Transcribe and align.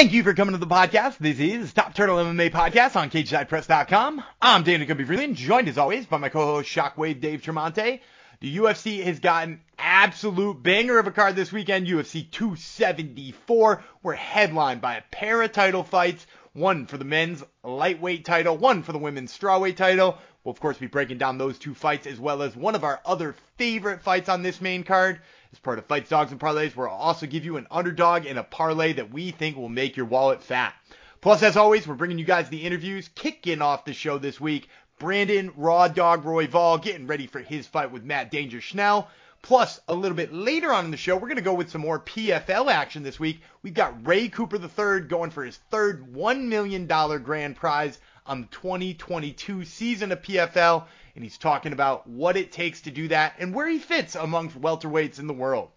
Thank 0.00 0.14
you 0.14 0.22
for 0.22 0.32
coming 0.32 0.54
to 0.54 0.58
the 0.58 0.66
podcast. 0.66 1.18
This 1.18 1.38
is 1.38 1.74
Top 1.74 1.92
Turtle 1.92 2.16
MMA 2.16 2.50
Podcast 2.50 2.96
on 2.96 3.10
CageSidePress.com. 3.10 4.24
I'm 4.40 4.62
Dana 4.62 4.86
Gumby 4.86 5.06
Freeland, 5.06 5.36
joined 5.36 5.68
as 5.68 5.76
always 5.76 6.06
by 6.06 6.16
my 6.16 6.30
co-host 6.30 6.70
Shockwave 6.70 7.20
Dave 7.20 7.42
Tremonte. 7.42 8.00
The 8.40 8.56
UFC 8.56 9.04
has 9.04 9.20
gotten 9.20 9.52
an 9.52 9.60
absolute 9.78 10.62
banger 10.62 10.98
of 10.98 11.06
a 11.06 11.10
card 11.10 11.36
this 11.36 11.52
weekend. 11.52 11.86
UFC 11.86 12.30
274. 12.30 13.84
We're 14.02 14.14
headlined 14.14 14.80
by 14.80 14.94
a 14.94 15.02
pair 15.10 15.42
of 15.42 15.52
title 15.52 15.84
fights. 15.84 16.26
One 16.54 16.86
for 16.86 16.96
the 16.96 17.04
men's 17.04 17.44
lightweight 17.62 18.24
title, 18.24 18.56
one 18.56 18.82
for 18.82 18.92
the 18.92 18.98
women's 18.98 19.36
strawweight 19.36 19.76
title. 19.76 20.16
We'll 20.44 20.52
of 20.52 20.60
course 20.60 20.78
be 20.78 20.86
breaking 20.86 21.18
down 21.18 21.36
those 21.36 21.58
two 21.58 21.74
fights 21.74 22.06
as 22.06 22.18
well 22.18 22.40
as 22.40 22.56
one 22.56 22.74
of 22.74 22.84
our 22.84 23.02
other 23.04 23.34
favorite 23.58 24.00
fights 24.00 24.30
on 24.30 24.42
this 24.42 24.62
main 24.62 24.82
card. 24.82 25.20
As 25.52 25.58
part 25.58 25.78
of 25.78 25.86
Fights, 25.86 26.10
Dogs, 26.10 26.30
and 26.30 26.40
Parlays, 26.40 26.76
we'll 26.76 26.88
also 26.88 27.26
give 27.26 27.44
you 27.44 27.56
an 27.56 27.66
underdog 27.70 28.24
and 28.24 28.38
a 28.38 28.44
parlay 28.44 28.92
that 28.92 29.12
we 29.12 29.32
think 29.32 29.56
will 29.56 29.68
make 29.68 29.96
your 29.96 30.06
wallet 30.06 30.42
fat. 30.42 30.74
Plus, 31.20 31.42
as 31.42 31.56
always, 31.56 31.86
we're 31.86 31.94
bringing 31.94 32.18
you 32.18 32.24
guys 32.24 32.48
the 32.48 32.64
interviews. 32.64 33.10
Kicking 33.14 33.60
off 33.60 33.84
the 33.84 33.92
show 33.92 34.16
this 34.16 34.40
week, 34.40 34.68
Brandon 34.98 35.52
Raw 35.56 35.88
Dog 35.88 36.24
Royval 36.24 36.80
getting 36.80 37.06
ready 37.06 37.26
for 37.26 37.40
his 37.40 37.66
fight 37.66 37.90
with 37.90 38.04
Matt 38.04 38.30
Danger 38.30 38.60
Schnell. 38.60 39.08
Plus, 39.42 39.80
a 39.88 39.94
little 39.94 40.16
bit 40.16 40.32
later 40.32 40.72
on 40.72 40.84
in 40.84 40.90
the 40.90 40.96
show, 40.96 41.16
we're 41.16 41.28
going 41.28 41.36
to 41.36 41.42
go 41.42 41.54
with 41.54 41.70
some 41.70 41.80
more 41.80 41.98
PFL 41.98 42.70
action 42.70 43.02
this 43.02 43.18
week. 43.18 43.40
We've 43.62 43.74
got 43.74 44.06
Ray 44.06 44.28
Cooper 44.28 44.56
III 44.56 45.08
going 45.08 45.30
for 45.30 45.44
his 45.44 45.56
third 45.70 46.14
$1 46.14 46.44
million 46.44 46.86
grand 46.86 47.56
prize 47.56 47.98
on 48.26 48.42
the 48.42 48.48
2022 48.48 49.64
season 49.64 50.12
of 50.12 50.22
PFL, 50.22 50.84
and 51.14 51.24
he's 51.24 51.38
talking 51.38 51.72
about 51.72 52.06
what 52.06 52.36
it 52.36 52.52
takes 52.52 52.82
to 52.82 52.90
do 52.90 53.08
that 53.08 53.34
and 53.38 53.54
where 53.54 53.68
he 53.68 53.78
fits 53.78 54.14
amongst 54.14 54.60
welterweights 54.60 55.18
in 55.18 55.26
the 55.26 55.32
world. 55.32 55.70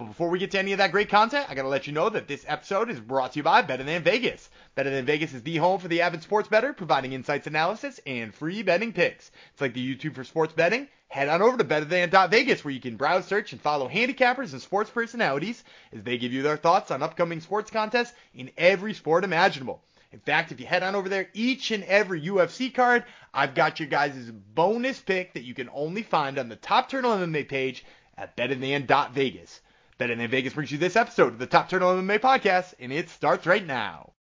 But 0.00 0.06
before 0.06 0.30
we 0.30 0.38
get 0.38 0.52
to 0.52 0.58
any 0.58 0.72
of 0.72 0.78
that 0.78 0.92
great 0.92 1.10
content, 1.10 1.44
I 1.50 1.54
gotta 1.54 1.68
let 1.68 1.86
you 1.86 1.92
know 1.92 2.08
that 2.08 2.26
this 2.26 2.46
episode 2.48 2.88
is 2.88 2.98
brought 2.98 3.32
to 3.32 3.38
you 3.38 3.42
by 3.42 3.60
Better 3.60 3.84
Than 3.84 4.02
Vegas. 4.02 4.48
Better 4.74 4.88
Than 4.88 5.04
Vegas 5.04 5.34
is 5.34 5.42
the 5.42 5.58
home 5.58 5.78
for 5.78 5.88
the 5.88 6.00
avid 6.00 6.22
sports 6.22 6.48
bettor, 6.48 6.72
providing 6.72 7.12
insights, 7.12 7.46
analysis, 7.46 8.00
and 8.06 8.34
free 8.34 8.62
betting 8.62 8.94
picks. 8.94 9.30
It's 9.52 9.60
like 9.60 9.74
the 9.74 9.94
YouTube 9.94 10.14
for 10.14 10.24
sports 10.24 10.54
betting. 10.54 10.88
Head 11.08 11.28
on 11.28 11.42
over 11.42 11.58
to 11.58 11.64
BetterThan.Vegas 11.64 12.64
where 12.64 12.72
you 12.72 12.80
can 12.80 12.96
browse, 12.96 13.26
search, 13.26 13.52
and 13.52 13.60
follow 13.60 13.90
handicappers 13.90 14.52
and 14.52 14.62
sports 14.62 14.88
personalities 14.88 15.62
as 15.92 16.02
they 16.02 16.16
give 16.16 16.32
you 16.32 16.42
their 16.42 16.56
thoughts 16.56 16.90
on 16.90 17.02
upcoming 17.02 17.40
sports 17.40 17.70
contests 17.70 18.14
in 18.32 18.50
every 18.56 18.94
sport 18.94 19.24
imaginable. 19.24 19.82
In 20.12 20.18
fact, 20.18 20.50
if 20.50 20.58
you 20.58 20.66
head 20.66 20.82
on 20.82 20.96
over 20.96 21.08
there, 21.08 21.28
each 21.34 21.70
and 21.70 21.84
every 21.84 22.22
UFC 22.22 22.74
card, 22.74 23.04
I've 23.32 23.54
got 23.54 23.78
your 23.78 23.88
guys' 23.88 24.30
bonus 24.30 24.98
pick 25.00 25.34
that 25.34 25.44
you 25.44 25.54
can 25.54 25.70
only 25.72 26.02
find 26.02 26.38
on 26.38 26.48
the 26.48 26.56
Top 26.56 26.88
Turtle 26.88 27.12
MMA 27.12 27.48
page 27.48 27.84
at 28.16 28.36
BetterThan.Vegas. 28.36 29.60
Better 29.98 30.14
Than 30.14 30.30
Vegas 30.30 30.54
brings 30.54 30.72
you 30.72 30.78
this 30.78 30.96
episode 30.96 31.34
of 31.34 31.38
the 31.38 31.46
Top 31.46 31.68
Turtle 31.68 31.94
MMA 31.94 32.18
podcast, 32.18 32.74
and 32.80 32.90
it 32.92 33.08
starts 33.10 33.46
right 33.46 33.64
now. 33.64 34.14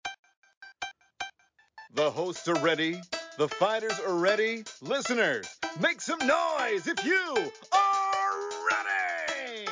The 1.94 2.12
hosts 2.12 2.48
are 2.48 2.60
ready. 2.60 3.00
The 3.38 3.48
fighters 3.48 4.00
are 4.00 4.16
ready. 4.16 4.64
Listeners, 4.82 5.48
make 5.80 6.02
some 6.02 6.20
noise 6.20 6.88
if 6.88 7.06
you 7.06 7.52
are 7.72 8.50
ready 8.72 9.68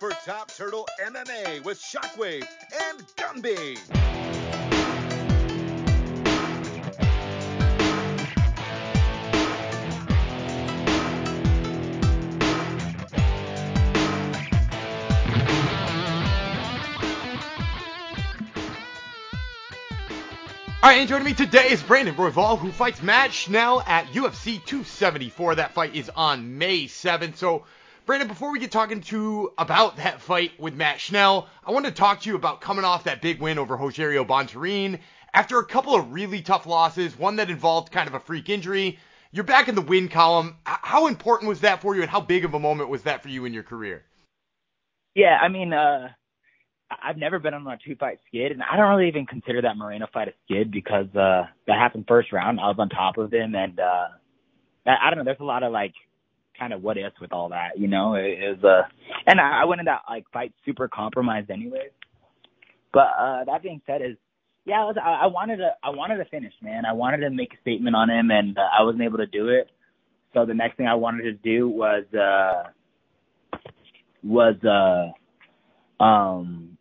for 0.00 0.10
Top 0.24 0.50
Turtle 0.50 0.88
MMA 1.06 1.62
with 1.64 1.78
Shockwave 1.78 2.46
and 2.90 3.06
Gumby. 3.16 4.33
All 20.84 20.90
right, 20.90 21.00
and 21.00 21.08
joining 21.08 21.24
me 21.24 21.32
today 21.32 21.70
is 21.70 21.82
Brandon 21.82 22.14
Royval, 22.14 22.58
who 22.58 22.70
fights 22.70 23.02
Matt 23.02 23.32
Schnell 23.32 23.80
at 23.86 24.04
UFC 24.08 24.62
274. 24.66 25.54
That 25.54 25.72
fight 25.72 25.94
is 25.94 26.10
on 26.14 26.58
May 26.58 26.84
7th. 26.84 27.36
So, 27.36 27.64
Brandon, 28.04 28.28
before 28.28 28.52
we 28.52 28.58
get 28.58 28.70
talking 28.70 29.00
to 29.00 29.50
about 29.56 29.96
that 29.96 30.20
fight 30.20 30.50
with 30.60 30.74
Matt 30.74 31.00
Schnell, 31.00 31.48
I 31.66 31.70
want 31.70 31.86
to 31.86 31.90
talk 31.90 32.20
to 32.20 32.28
you 32.28 32.36
about 32.36 32.60
coming 32.60 32.84
off 32.84 33.04
that 33.04 33.22
big 33.22 33.40
win 33.40 33.58
over 33.58 33.78
Rogerio 33.78 34.26
Bontorin. 34.26 34.98
After 35.32 35.58
a 35.58 35.64
couple 35.64 35.94
of 35.94 36.12
really 36.12 36.42
tough 36.42 36.66
losses, 36.66 37.18
one 37.18 37.36
that 37.36 37.48
involved 37.48 37.90
kind 37.90 38.06
of 38.06 38.12
a 38.12 38.20
freak 38.20 38.50
injury, 38.50 38.98
you're 39.32 39.42
back 39.42 39.68
in 39.68 39.74
the 39.74 39.80
win 39.80 40.10
column. 40.10 40.58
How 40.64 41.06
important 41.06 41.48
was 41.48 41.60
that 41.60 41.80
for 41.80 41.96
you, 41.96 42.02
and 42.02 42.10
how 42.10 42.20
big 42.20 42.44
of 42.44 42.52
a 42.52 42.60
moment 42.60 42.90
was 42.90 43.04
that 43.04 43.22
for 43.22 43.30
you 43.30 43.46
in 43.46 43.54
your 43.54 43.62
career? 43.62 44.04
Yeah, 45.14 45.38
I 45.40 45.48
mean, 45.48 45.72
uh, 45.72 46.08
I've 46.90 47.16
never 47.16 47.38
been 47.38 47.54
on 47.54 47.66
a 47.66 47.78
two 47.84 47.96
fight 47.96 48.18
skid, 48.28 48.52
and 48.52 48.62
I 48.62 48.76
don't 48.76 48.88
really 48.96 49.08
even 49.08 49.26
consider 49.26 49.62
that 49.62 49.76
Moreno 49.76 50.06
fight 50.12 50.28
a 50.28 50.32
skid 50.44 50.70
because 50.70 51.06
uh 51.14 51.44
that 51.66 51.78
happened 51.78 52.04
first 52.06 52.32
round. 52.32 52.60
I 52.60 52.68
was 52.68 52.76
on 52.78 52.88
top 52.88 53.18
of 53.18 53.32
him, 53.32 53.54
and 53.54 53.78
uh 53.80 54.08
I, 54.86 55.08
don't 55.10 55.18
know. 55.18 55.24
There's 55.24 55.40
a 55.40 55.44
lot 55.44 55.62
of 55.62 55.72
like 55.72 55.94
kind 56.58 56.72
of 56.72 56.82
what 56.82 56.98
ifs 56.98 57.18
with 57.20 57.32
all 57.32 57.48
that, 57.48 57.78
you 57.78 57.88
know. 57.88 58.14
It, 58.14 58.38
was 58.62 58.64
uh, 58.64 58.88
and 59.26 59.40
I, 59.40 59.62
I 59.62 59.64
went 59.64 59.80
in 59.80 59.86
that 59.86 60.02
like 60.08 60.24
fight 60.32 60.52
super 60.64 60.88
compromised 60.88 61.50
anyways. 61.50 61.90
But 62.92 63.08
uh 63.18 63.44
that 63.46 63.62
being 63.62 63.80
said, 63.86 64.02
is 64.02 64.16
yeah, 64.66 64.82
I, 64.82 64.84
was, 64.84 64.96
I, 65.02 65.24
I 65.24 65.26
wanted 65.26 65.56
to 65.58 65.70
I 65.82 65.90
wanted 65.90 66.18
to 66.18 66.24
finish, 66.26 66.52
man. 66.62 66.84
I 66.86 66.92
wanted 66.92 67.18
to 67.18 67.30
make 67.30 67.54
a 67.54 67.60
statement 67.62 67.96
on 67.96 68.10
him, 68.10 68.30
and 68.30 68.56
uh, 68.58 68.62
I 68.78 68.82
wasn't 68.84 69.02
able 69.04 69.18
to 69.18 69.26
do 69.26 69.48
it. 69.48 69.70
So 70.34 70.44
the 70.46 70.54
next 70.54 70.76
thing 70.76 70.86
I 70.86 70.94
wanted 70.94 71.22
to 71.24 71.32
do 71.32 71.68
was 71.68 72.04
uh 72.14 72.70
was 74.22 74.56
uh 74.64 76.02
um 76.02 76.73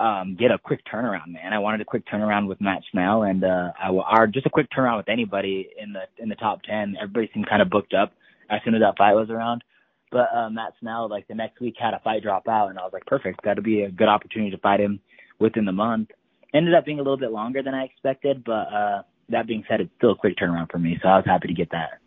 um, 0.00 0.36
get 0.38 0.50
a 0.50 0.58
quick 0.58 0.80
turnaround, 0.92 1.28
man. 1.28 1.52
I 1.52 1.58
wanted 1.58 1.80
a 1.80 1.84
quick 1.84 2.04
turnaround 2.06 2.46
with 2.46 2.60
Matt 2.60 2.82
Schnell 2.90 3.22
and, 3.24 3.42
uh, 3.42 3.72
I, 3.78 3.90
or 3.90 4.26
just 4.26 4.46
a 4.46 4.50
quick 4.50 4.68
turnaround 4.70 4.98
with 4.98 5.08
anybody 5.08 5.68
in 5.80 5.92
the, 5.92 6.02
in 6.22 6.28
the 6.28 6.36
top 6.36 6.62
10. 6.62 6.96
Everybody 7.00 7.30
seemed 7.34 7.48
kind 7.48 7.62
of 7.62 7.70
booked 7.70 7.94
up 7.94 8.12
as 8.48 8.60
soon 8.64 8.74
as 8.74 8.80
that 8.80 8.96
fight 8.96 9.14
was 9.14 9.30
around. 9.30 9.64
But, 10.10 10.28
uh, 10.34 10.50
Matt 10.50 10.74
Schnell, 10.80 11.08
like 11.08 11.26
the 11.26 11.34
next 11.34 11.60
week 11.60 11.74
had 11.78 11.94
a 11.94 12.00
fight 12.04 12.22
drop 12.22 12.46
out 12.48 12.68
and 12.68 12.78
I 12.78 12.82
was 12.82 12.92
like, 12.92 13.06
perfect. 13.06 13.40
That'd 13.44 13.64
be 13.64 13.82
a 13.82 13.90
good 13.90 14.08
opportunity 14.08 14.52
to 14.52 14.58
fight 14.58 14.80
him 14.80 15.00
within 15.40 15.64
the 15.64 15.72
month. 15.72 16.10
Ended 16.54 16.74
up 16.74 16.86
being 16.86 17.00
a 17.00 17.02
little 17.02 17.18
bit 17.18 17.32
longer 17.32 17.62
than 17.62 17.74
I 17.74 17.84
expected, 17.84 18.44
but, 18.44 18.52
uh, 18.72 19.02
that 19.30 19.46
being 19.46 19.64
said, 19.68 19.80
it's 19.80 19.90
still 19.98 20.12
a 20.12 20.16
quick 20.16 20.36
turnaround 20.38 20.70
for 20.70 20.78
me. 20.78 20.98
So 21.02 21.08
I 21.08 21.16
was 21.16 21.26
happy 21.26 21.48
to 21.48 21.54
get 21.54 21.70
that. 21.72 22.00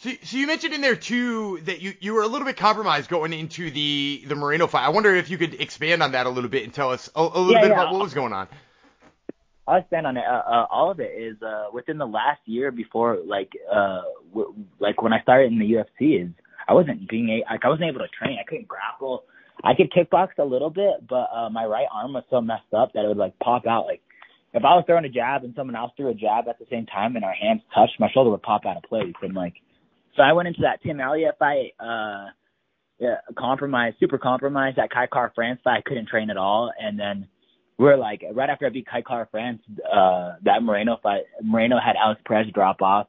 So, 0.00 0.08
so 0.22 0.38
you 0.38 0.46
mentioned 0.46 0.72
in 0.72 0.80
there 0.80 0.96
too 0.96 1.60
that 1.64 1.82
you, 1.82 1.92
you 2.00 2.14
were 2.14 2.22
a 2.22 2.26
little 2.26 2.46
bit 2.46 2.56
compromised 2.56 3.10
going 3.10 3.34
into 3.34 3.70
the 3.70 4.24
the 4.26 4.34
Moreno 4.34 4.66
fight. 4.66 4.86
I 4.86 4.88
wonder 4.88 5.14
if 5.14 5.28
you 5.28 5.36
could 5.36 5.60
expand 5.60 6.02
on 6.02 6.12
that 6.12 6.24
a 6.24 6.30
little 6.30 6.48
bit 6.48 6.64
and 6.64 6.72
tell 6.72 6.90
us 6.90 7.10
a, 7.14 7.20
a 7.20 7.22
little 7.22 7.52
yeah, 7.52 7.60
bit 7.60 7.68
yeah. 7.68 7.74
about 7.74 7.92
what 7.92 8.00
was 8.00 8.14
going 8.14 8.32
on. 8.32 8.48
I'll 9.68 9.78
expand 9.78 10.06
on 10.06 10.16
it. 10.16 10.24
Uh, 10.26 10.32
uh, 10.32 10.66
all 10.70 10.90
of 10.90 11.00
it 11.00 11.12
is 11.20 11.36
uh, 11.42 11.66
within 11.74 11.98
the 11.98 12.06
last 12.06 12.40
year 12.46 12.70
before, 12.72 13.18
like, 13.24 13.52
uh, 13.70 14.00
w- 14.30 14.54
like 14.78 15.02
when 15.02 15.12
I 15.12 15.20
started 15.20 15.52
in 15.52 15.58
the 15.58 15.66
UFC, 15.66 16.24
is 16.24 16.30
I 16.66 16.72
wasn't 16.72 17.06
being 17.06 17.28
a- 17.28 17.52
like 17.52 17.60
I 17.62 17.68
wasn't 17.68 17.90
able 17.90 18.00
to 18.00 18.08
train. 18.08 18.38
I 18.40 18.48
couldn't 18.48 18.68
grapple. 18.68 19.24
I 19.62 19.74
could 19.74 19.92
kickbox 19.92 20.28
a 20.38 20.44
little 20.44 20.70
bit, 20.70 21.06
but 21.06 21.28
uh, 21.30 21.50
my 21.50 21.66
right 21.66 21.86
arm 21.92 22.14
was 22.14 22.24
so 22.30 22.40
messed 22.40 22.72
up 22.74 22.94
that 22.94 23.04
it 23.04 23.08
would 23.08 23.18
like 23.18 23.38
pop 23.38 23.66
out. 23.66 23.84
Like 23.84 24.00
if 24.54 24.64
I 24.64 24.76
was 24.76 24.84
throwing 24.86 25.04
a 25.04 25.10
jab 25.10 25.44
and 25.44 25.54
someone 25.54 25.76
else 25.76 25.92
threw 25.94 26.08
a 26.08 26.14
jab 26.14 26.48
at 26.48 26.58
the 26.58 26.66
same 26.70 26.86
time 26.86 27.16
and 27.16 27.24
our 27.24 27.34
hands 27.34 27.60
touched, 27.74 28.00
my 28.00 28.08
shoulder 28.10 28.30
would 28.30 28.42
pop 28.42 28.64
out 28.64 28.78
of 28.78 28.82
place. 28.84 29.12
And 29.20 29.34
like 29.34 29.60
so 30.20 30.24
I 30.24 30.34
went 30.34 30.48
into 30.48 30.60
that 30.62 30.82
Tim 30.82 31.00
Elliott 31.00 31.36
fight, 31.38 31.72
uh, 31.80 32.26
yeah, 32.98 33.16
compromised, 33.38 33.96
super 33.98 34.18
compromised. 34.18 34.76
That 34.76 34.90
Kai 34.90 35.06
Kara 35.10 35.32
France 35.34 35.60
fight, 35.64 35.78
I 35.78 35.88
couldn't 35.88 36.08
train 36.08 36.28
at 36.28 36.36
all. 36.36 36.70
And 36.78 37.00
then 37.00 37.26
we're 37.78 37.96
like, 37.96 38.22
right 38.34 38.50
after 38.50 38.66
I 38.66 38.68
beat 38.68 38.86
Kai 38.86 39.00
Kara 39.00 39.26
France, 39.30 39.62
uh, 39.90 40.34
that 40.44 40.62
Moreno 40.62 40.98
fight, 41.02 41.22
Moreno 41.42 41.78
had 41.82 41.96
Alex 41.96 42.20
Perez 42.26 42.52
drop 42.52 42.82
off. 42.82 43.06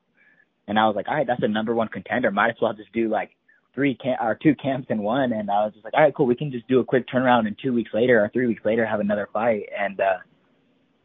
And 0.70 0.80
I 0.80 0.88
was 0.88 0.96
like, 0.96 1.10
all 1.10 1.16
right, 1.16 1.28
that's 1.28 1.44
a 1.44 1.50
number 1.50 1.76
one 1.76 1.90
contender. 1.90 2.32
Might 2.32 2.52
as 2.52 2.56
well 2.62 2.72
just 2.72 2.94
do 2.94 3.10
like 3.10 3.32
three 3.76 3.96
camp 3.96 4.22
or 4.22 4.40
two 4.42 4.56
camps 4.56 4.88
in 4.90 5.04
one. 5.04 5.34
And 5.34 5.52
I 5.52 5.66
was 5.66 5.74
just 5.74 5.84
like, 5.84 5.94
all 5.94 6.04
right, 6.04 6.16
cool. 6.16 6.28
We 6.28 6.36
can 6.36 6.50
just 6.50 6.70
do 6.70 6.80
a 6.80 6.86
quick 6.86 7.10
turnaround 7.14 7.46
and 7.46 7.58
two 7.62 7.74
weeks 7.74 7.92
later 7.94 8.24
or 8.24 8.30
three 8.30 8.48
weeks 8.48 8.64
later 8.64 8.86
have 8.86 9.02
another 9.02 9.28
fight. 9.34 9.64
And, 9.78 10.00
uh, 10.00 10.20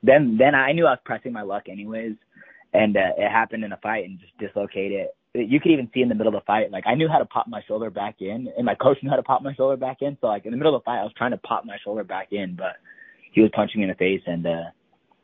then, 0.05 0.37
then 0.39 0.55
I 0.55 0.71
knew 0.71 0.87
I 0.87 0.91
was 0.91 1.01
pressing 1.05 1.33
my 1.33 1.43
luck 1.43 1.65
anyways. 1.69 2.15
And, 2.73 2.97
uh, 2.97 3.19
it 3.19 3.29
happened 3.29 3.65
in 3.65 3.73
a 3.73 3.79
fight 3.79 4.05
and 4.05 4.21
just 4.21 4.39
dislocated 4.39 5.09
you 5.39 5.61
could 5.61 5.73
even 5.73 5.91
see 5.93 6.03
in 6.03 6.09
the 6.09 6.15
middle 6.15 6.35
of 6.35 6.41
the 6.41 6.45
fight, 6.47 6.71
like 6.71 6.85
I 6.87 6.95
knew 6.95 7.09
how 7.09 7.19
to 7.19 7.25
pop 7.25 7.47
my 7.49 7.63
shoulder 7.67 7.91
back 7.91 8.17
in, 8.21 8.49
and 8.57 8.65
my 8.65 8.75
coach 8.75 8.99
knew 9.03 9.11
how 9.11 9.17
to 9.17 9.23
pop 9.23 9.43
my 9.43 9.55
shoulder 9.55 9.77
back 9.77 9.99
in. 10.01 10.17
So 10.21 10.29
like 10.29 10.45
in 10.45 10.51
the 10.51 10.57
middle 10.57 10.75
of 10.75 10.83
the 10.83 10.85
fight, 10.85 11.01
I 11.01 11.05
was 11.05 11.13
trying 11.17 11.33
to 11.33 11.39
pop 11.39 11.65
my 11.65 11.77
shoulder 11.85 12.05
back 12.05 12.29
in, 12.33 12.57
but 12.57 12.77
he 13.33 13.41
was 13.41 13.51
punching 13.55 13.81
me 13.81 13.85
in 13.85 13.91
the 13.91 13.95
face, 13.95 14.23
and 14.27 14.47
uh, 14.47 14.65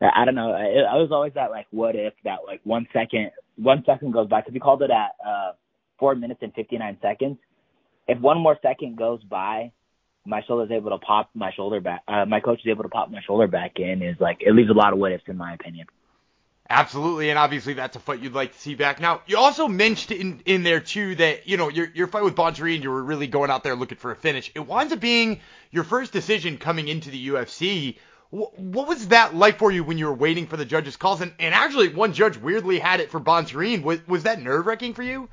I 0.01 0.25
don't 0.25 0.35
know. 0.35 0.53
I, 0.53 0.95
I 0.95 0.97
was 0.97 1.11
always 1.13 1.33
that 1.35 1.51
like, 1.51 1.67
what 1.71 1.95
if 1.95 2.15
that 2.25 2.41
like 2.47 2.61
one 2.65 2.87
second, 2.93 3.31
one 3.57 3.83
second 3.87 4.13
goes 4.13 4.29
by 4.29 4.41
because 4.41 4.53
we 4.53 4.61
called 4.61 4.83
it 4.83 4.91
at 4.91 5.13
uh, 5.27 5.53
four 5.99 6.15
minutes 6.15 6.41
and 6.43 6.53
fifty 6.55 6.79
nine 6.79 6.99
seconds. 7.01 7.39
If 8.09 8.21
one 8.21 8.39
more 8.39 8.59
second 8.63 8.99
goes 8.99 9.23
by, 9.23 9.73
my 10.27 10.43
shoulder 10.47 10.65
is 10.65 10.77
able 10.77 10.91
to 10.91 10.99
pop 10.99 11.31
my 11.35 11.53
shoulder 11.53 11.81
back. 11.81 12.03
Uh, 12.09 12.25
my 12.27 12.41
coach 12.41 12.61
is 12.65 12.71
able 12.71 12.83
to 12.83 12.89
pop 12.89 13.11
my 13.11 13.21
shoulder 13.27 13.47
back 13.47 13.73
in. 13.77 14.03
Is 14.03 14.17
like 14.21 14.39
it 14.41 14.53
leaves 14.53 14.71
a 14.71 14.75
lot 14.75 14.93
of 14.93 14.99
what 14.99 15.13
ifs 15.13 15.25
in 15.29 15.37
my 15.37 15.55
opinion. 15.55 15.87
Absolutely, 16.75 17.29
and 17.29 17.39
obviously 17.39 17.75
that's 17.75 17.97
a 17.97 18.01
fight 18.01 18.21
you'd 18.21 18.33
like 18.33 18.55
to 18.55 18.59
see 18.59 18.75
back. 18.75 18.99
Now, 18.99 19.21
you 19.27 19.37
also 19.37 19.69
mentioned 19.69 20.19
in, 20.19 20.43
in 20.47 20.63
there 20.63 20.81
too 20.81 21.15
that 21.17 21.47
you 21.47 21.59
know 21.59 21.69
your 21.69 21.87
your 21.93 22.07
fight 22.07 22.25
with 22.25 22.35
Bontorin, 22.35 22.83
you 22.83 22.89
were 22.89 23.03
really 23.03 23.27
going 23.27 23.51
out 23.51 23.63
there 23.63 23.77
looking 23.77 23.99
for 23.99 24.11
a 24.11 24.17
finish. 24.17 24.51
It 24.55 24.61
winds 24.61 24.91
up 24.91 24.99
being 24.99 25.41
your 25.71 25.85
first 25.85 26.15
decision 26.15 26.57
coming 26.57 26.89
into 26.89 27.11
the 27.11 27.29
UFC. 27.29 27.99
what 28.31 28.89
was 28.89 29.09
that 29.09 29.35
like 29.35 29.59
for 29.59 29.71
you 29.71 29.85
when 29.85 29.99
you 29.99 30.07
were 30.07 30.15
waiting 30.15 30.47
for 30.47 30.57
the 30.57 30.65
judges' 30.65 30.97
calls? 30.97 31.21
And, 31.21 31.35
and 31.39 31.55
actually, 31.55 31.91
one 31.91 32.15
judge 32.15 32.39
weirdly 32.39 32.79
had 32.79 33.01
it 33.01 33.11
for 33.11 33.21
Bontorin. 33.21 33.83
Was 33.83 33.99
was 34.09 34.23
that 34.23 34.41
nerve 34.41 34.65
wracking 34.65 34.95
for 34.95 35.03
you? 35.03 35.29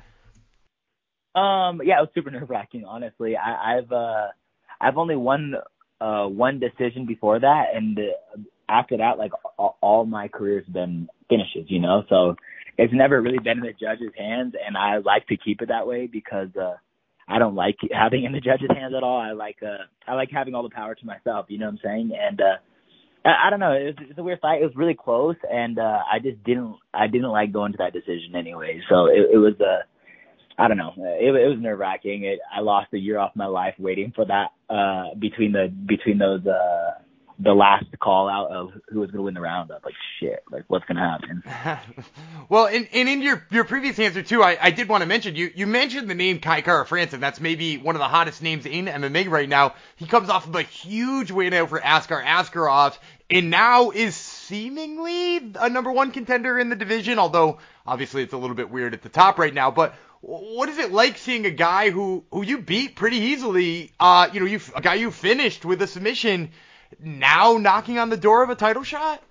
Um, 1.34 1.80
yeah, 1.82 1.96
it 1.96 2.02
was 2.02 2.10
super 2.14 2.30
nerve 2.30 2.50
wracking. 2.50 2.84
Honestly, 2.84 3.34
I, 3.38 3.78
I've 3.78 3.90
uh, 3.90 4.26
I've 4.78 4.98
only 4.98 5.16
won 5.16 5.54
uh 6.02 6.26
one 6.26 6.60
decision 6.60 7.06
before 7.06 7.40
that, 7.40 7.68
and 7.74 7.98
uh, 7.98 8.40
after 8.68 8.98
that, 8.98 9.16
like 9.16 9.32
all, 9.56 9.78
all 9.80 10.04
my 10.04 10.28
career's 10.28 10.66
been 10.66 11.08
finishes. 11.30 11.70
You 11.70 11.80
know, 11.80 12.02
so 12.10 12.34
it's 12.76 12.92
never 12.92 13.22
really 13.22 13.38
been 13.38 13.58
in 13.58 13.64
the 13.64 13.72
judges' 13.72 14.12
hands, 14.18 14.54
and 14.54 14.76
I 14.76 14.98
like 14.98 15.26
to 15.28 15.36
keep 15.36 15.62
it 15.62 15.68
that 15.68 15.86
way 15.86 16.06
because 16.06 16.48
uh, 16.60 16.74
I 17.28 17.38
don't 17.38 17.54
like 17.54 17.76
having 17.92 18.24
in 18.24 18.32
the 18.32 18.40
judges' 18.40 18.68
hands 18.74 18.94
at 18.96 19.02
all. 19.02 19.20
I 19.20 19.32
like 19.32 19.58
uh, 19.62 19.84
I 20.06 20.14
like 20.14 20.30
having 20.30 20.54
all 20.54 20.62
the 20.62 20.74
power 20.74 20.94
to 20.94 21.06
myself. 21.06 21.46
You 21.48 21.58
know 21.58 21.66
what 21.66 21.72
I'm 21.72 21.80
saying? 21.84 22.10
And 22.20 22.40
uh, 22.40 22.58
I, 23.24 23.46
I 23.46 23.50
don't 23.50 23.60
know. 23.60 23.72
It 23.72 23.84
was, 23.84 23.94
it's 24.10 24.18
a 24.18 24.22
weird 24.22 24.40
fight. 24.40 24.62
It 24.62 24.66
was 24.66 24.76
really 24.76 24.96
close, 24.98 25.36
and 25.48 25.78
uh, 25.78 25.98
I 26.12 26.18
just 26.22 26.42
didn't 26.44 26.76
I 26.92 27.06
didn't 27.06 27.30
like 27.30 27.52
going 27.52 27.72
to 27.72 27.78
that 27.78 27.92
decision 27.92 28.34
anyway. 28.36 28.80
So 28.88 29.06
it, 29.06 29.30
it 29.32 29.38
was 29.38 29.54
uh, 29.60 29.84
I 30.60 30.68
don't 30.68 30.76
know. 30.76 30.92
It, 30.96 31.34
it 31.34 31.48
was 31.48 31.58
nerve 31.60 31.78
wracking. 31.78 32.24
It, 32.24 32.40
I 32.54 32.60
lost 32.60 32.88
a 32.92 32.98
year 32.98 33.18
off 33.18 33.32
my 33.34 33.46
life 33.46 33.74
waiting 33.78 34.12
for 34.14 34.24
that 34.26 34.48
uh, 34.68 35.14
between 35.18 35.52
the 35.52 35.68
between 35.86 36.18
those 36.18 36.44
uh, 36.46 36.99
the 37.42 37.54
last 37.54 37.86
call 38.00 38.28
out 38.28 38.50
of 38.50 38.72
who 38.88 39.00
was 39.00 39.10
going 39.10 39.18
to 39.18 39.22
win 39.22 39.34
the 39.34 39.40
round. 39.40 39.70
like, 39.70 39.94
shit, 40.18 40.42
like 40.50 40.64
what's 40.68 40.84
going 40.84 40.96
to 40.96 41.02
happen? 41.02 42.04
well, 42.48 42.66
and, 42.66 42.86
and 42.92 43.08
in 43.08 43.22
your 43.22 43.44
your 43.50 43.64
previous 43.64 43.98
answer 43.98 44.22
too, 44.22 44.42
I, 44.42 44.58
I 44.60 44.70
did 44.70 44.88
want 44.88 45.02
to 45.02 45.06
mention 45.06 45.36
you 45.36 45.50
you 45.54 45.66
mentioned 45.66 46.10
the 46.10 46.14
name 46.14 46.40
Kai 46.40 46.60
Kara 46.60 46.84
France, 46.84 47.14
and 47.14 47.22
that's 47.22 47.40
maybe 47.40 47.78
one 47.78 47.94
of 47.94 48.00
the 48.00 48.08
hottest 48.08 48.42
names 48.42 48.66
in 48.66 48.86
MMA 48.86 49.28
right 49.28 49.48
now. 49.48 49.74
He 49.96 50.06
comes 50.06 50.28
off 50.28 50.46
of 50.46 50.54
a 50.54 50.62
huge 50.62 51.30
win 51.30 51.54
over 51.54 51.80
Askar 51.82 52.22
Askarov, 52.22 52.98
and 53.30 53.48
now 53.48 53.90
is 53.90 54.14
seemingly 54.14 55.38
a 55.58 55.70
number 55.70 55.90
one 55.90 56.10
contender 56.10 56.58
in 56.58 56.68
the 56.68 56.76
division. 56.76 57.18
Although 57.18 57.58
obviously 57.86 58.22
it's 58.22 58.34
a 58.34 58.38
little 58.38 58.56
bit 58.56 58.70
weird 58.70 58.92
at 58.92 59.02
the 59.02 59.08
top 59.08 59.38
right 59.38 59.54
now, 59.54 59.70
but 59.70 59.94
what 60.20 60.68
is 60.68 60.76
it 60.76 60.92
like 60.92 61.16
seeing 61.16 61.46
a 61.46 61.50
guy 61.50 61.88
who 61.88 62.24
who 62.30 62.42
you 62.42 62.58
beat 62.58 62.96
pretty 62.96 63.16
easily? 63.16 63.92
Uh, 63.98 64.28
you 64.30 64.40
know, 64.40 64.46
you 64.46 64.60
a 64.76 64.82
guy 64.82 64.94
you 64.94 65.10
finished 65.10 65.64
with 65.64 65.80
a 65.80 65.86
submission 65.86 66.50
now 66.98 67.56
knocking 67.58 67.98
on 67.98 68.10
the 68.10 68.16
door 68.16 68.42
of 68.42 68.50
a 68.50 68.54
title 68.54 68.82
shot? 68.82 69.22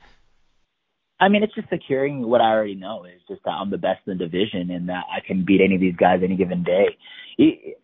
I 1.20 1.28
mean, 1.28 1.44
it's 1.44 1.54
just 1.54 1.70
securing 1.70 2.26
what 2.28 2.40
I 2.40 2.52
already 2.52 2.76
know 2.76 3.04
is 3.04 3.22
just 3.28 3.44
that 3.44 3.52
I'm 3.52 3.70
the 3.70 3.78
best 3.78 4.00
in 4.08 4.18
the 4.18 4.26
division 4.26 4.72
and 4.72 4.88
that 4.88 5.04
I 5.14 5.20
can 5.26 5.44
beat 5.46 5.62
any 5.62 5.76
of 5.76 5.82
these 5.82 5.96
guys 5.96 6.22
any 6.24 6.38
given 6.38 6.64
day. 6.64 6.98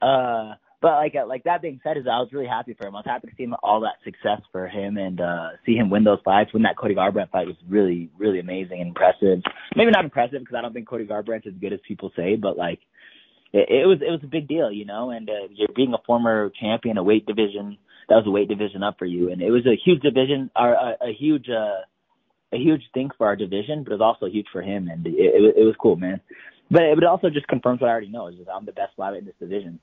Uh, 0.02 0.54
but 0.82 0.94
like 0.98 1.16
like 1.28 1.44
that 1.46 1.62
being 1.62 1.80
said, 1.84 1.98
is 1.98 2.06
I 2.06 2.20
was 2.20 2.30
really 2.32 2.48
happy 2.48 2.76
for 2.76 2.88
him. 2.88 2.96
I 2.96 3.00
was 3.00 3.06
happy 3.08 3.28
to 3.28 3.36
see 3.36 3.44
him 3.44 3.56
all 3.64 3.82
that 3.82 3.96
success 4.04 4.42
for 4.52 4.68
him 4.68 4.98
and 4.98 5.20
uh 5.20 5.50
see 5.66 5.74
him 5.74 5.90
win 5.90 6.04
those 6.04 6.20
fights. 6.24 6.54
Win 6.54 6.64
that 6.64 6.78
Cody 6.78 6.94
Garbrandt 6.94 7.32
fight 7.32 7.48
was 7.48 7.56
really 7.68 8.10
really 8.20 8.40
amazing 8.40 8.82
and 8.82 8.90
impressive. 8.90 9.42
Maybe 9.76 9.92
not 9.92 10.06
impressive 10.06 10.42
because 10.42 10.56
I 10.56 10.62
don't 10.62 10.74
think 10.74 10.88
Cody 10.88 11.08
Garbrandt's 11.08 11.48
as 11.48 11.54
good 11.60 11.74
as 11.74 11.80
people 11.88 12.12
say, 12.16 12.36
but 12.36 12.58
like 12.58 12.80
it, 13.52 13.68
it 13.70 13.88
was 13.88 14.00
it 14.02 14.12
was 14.12 14.20
a 14.24 14.28
big 14.28 14.48
deal, 14.48 14.72
you 14.72 14.86
know. 14.86 15.10
And 15.10 15.30
uh, 15.30 15.48
you're 15.52 15.70
being 15.76 15.94
a 15.94 16.04
former 16.06 16.52
champion, 16.62 16.98
a 16.98 17.04
weight 17.04 17.26
division 17.26 17.78
that 18.10 18.16
was 18.16 18.26
a 18.28 18.32
weight 18.32 18.48
division 18.48 18.84
up 18.84 18.98
for 19.00 19.06
you, 19.06 19.32
and 19.32 19.42
it 19.42 19.52
was 19.52 19.66
a 19.66 19.76
huge 19.84 20.02
division, 20.02 20.50
or 20.56 20.74
a, 20.74 20.98
a 21.10 21.14
huge, 21.14 21.48
uh, 21.50 21.82
a 22.54 22.58
huge 22.58 22.82
thing 22.94 23.10
for 23.18 23.28
our 23.28 23.36
division, 23.36 23.84
but 23.84 23.92
it 23.92 24.00
was 24.00 24.02
also 24.02 24.32
huge 24.32 24.48
for 24.52 24.62
him, 24.62 24.88
and 24.88 25.06
it, 25.06 25.14
it, 25.14 25.56
it 25.58 25.64
was 25.64 25.76
cool, 25.82 25.96
man. 25.96 26.22
But 26.70 26.84
it, 26.84 26.98
it 26.98 27.04
also 27.04 27.30
just 27.30 27.48
confirms 27.48 27.82
what 27.82 27.88
I 27.88 27.92
already 27.92 28.10
know 28.10 28.28
is 28.28 28.36
that 28.38 28.52
I'm 28.54 28.66
the 28.66 28.72
best 28.72 28.98
flyweight 28.98 29.20
in 29.20 29.26
this 29.26 29.36
division. 29.40 29.80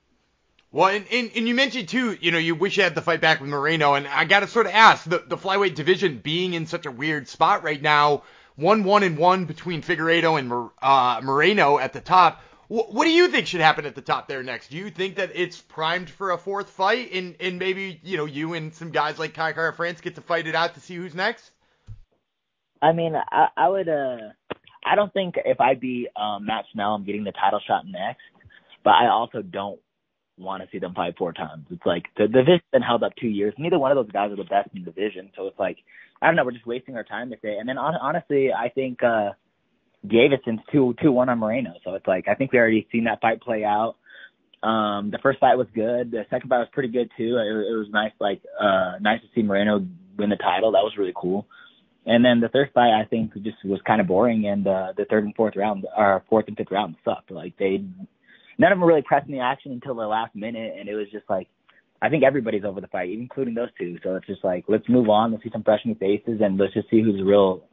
Well, 0.71 0.87
and, 0.87 1.05
and, 1.11 1.29
and 1.35 1.47
you 1.47 1.53
mentioned 1.53 1.87
too, 1.87 2.17
you 2.19 2.31
know, 2.31 2.39
you 2.39 2.55
wish 2.55 2.77
you 2.77 2.83
had 2.83 2.95
the 2.95 3.01
fight 3.01 3.21
back 3.21 3.39
with 3.39 3.49
Moreno, 3.49 3.93
and 3.93 4.07
I 4.07 4.25
got 4.25 4.39
to 4.39 4.47
sort 4.47 4.65
of 4.65 4.71
ask 4.71 5.07
the 5.07 5.23
the 5.27 5.37
flyweight 5.37 5.75
division 5.75 6.17
being 6.17 6.55
in 6.55 6.65
such 6.65 6.87
a 6.87 6.91
weird 6.91 7.27
spot 7.27 7.63
right 7.63 7.79
now, 7.81 8.23
one 8.55 8.83
one 8.83 9.03
and 9.03 9.15
one 9.15 9.45
between 9.45 9.83
Figueiredo 9.83 10.39
and 10.39 10.71
uh, 10.81 11.21
Moreno 11.23 11.77
at 11.77 11.93
the 11.93 12.01
top 12.01 12.41
what 12.73 13.05
do 13.05 13.11
you 13.11 13.27
think 13.27 13.45
should 13.45 13.61
happen 13.61 13.85
at 13.85 13.93
the 13.93 14.01
top 14.01 14.27
there 14.27 14.41
next? 14.41 14.69
Do 14.69 14.77
you 14.77 14.89
think 14.89 15.17
that 15.17 15.31
it's 15.35 15.61
primed 15.61 16.09
for 16.09 16.31
a 16.31 16.37
fourth 16.39 16.71
fight, 16.71 17.11
and 17.13 17.35
and 17.39 17.59
maybe 17.59 17.99
you 18.03 18.17
know 18.17 18.25
you 18.25 18.53
and 18.53 18.73
some 18.73 18.89
guys 18.89 19.19
like 19.19 19.35
Kai 19.35 19.53
Kara 19.53 19.73
France 19.73 20.01
get 20.01 20.15
to 20.15 20.21
fight 20.21 20.47
it 20.47 20.55
out 20.55 20.73
to 20.73 20.79
see 20.79 20.95
who's 20.95 21.13
next? 21.13 21.51
I 22.81 22.91
mean, 22.91 23.13
I, 23.15 23.47
I 23.55 23.69
would. 23.69 23.87
uh 23.89 24.17
I 24.85 24.95
don't 24.95 25.13
think 25.13 25.35
if 25.45 25.61
I 25.61 25.75
beat 25.75 26.07
um, 26.19 26.45
Matt 26.45 26.65
Schnell, 26.73 26.95
I'm 26.95 27.05
getting 27.05 27.23
the 27.23 27.31
title 27.31 27.61
shot 27.65 27.83
next. 27.85 28.23
But 28.83 28.95
I 28.95 29.07
also 29.09 29.41
don't 29.43 29.79
want 30.37 30.63
to 30.63 30.69
see 30.71 30.79
them 30.79 30.95
fight 30.95 31.13
four 31.17 31.31
times. 31.31 31.67
It's 31.69 31.85
like 31.85 32.03
the, 32.17 32.23
the 32.23 32.39
division's 32.39 32.61
been 32.71 32.81
held 32.81 33.03
up 33.03 33.13
two 33.21 33.27
years. 33.27 33.53
Neither 33.59 33.77
one 33.77 33.91
of 33.91 33.97
those 34.03 34.11
guys 34.11 34.31
are 34.31 34.35
the 34.35 34.43
best 34.43 34.69
in 34.73 34.83
the 34.83 34.91
division, 34.91 35.31
so 35.35 35.45
it's 35.45 35.59
like 35.59 35.77
I 36.21 36.25
don't 36.25 36.35
know. 36.35 36.43
We're 36.43 36.51
just 36.51 36.65
wasting 36.65 36.95
our 36.95 37.03
time 37.03 37.31
if 37.33 37.41
they. 37.41 37.55
And 37.59 37.69
then 37.69 37.77
on, 37.77 37.93
honestly, 37.95 38.49
I 38.51 38.69
think. 38.69 39.03
uh 39.03 39.33
Deiveson's 40.05 40.61
two 40.71 40.95
two 41.01 41.11
one 41.11 41.29
on 41.29 41.39
Moreno. 41.39 41.73
So 41.83 41.95
it's 41.95 42.07
like 42.07 42.27
I 42.27 42.35
think 42.35 42.51
we 42.51 42.59
already 42.59 42.87
seen 42.91 43.05
that 43.05 43.21
fight 43.21 43.41
play 43.41 43.63
out. 43.63 43.95
Um, 44.61 45.11
the 45.11 45.19
first 45.21 45.39
fight 45.39 45.57
was 45.57 45.67
good. 45.75 46.11
The 46.11 46.25
second 46.29 46.49
fight 46.49 46.59
was 46.59 46.69
pretty 46.71 46.89
good 46.89 47.09
too. 47.17 47.37
It, 47.37 47.71
it 47.71 47.77
was 47.77 47.87
nice, 47.91 48.13
like 48.19 48.41
uh, 48.59 48.93
nice 49.01 49.19
to 49.21 49.27
see 49.35 49.43
Moreno 49.43 49.85
win 50.17 50.29
the 50.29 50.37
title. 50.37 50.71
That 50.71 50.83
was 50.83 50.93
really 50.97 51.13
cool. 51.15 51.47
And 52.05 52.23
then 52.23 52.39
the 52.39 52.49
third 52.49 52.71
fight, 52.73 52.91
I 52.91 53.05
think, 53.05 53.33
just 53.43 53.57
was 53.63 53.79
kind 53.85 54.01
of 54.01 54.07
boring. 54.07 54.45
And 54.47 54.67
uh, 54.67 54.93
the 54.95 55.05
third 55.05 55.23
and 55.23 55.35
fourth 55.35 55.55
round, 55.55 55.85
or 55.97 56.23
fourth 56.29 56.47
and 56.47 56.57
fifth 56.57 56.71
round, 56.71 56.95
sucked. 57.03 57.31
Like 57.31 57.57
they, 57.57 57.83
none 58.57 58.71
of 58.71 58.79
them 58.79 58.87
really 58.87 59.03
pressing 59.05 59.33
the 59.33 59.39
action 59.39 59.71
until 59.71 59.95
the 59.95 60.07
last 60.07 60.35
minute, 60.35 60.75
and 60.77 60.89
it 60.89 60.95
was 60.95 61.07
just 61.11 61.29
like, 61.29 61.47
I 62.01 62.09
think 62.09 62.23
everybody's 62.23 62.65
over 62.65 62.81
the 62.81 62.87
fight, 62.87 63.09
including 63.09 63.53
those 63.53 63.69
two. 63.77 63.97
So 64.03 64.15
it's 64.15 64.27
just 64.27 64.43
like, 64.43 64.65
let's 64.67 64.87
move 64.89 65.09
on. 65.09 65.31
Let's 65.31 65.43
see 65.43 65.49
some 65.53 65.63
fresh 65.63 65.79
new 65.85 65.95
faces, 65.95 66.41
and 66.41 66.57
let's 66.57 66.73
just 66.73 66.89
see 66.89 67.01
who's 67.01 67.21
real 67.23 67.63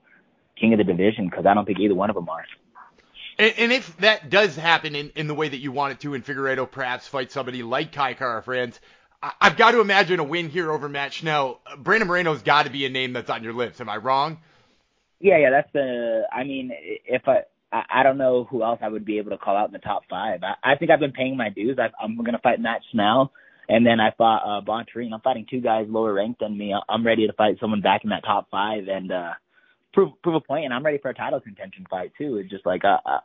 king 0.61 0.73
of 0.73 0.79
the 0.79 0.85
division 0.85 1.29
because 1.29 1.47
I 1.47 1.55
don't 1.55 1.65
think 1.65 1.79
either 1.81 1.95
one 1.95 2.11
of 2.11 2.17
them 2.17 2.29
are. 2.29 2.45
And, 3.39 3.55
and, 3.57 3.73
if 3.73 3.97
that 3.99 4.29
does 4.29 4.55
happen 4.55 4.95
in, 4.95 5.11
in 5.17 5.27
the 5.27 5.35
way 5.35 5.49
that 5.49 5.57
you 5.57 5.73
want 5.73 5.93
it 5.93 6.01
to, 6.01 6.13
and 6.13 6.25
Figueiredo 6.25 6.71
perhaps 6.71 7.09
fight 7.09 7.33
somebody 7.33 7.63
like 7.63 7.91
Kai 7.91 8.13
Kara 8.13 8.43
France, 8.43 8.79
I, 9.23 9.33
I've 9.41 9.57
got 9.57 9.71
to 9.71 9.81
imagine 9.81 10.21
a 10.21 10.25
win 10.25 10.51
here 10.51 10.71
over 10.71 10.89
Matt 10.89 11.15
Schnell. 11.15 11.61
Brandon 11.79 12.07
Moreno's 12.07 12.43
got 12.43 12.65
to 12.65 12.71
be 12.71 12.85
a 12.85 12.91
name 12.91 13.15
that's 13.15 13.31
on 13.31 13.43
your 13.43 13.55
lips. 13.55 13.81
Am 13.81 13.89
I 13.89 13.97
wrong? 13.97 14.39
Yeah, 15.21 15.39
yeah, 15.39 15.51
that's 15.51 15.73
the. 15.73 16.23
I 16.33 16.45
mean, 16.45 16.71
if 16.73 17.23
I. 17.27 17.45
I 17.73 18.03
don't 18.03 18.19
know 18.19 18.49
who 18.51 18.65
else 18.65 18.81
I 18.83 18.89
would 18.89 19.05
be 19.05 19.19
able 19.19 19.31
to 19.31 19.39
call 19.39 19.57
out 19.57 19.69
in 19.69 19.73
the 19.73 19.79
top 19.79 20.03
five. 20.11 20.41
I, 20.43 20.73
I 20.73 20.75
think 20.75 20.91
I've 20.91 20.99
been 20.99 21.13
paying 21.13 21.37
my 21.37 21.51
dues. 21.51 21.79
I, 21.79 21.91
I'm 22.03 22.17
going 22.17 22.33
to 22.33 22.41
fight 22.41 22.59
Matt 22.59 22.81
Schnell, 22.91 23.31
and 23.69 23.87
then 23.87 24.01
I 24.01 24.11
fought 24.19 24.43
uh, 24.43 24.61
Bontorin. 24.65 25.13
I'm 25.15 25.21
fighting 25.21 25.47
two 25.49 25.61
guys 25.61 25.87
lower 25.89 26.13
ranked 26.13 26.41
than 26.41 26.59
me. 26.59 26.75
I'm 26.89 27.07
ready 27.07 27.29
to 27.29 27.33
fight 27.33 27.59
someone 27.61 27.81
back 27.81 28.03
in 28.03 28.11
that 28.11 28.25
top 28.25 28.51
five, 28.51 28.89
and 28.89 29.13
uh, 29.13 29.35
prove 29.93 30.13
prove 30.23 30.37
a 30.37 30.41
point, 30.41 30.65
and 30.65 30.75
I'm 30.75 30.85
ready 30.85 30.99
for 30.99 31.11
a 31.11 31.15
title 31.15 31.41
contention 31.41 31.87
fight 31.89 32.13
too. 32.17 32.37
It's 32.37 32.51
just 32.51 32.67
like, 32.67 32.85
uh, 32.85 32.99
uh, 33.05 33.21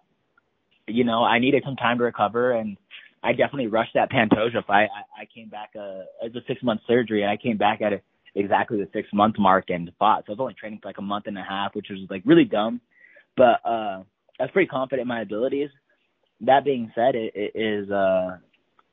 you 0.88 1.04
know, 1.04 1.24
I 1.24 1.40
needed 1.40 1.64
some 1.66 1.76
time 1.76 1.98
to 1.98 2.04
recover, 2.04 2.52
and 2.52 2.78
I 3.24 3.32
definitely 3.32 3.68
rushed 3.68 3.94
that 3.96 4.12
Pantoja 4.12 4.66
fight. 4.66 4.90
I, 4.96 5.24
I 5.24 5.28
came 5.34 5.50
back 5.50 5.72
uh, 5.76 6.02
as 6.26 6.36
a 6.36 6.42
six 6.48 6.62
month 6.64 6.82
surgery, 6.88 7.24
and 7.24 7.32
I 7.32 7.38
came 7.38 7.58
back 7.58 7.82
at 7.82 7.94
exactly 8.36 8.78
the 8.78 8.90
six 8.94 9.08
month 9.14 9.36
mark 9.40 9.66
and 9.70 9.92
fought. 9.98 10.24
So 10.26 10.32
I 10.32 10.34
was 10.34 10.40
only 10.40 10.54
training 10.54 10.80
for 10.82 10.90
like 10.90 10.98
a 11.00 11.04
month 11.04 11.26
and 11.28 11.38
a 11.38 11.44
half, 11.44 11.74
which 11.74 11.88
was 11.90 12.00
like 12.10 12.24
really 12.26 12.46
dumb, 12.46 12.82
but 13.38 13.62
uh, 13.66 14.04
I 14.40 14.44
was 14.44 14.52
pretty 14.54 14.68
confident 14.68 15.04
in 15.04 15.08
my 15.08 15.22
abilities. 15.22 15.70
That 16.42 16.66
being 16.66 16.92
said, 16.94 17.16
it, 17.16 17.32
it 17.34 17.58
is, 17.58 17.90
uh, 17.90 18.38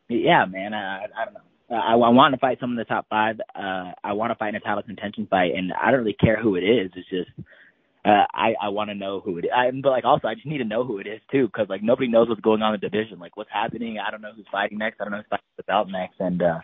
yeah, 0.08 0.44
man, 0.44 0.74
I, 0.74 1.04
I 1.04 1.24
don't 1.24 1.34
know. 1.34 1.40
I, 1.76 1.94
I 1.94 2.08
want 2.10 2.34
to 2.34 2.38
fight 2.38 2.58
someone 2.60 2.78
in 2.78 2.84
the 2.86 2.94
top 2.94 3.06
five. 3.08 3.40
Uh, 3.54 3.92
I 4.04 4.12
want 4.12 4.30
to 4.30 4.36
fight 4.36 4.50
in 4.50 4.56
a 4.56 4.60
title 4.60 4.82
contention 4.82 5.26
fight, 5.28 5.52
and 5.56 5.72
I 5.72 5.90
don't 5.90 6.00
really 6.00 6.16
care 6.18 6.40
who 6.40 6.54
it 6.56 6.62
is. 6.62 6.90
It's 6.94 7.08
just 7.08 7.30
uh, 8.04 8.24
I 8.32 8.54
I 8.60 8.68
want 8.70 8.90
to 8.90 8.94
know 8.94 9.20
who 9.20 9.38
it 9.38 9.44
is. 9.44 9.50
I, 9.54 9.70
but 9.70 9.90
like 9.90 10.04
also 10.04 10.28
I 10.28 10.34
just 10.34 10.46
need 10.46 10.58
to 10.58 10.64
know 10.64 10.84
who 10.84 10.98
it 10.98 11.06
is 11.06 11.20
too, 11.30 11.46
because 11.46 11.68
like 11.68 11.82
nobody 11.82 12.08
knows 12.08 12.28
what's 12.28 12.40
going 12.40 12.62
on 12.62 12.74
in 12.74 12.80
the 12.80 12.88
division. 12.88 13.18
Like 13.18 13.36
what's 13.36 13.50
happening. 13.50 13.98
I 13.98 14.10
don't 14.10 14.22
know 14.22 14.32
who's 14.34 14.46
fighting 14.50 14.78
next. 14.78 15.00
I 15.00 15.04
don't 15.04 15.12
know 15.12 15.18
who's 15.18 15.26
fighting 15.30 15.44
without 15.56 15.88
next, 15.88 16.16
and 16.18 16.42
uh, 16.42 16.60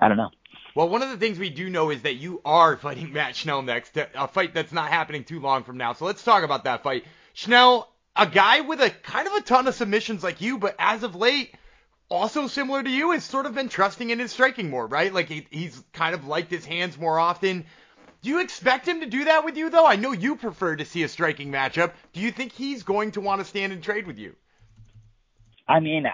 I 0.00 0.08
don't 0.08 0.16
know. 0.16 0.30
Well, 0.74 0.90
one 0.90 1.02
of 1.02 1.08
the 1.08 1.16
things 1.16 1.38
we 1.38 1.48
do 1.48 1.70
know 1.70 1.90
is 1.90 2.02
that 2.02 2.16
you 2.16 2.42
are 2.44 2.76
fighting 2.76 3.12
Matt 3.12 3.34
Schnell 3.34 3.62
next, 3.62 3.96
a 3.96 4.28
fight 4.28 4.52
that's 4.52 4.72
not 4.72 4.90
happening 4.90 5.24
too 5.24 5.40
long 5.40 5.64
from 5.64 5.78
now. 5.78 5.94
So 5.94 6.04
let's 6.04 6.22
talk 6.22 6.44
about 6.44 6.64
that 6.64 6.82
fight. 6.82 7.04
Schnell, 7.32 7.90
a 8.14 8.26
guy 8.26 8.60
with 8.60 8.82
a 8.82 8.90
kind 8.90 9.26
of 9.26 9.32
a 9.34 9.40
ton 9.40 9.66
of 9.68 9.74
submissions 9.74 10.22
like 10.22 10.42
you, 10.42 10.58
but 10.58 10.76
as 10.78 11.02
of 11.02 11.16
late, 11.16 11.54
also 12.10 12.46
similar 12.46 12.82
to 12.82 12.90
you, 12.90 13.12
has 13.12 13.24
sort 13.24 13.46
of 13.46 13.54
been 13.54 13.70
trusting 13.70 14.10
in 14.10 14.18
his 14.18 14.32
striking 14.32 14.68
more, 14.68 14.86
right? 14.86 15.14
Like 15.14 15.28
he, 15.28 15.46
he's 15.50 15.82
kind 15.94 16.14
of 16.14 16.26
liked 16.26 16.50
his 16.50 16.66
hands 16.66 16.98
more 16.98 17.18
often. 17.18 17.64
Do 18.26 18.32
you 18.32 18.40
expect 18.40 18.88
him 18.88 19.02
to 19.02 19.06
do 19.06 19.26
that 19.26 19.44
with 19.44 19.56
you, 19.56 19.70
though? 19.70 19.86
I 19.86 19.94
know 19.94 20.10
you 20.10 20.34
prefer 20.34 20.74
to 20.74 20.84
see 20.84 21.04
a 21.04 21.08
striking 21.08 21.52
matchup. 21.52 21.92
Do 22.12 22.20
you 22.20 22.32
think 22.32 22.50
he's 22.50 22.82
going 22.82 23.12
to 23.12 23.20
want 23.20 23.40
to 23.40 23.44
stand 23.44 23.72
and 23.72 23.80
trade 23.80 24.04
with 24.04 24.18
you? 24.18 24.34
I 25.68 25.78
mean, 25.78 26.06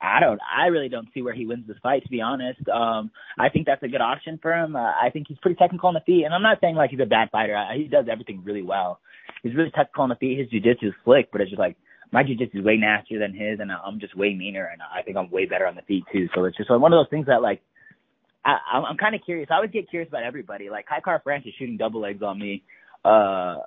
I 0.00 0.18
don't. 0.18 0.40
I 0.42 0.66
really 0.66 0.88
don't 0.88 1.06
see 1.14 1.22
where 1.22 1.34
he 1.34 1.46
wins 1.46 1.68
this 1.68 1.76
fight, 1.80 2.02
to 2.02 2.08
be 2.08 2.20
honest. 2.20 2.68
Um, 2.68 3.12
I 3.38 3.48
think 3.48 3.66
that's 3.66 3.84
a 3.84 3.86
good 3.86 4.00
option 4.00 4.40
for 4.42 4.52
him. 4.52 4.74
Uh, 4.74 4.80
I 4.80 5.10
think 5.12 5.28
he's 5.28 5.38
pretty 5.38 5.54
technical 5.54 5.86
on 5.86 5.94
the 5.94 6.00
feet, 6.00 6.24
and 6.24 6.34
I'm 6.34 6.42
not 6.42 6.58
saying 6.60 6.74
like 6.74 6.90
he's 6.90 6.98
a 6.98 7.06
bad 7.06 7.30
fighter. 7.30 7.54
I, 7.54 7.76
he 7.76 7.84
does 7.84 8.06
everything 8.10 8.42
really 8.42 8.62
well. 8.62 8.98
He's 9.44 9.54
really 9.54 9.70
technical 9.70 10.02
on 10.02 10.08
the 10.08 10.16
feet. 10.16 10.40
His 10.40 10.48
jiu-jitsu 10.48 10.88
is 10.88 10.94
slick, 11.04 11.30
but 11.30 11.42
it's 11.42 11.50
just 11.50 11.60
like 11.60 11.76
my 12.10 12.24
jiu-jitsu 12.24 12.58
is 12.58 12.64
way 12.64 12.76
nastier 12.76 13.20
than 13.20 13.34
his, 13.34 13.60
and 13.60 13.70
I'm 13.70 14.00
just 14.00 14.16
way 14.16 14.34
meaner, 14.34 14.66
and 14.66 14.82
I 14.82 15.02
think 15.02 15.16
I'm 15.16 15.30
way 15.30 15.46
better 15.46 15.68
on 15.68 15.76
the 15.76 15.82
feet 15.82 16.02
too. 16.12 16.28
So 16.34 16.44
it's 16.44 16.56
just 16.56 16.70
one 16.70 16.92
of 16.92 16.98
those 16.98 17.08
things 17.08 17.26
that 17.26 17.40
like 17.40 17.62
I, 18.44 18.58
I'm, 18.72 18.96
kind 18.96 19.14
of 19.14 19.20
curious. 19.24 19.48
I 19.50 19.56
always 19.56 19.70
get 19.70 19.88
curious 19.88 20.08
about 20.08 20.24
everybody. 20.24 20.68
Like 20.70 20.86
Kai 20.86 21.00
Kara 21.00 21.20
France 21.22 21.44
is 21.46 21.54
shooting 21.58 21.76
double 21.76 22.00
legs 22.00 22.22
on 22.22 22.38
me. 22.38 22.62
Uh, 23.04 23.58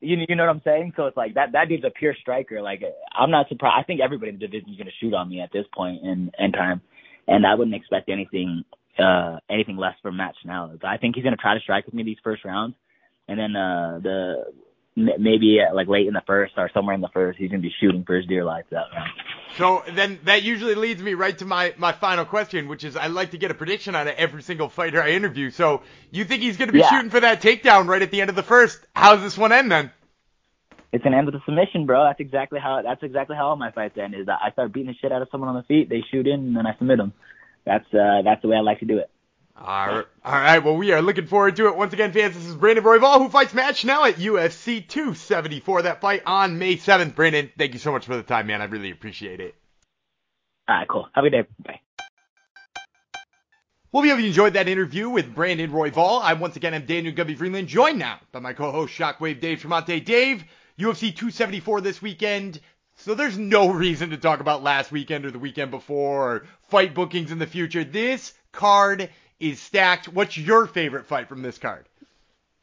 you 0.00 0.18
you 0.28 0.36
know 0.36 0.44
what 0.44 0.50
I'm 0.50 0.62
saying? 0.64 0.92
So 0.96 1.06
it's 1.06 1.16
like 1.16 1.34
that 1.34 1.52
that 1.52 1.68
dude's 1.68 1.84
a 1.84 1.90
pure 1.90 2.14
striker. 2.20 2.60
Like 2.60 2.82
I'm 3.16 3.30
not 3.30 3.48
surprised. 3.48 3.80
I 3.80 3.84
think 3.84 4.00
everybody 4.00 4.30
in 4.30 4.38
the 4.38 4.46
division 4.46 4.70
is 4.70 4.76
going 4.76 4.86
to 4.86 4.92
shoot 5.00 5.14
on 5.14 5.28
me 5.28 5.40
at 5.40 5.52
this 5.52 5.64
point 5.74 6.02
in 6.02 6.30
in 6.38 6.52
time, 6.52 6.82
and 7.26 7.46
I 7.46 7.54
wouldn't 7.54 7.76
expect 7.76 8.08
anything 8.08 8.64
uh 8.98 9.38
anything 9.48 9.76
less 9.76 9.94
from 10.02 10.16
Matt 10.16 10.34
Schnell. 10.42 10.76
I 10.84 10.98
think 10.98 11.14
he's 11.14 11.24
going 11.24 11.36
to 11.36 11.40
try 11.40 11.54
to 11.54 11.60
strike 11.60 11.86
with 11.86 11.94
me 11.94 12.02
these 12.02 12.18
first 12.22 12.44
rounds, 12.44 12.74
and 13.28 13.38
then 13.38 13.56
uh 13.56 14.00
the 14.02 14.44
maybe 14.96 15.58
uh, 15.60 15.74
like 15.74 15.88
late 15.88 16.06
in 16.06 16.14
the 16.14 16.22
first 16.26 16.52
or 16.56 16.70
somewhere 16.72 16.94
in 16.94 17.00
the 17.00 17.08
first, 17.12 17.38
he's 17.38 17.50
going 17.50 17.62
to 17.62 17.66
be 17.68 17.74
shooting 17.80 18.04
for 18.06 18.16
his 18.16 18.26
dear 18.26 18.44
life 18.44 18.64
that 18.70 18.84
round. 18.94 19.10
So 19.56 19.84
then 19.92 20.18
that 20.24 20.42
usually 20.42 20.74
leads 20.74 21.00
me 21.02 21.14
right 21.14 21.36
to 21.38 21.44
my, 21.44 21.74
my 21.76 21.92
final 21.92 22.24
question, 22.24 22.68
which 22.68 22.84
is 22.84 22.96
I 22.96 23.06
like 23.06 23.30
to 23.32 23.38
get 23.38 23.50
a 23.50 23.54
prediction 23.54 23.94
out 23.94 24.06
of 24.08 24.14
every 24.16 24.42
single 24.42 24.68
fighter 24.68 25.02
I 25.02 25.10
interview. 25.10 25.50
So 25.50 25.82
you 26.10 26.24
think 26.24 26.42
he's 26.42 26.56
going 26.56 26.68
to 26.68 26.72
be 26.72 26.80
Yeah. 26.80 26.90
shooting 26.90 27.10
for 27.10 27.20
that 27.20 27.40
takedown 27.40 27.86
right 27.86 28.02
at 28.02 28.10
the 28.10 28.20
end 28.20 28.30
of 28.30 28.36
the 28.36 28.42
first? 28.42 28.80
How's 28.94 29.22
this 29.22 29.38
one 29.38 29.52
end 29.52 29.70
then? 29.70 29.90
It's 30.92 31.02
gonna 31.02 31.16
end 31.16 31.26
with 31.26 31.34
a 31.34 31.42
submission, 31.44 31.86
bro. 31.86 32.04
That's 32.04 32.20
exactly 32.20 32.60
how 32.60 32.80
that's 32.82 33.02
exactly 33.02 33.34
how 33.34 33.48
all 33.48 33.56
my 33.56 33.72
fights 33.72 33.98
end. 33.98 34.14
Is 34.14 34.26
that 34.26 34.38
I 34.40 34.52
start 34.52 34.72
beating 34.72 34.92
the 34.92 34.94
shit 34.94 35.10
out 35.10 35.22
of 35.22 35.28
someone 35.32 35.50
on 35.50 35.56
the 35.56 35.64
feet, 35.64 35.88
they 35.88 36.04
shoot 36.08 36.24
in, 36.24 36.34
and 36.38 36.56
then 36.56 36.68
I 36.68 36.76
submit 36.78 36.98
them. 36.98 37.12
That's 37.66 37.84
uh 37.92 38.22
that's 38.22 38.42
the 38.42 38.48
way 38.48 38.56
I 38.56 38.60
like 38.60 38.78
to 38.78 38.84
do 38.84 38.98
it. 38.98 39.10
All 39.56 39.86
right, 39.86 40.06
all 40.24 40.32
right. 40.32 40.58
Well, 40.58 40.76
we 40.76 40.92
are 40.92 41.00
looking 41.00 41.26
forward 41.26 41.56
to 41.56 41.68
it. 41.68 41.76
Once 41.76 41.92
again, 41.92 42.12
fans, 42.12 42.34
this 42.34 42.44
is 42.44 42.56
Brandon 42.56 42.84
Royval 42.84 43.18
who 43.18 43.28
fights 43.28 43.54
Matt 43.54 43.76
Schnell 43.76 44.04
at 44.04 44.16
UFC 44.16 44.86
274. 44.86 45.82
That 45.82 46.00
fight 46.00 46.22
on 46.26 46.58
May 46.58 46.76
7th. 46.76 47.14
Brandon, 47.14 47.50
thank 47.56 47.72
you 47.72 47.78
so 47.78 47.92
much 47.92 48.04
for 48.04 48.16
the 48.16 48.24
time, 48.24 48.48
man. 48.48 48.60
I 48.60 48.64
really 48.64 48.90
appreciate 48.90 49.40
it. 49.40 49.54
All 50.68 50.76
right, 50.76 50.88
cool. 50.88 51.08
Have 51.14 51.24
a 51.24 51.30
good 51.30 51.42
day. 51.42 51.48
Bye. 51.64 51.80
Well, 53.92 54.02
we 54.02 54.08
hope 54.08 54.18
you 54.18 54.26
enjoyed 54.26 54.54
that 54.54 54.66
interview 54.66 55.08
with 55.08 55.32
Brandon 55.32 55.70
Royval. 55.70 56.20
I 56.20 56.32
once 56.32 56.56
again 56.56 56.74
am 56.74 56.84
Daniel 56.84 57.14
Gumby 57.14 57.38
Freeland, 57.38 57.68
joined 57.68 58.00
now 58.00 58.18
by 58.32 58.40
my 58.40 58.54
co-host 58.54 58.92
Shockwave 58.92 59.40
Dave 59.40 59.60
Tremonte. 59.62 60.04
Dave, 60.04 60.44
UFC 60.80 61.14
274 61.14 61.80
this 61.80 62.02
weekend. 62.02 62.60
So 62.96 63.14
there's 63.14 63.38
no 63.38 63.70
reason 63.72 64.10
to 64.10 64.16
talk 64.16 64.40
about 64.40 64.64
last 64.64 64.90
weekend 64.90 65.24
or 65.24 65.30
the 65.30 65.38
weekend 65.38 65.70
before 65.70 66.32
or 66.32 66.46
fight 66.70 66.92
bookings 66.92 67.30
in 67.30 67.38
the 67.38 67.46
future. 67.46 67.84
This 67.84 68.34
card 68.50 69.10
is 69.40 69.60
stacked. 69.60 70.08
What's 70.08 70.36
your 70.36 70.66
favorite 70.66 71.06
fight 71.06 71.28
from 71.28 71.42
this 71.42 71.58
card? 71.58 71.86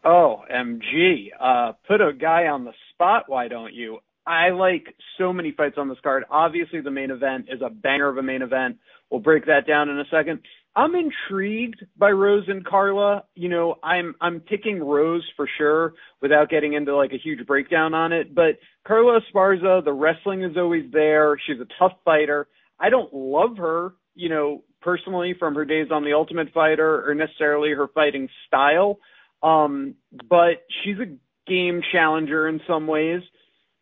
Oh, 0.04 0.44
MG. 0.52 1.28
Uh, 1.40 1.74
put 1.88 2.02
a 2.02 2.14
guy 2.14 2.48
on 2.48 2.66
the 2.66 2.74
spot, 2.94 3.26
why 3.28 3.48
don't 3.48 3.74
you? 3.74 4.00
I 4.26 4.50
like 4.50 4.96
so 5.18 5.34
many 5.34 5.52
fights 5.52 5.76
on 5.78 5.90
this 5.90 5.98
card. 6.04 6.24
Obviously, 6.30 6.82
the 6.82 6.92
main 6.92 7.12
event 7.12 7.48
is 7.50 7.62
a 7.62 7.70
banger 7.70 8.08
of 8.08 8.18
a 8.18 8.24
main 8.24 8.42
event. 8.42 8.78
We'll 9.10 9.20
break 9.20 9.46
that 9.48 9.68
down 9.68 9.90
in 9.90 10.00
a 10.00 10.06
second. 10.12 10.40
I'm 10.76 10.94
intrigued 10.96 11.86
by 11.98 12.12
Rose 12.12 12.46
and 12.48 12.66
Carla. 12.66 13.26
You 13.36 13.50
know, 13.50 13.76
I'm 13.84 14.16
I'm 14.22 14.40
picking 14.40 14.82
Rose 14.82 15.28
for 15.36 15.50
sure 15.58 15.94
without 16.22 16.50
getting 16.50 16.74
into 16.74 16.96
like 16.96 17.12
a 17.12 17.18
huge 17.18 17.46
breakdown 17.46 17.94
on 17.94 18.14
it. 18.14 18.34
But 18.34 18.60
Carla 18.88 19.20
Esparza, 19.20 19.84
the 19.84 19.92
wrestling 19.92 20.44
is 20.44 20.56
always 20.56 20.90
there. 20.92 21.38
She's 21.46 21.60
a 21.60 21.68
tough 21.78 21.98
fighter. 22.06 22.48
I 22.80 22.90
don't 22.90 23.14
love 23.14 23.58
her, 23.58 23.94
you 24.16 24.30
know, 24.30 24.64
personally 24.82 25.36
from 25.38 25.56
her 25.56 25.66
days 25.66 25.88
on 25.92 26.04
The 26.04 26.14
Ultimate 26.14 26.52
Fighter 26.54 27.08
or 27.10 27.14
necessarily 27.14 27.72
her 27.72 27.88
fighting 27.88 28.30
style. 28.48 29.00
Um, 29.44 29.96
but 30.30 30.66
she's 30.84 30.98
a 31.00 31.16
game 31.48 31.82
challenger 31.92 32.48
in 32.48 32.62
some 32.68 32.88
ways. 32.88 33.22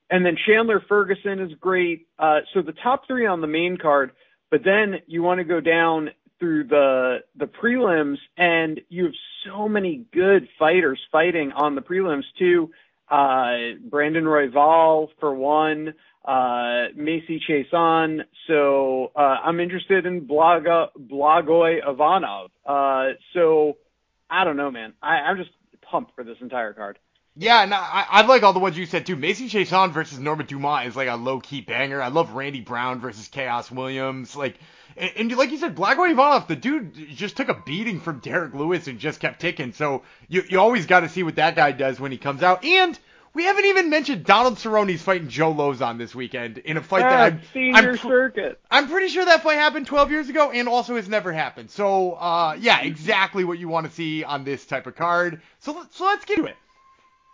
And 0.10 0.26
then 0.26 0.38
Chandler 0.48 0.82
Ferguson 0.88 1.40
is 1.40 1.52
great. 1.60 2.08
Uh, 2.18 2.40
so 2.54 2.62
the 2.62 2.74
top 2.74 3.08
three 3.08 3.26
on 3.26 3.42
the 3.42 3.48
main 3.48 3.78
card, 3.78 4.12
but 4.50 4.64
then 4.64 5.02
you 5.08 5.22
want 5.22 5.40
to 5.40 5.44
go 5.44 5.60
down 5.60 6.10
through 6.40 6.64
the 6.64 7.20
the 7.36 7.46
prelims, 7.46 8.18
and 8.38 8.82
you 8.90 9.04
have 9.06 9.14
so 9.46 9.68
many 9.68 10.06
good 10.14 10.48
fighters 10.58 11.00
fighting 11.12 11.52
on 11.52 11.76
the 11.76 11.82
prelims 11.82 12.24
too. 12.38 12.72
Uh, 13.10 13.76
Brandon 13.90 14.24
Royval 14.24 15.10
for 15.20 15.34
one, 15.34 15.94
Macy 16.28 17.42
Chiasson. 17.48 18.22
So 18.48 19.12
uh, 19.16 19.20
I'm 19.20 19.60
interested 19.60 20.06
in 20.06 20.28
Blaga, 20.28 20.90
Blagoy 20.98 21.80
Ivanov. 21.88 22.52
Uh, 22.66 23.14
so 23.34 23.78
I 24.30 24.44
don't 24.44 24.58
know, 24.58 24.72
man. 24.72 24.94
I, 25.02 25.18
I'm 25.18 25.38
just 25.38 25.52
pumped 25.82 26.16
for 26.16 26.24
this 26.24 26.38
entire 26.42 26.74
card. 26.74 27.00
Yeah, 27.36 27.64
and 27.64 27.74
I, 27.74 28.06
I 28.10 28.22
like 28.26 28.44
all 28.44 28.52
the 28.52 28.60
ones 28.60 28.78
you 28.78 28.86
said 28.86 29.06
too. 29.06 29.16
Macy 29.16 29.48
Chiasson 29.48 29.92
versus 29.92 30.20
Norma 30.20 30.44
Dumont 30.44 30.88
is 30.88 30.96
like 30.96 31.08
a 31.08 31.16
low 31.16 31.40
key 31.40 31.62
banger. 31.62 32.02
I 32.02 32.10
love 32.10 32.32
Randy 32.32 32.60
Brown 32.60 33.00
versus 33.00 33.30
Khaos 33.30 33.72
Williams. 33.72 34.36
Like, 34.36 34.58
and, 34.98 35.12
and 35.16 35.38
like 35.38 35.52
you 35.52 35.58
said, 35.58 35.76
Blagoy 35.76 36.12
Ivanov, 36.12 36.48
the 36.48 36.58
dude 36.58 36.94
just 37.16 37.38
took 37.38 37.48
a 37.48 37.62
beating 37.66 38.02
from 38.02 38.20
Derrick 38.20 38.54
Lewis 38.54 38.88
and 38.88 39.00
just 39.00 39.22
kept 39.22 39.40
ticking. 39.40 39.72
So 39.72 40.04
you 40.28 40.44
you 40.50 40.60
always 40.60 40.86
got 40.86 41.02
to 41.02 41.10
see 41.10 41.24
what 41.24 41.38
that 41.38 41.56
guy 41.56 41.72
does 41.72 41.98
when 41.98 42.12
he 42.12 42.18
comes 42.18 42.44
out. 42.44 42.66
And 42.66 43.00
we 43.40 43.46
haven't 43.46 43.64
even 43.68 43.90
mentioned 43.90 44.26
Donald 44.26 44.58
Cerrone's 44.58 45.02
fighting 45.02 45.30
Joe 45.30 45.54
Lauzon 45.54 45.98
this 45.98 46.14
weekend 46.14 46.58
in 46.58 46.76
a 46.76 46.84
fight 46.84 47.04
that 47.04 47.14
Ah, 47.14 47.24
I'm, 47.24 47.42
senior 47.54 47.92
I'm 47.92 47.98
circuit. 47.98 48.60
I'm 48.70 48.90
pretty 48.90 49.08
sure 49.08 49.24
that 49.24 49.44
fight 49.44 49.56
happened 49.56 49.88
12 49.88 50.12
years 50.12 50.28
ago 50.28 50.52
and 50.52 50.68
also 50.68 50.98
has 50.98 51.08
never 51.08 51.32
happened. 51.32 51.72
So, 51.72 52.16
uh, 52.16 52.58
yeah, 52.60 52.82
exactly 52.82 53.46
what 53.46 53.58
you 53.58 53.70
want 53.70 53.88
to 53.88 53.94
see 53.94 54.26
on 54.26 54.44
this 54.44 54.66
type 54.66 54.88
of 54.88 54.98
card. 54.98 55.42
So, 55.60 55.86
so 55.92 56.04
let's 56.04 56.26
get 56.26 56.36
to 56.36 56.48
it. 56.48 56.58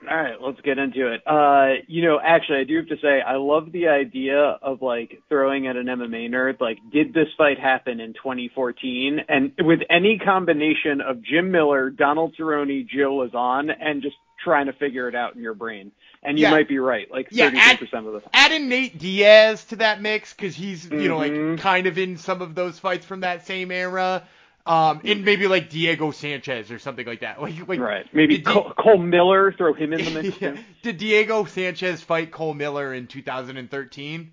All 0.07 0.15
right, 0.15 0.39
let's 0.39 0.61
get 0.61 0.77
into 0.77 1.11
it. 1.11 1.23
Uh, 1.25 1.81
you 1.87 2.03
know, 2.03 2.19
actually, 2.23 2.59
I 2.59 2.63
do 2.65 2.75
have 2.75 2.87
to 2.89 2.97
say, 3.01 3.21
I 3.25 3.37
love 3.37 3.71
the 3.71 3.87
idea 3.87 4.37
of 4.61 4.83
like 4.83 5.23
throwing 5.27 5.65
at 5.65 5.75
an 5.75 5.87
MMA 5.87 6.29
nerd, 6.29 6.61
like, 6.61 6.77
did 6.93 7.15
this 7.15 7.29
fight 7.35 7.57
happen 7.59 7.99
in 7.99 8.13
2014? 8.13 9.21
And 9.27 9.53
with 9.57 9.79
any 9.89 10.19
combination 10.23 11.01
of 11.01 11.23
Jim 11.23 11.49
Miller, 11.49 11.89
Donald 11.89 12.35
Cerrone, 12.39 12.87
Joe 12.87 13.27
Lauzon, 13.27 13.71
and 13.79 14.03
just 14.03 14.17
trying 14.45 14.67
to 14.67 14.73
figure 14.73 15.09
it 15.09 15.15
out 15.15 15.35
in 15.35 15.41
your 15.41 15.53
brain. 15.55 15.91
And 16.23 16.39
you 16.39 16.43
Yeah. 16.43 16.51
might 16.51 16.67
be 16.69 16.79
right, 16.79 17.11
like 17.11 17.27
Yeah, 17.31 17.49
33% 17.49 18.07
of 18.07 18.13
the 18.13 18.19
time. 18.21 18.29
Adding 18.33 18.69
Nate 18.69 18.97
Diaz 18.97 19.65
to 19.65 19.75
that 19.77 20.01
mix 20.01 20.33
because 20.33 20.55
he's, 20.55 20.85
you 20.89 21.09
know, 21.09 21.17
like 21.17 21.33
Mhm. 21.33 21.59
kind 21.59 21.85
of 21.87 21.97
in 21.97 22.15
some 22.17 22.41
of 22.41 22.55
those 22.55 22.79
fights 22.79 23.05
from 23.05 23.19
that 23.21 23.45
same 23.45 23.69
era. 23.71 24.23
Um, 24.67 25.01
and 25.03 25.23
maybe 25.23 25.47
like 25.47 25.69
Diego 25.69 26.09
Sanchez 26.09 26.71
or 26.71 26.79
something 26.79 27.05
like 27.05 27.19
that. 27.19 27.39
Like, 27.41 27.67
like 27.67 27.79
Right. 27.79 28.07
Maybe 28.13 28.37
Di- 28.39 28.51
Cole, 28.51 28.73
Cole 28.77 28.97
Miller, 28.97 29.51
throw 29.51 29.73
him 29.73 29.93
in 29.93 30.03
the 30.05 30.11
mix. 30.21 30.41
Yeah. 30.41 30.55
Did 30.81 30.97
Diego 30.97 31.45
Sanchez 31.45 32.01
fight 32.01 32.31
Cole 32.31 32.53
Miller 32.55 32.93
in 32.93 33.05
2013? 33.07 34.31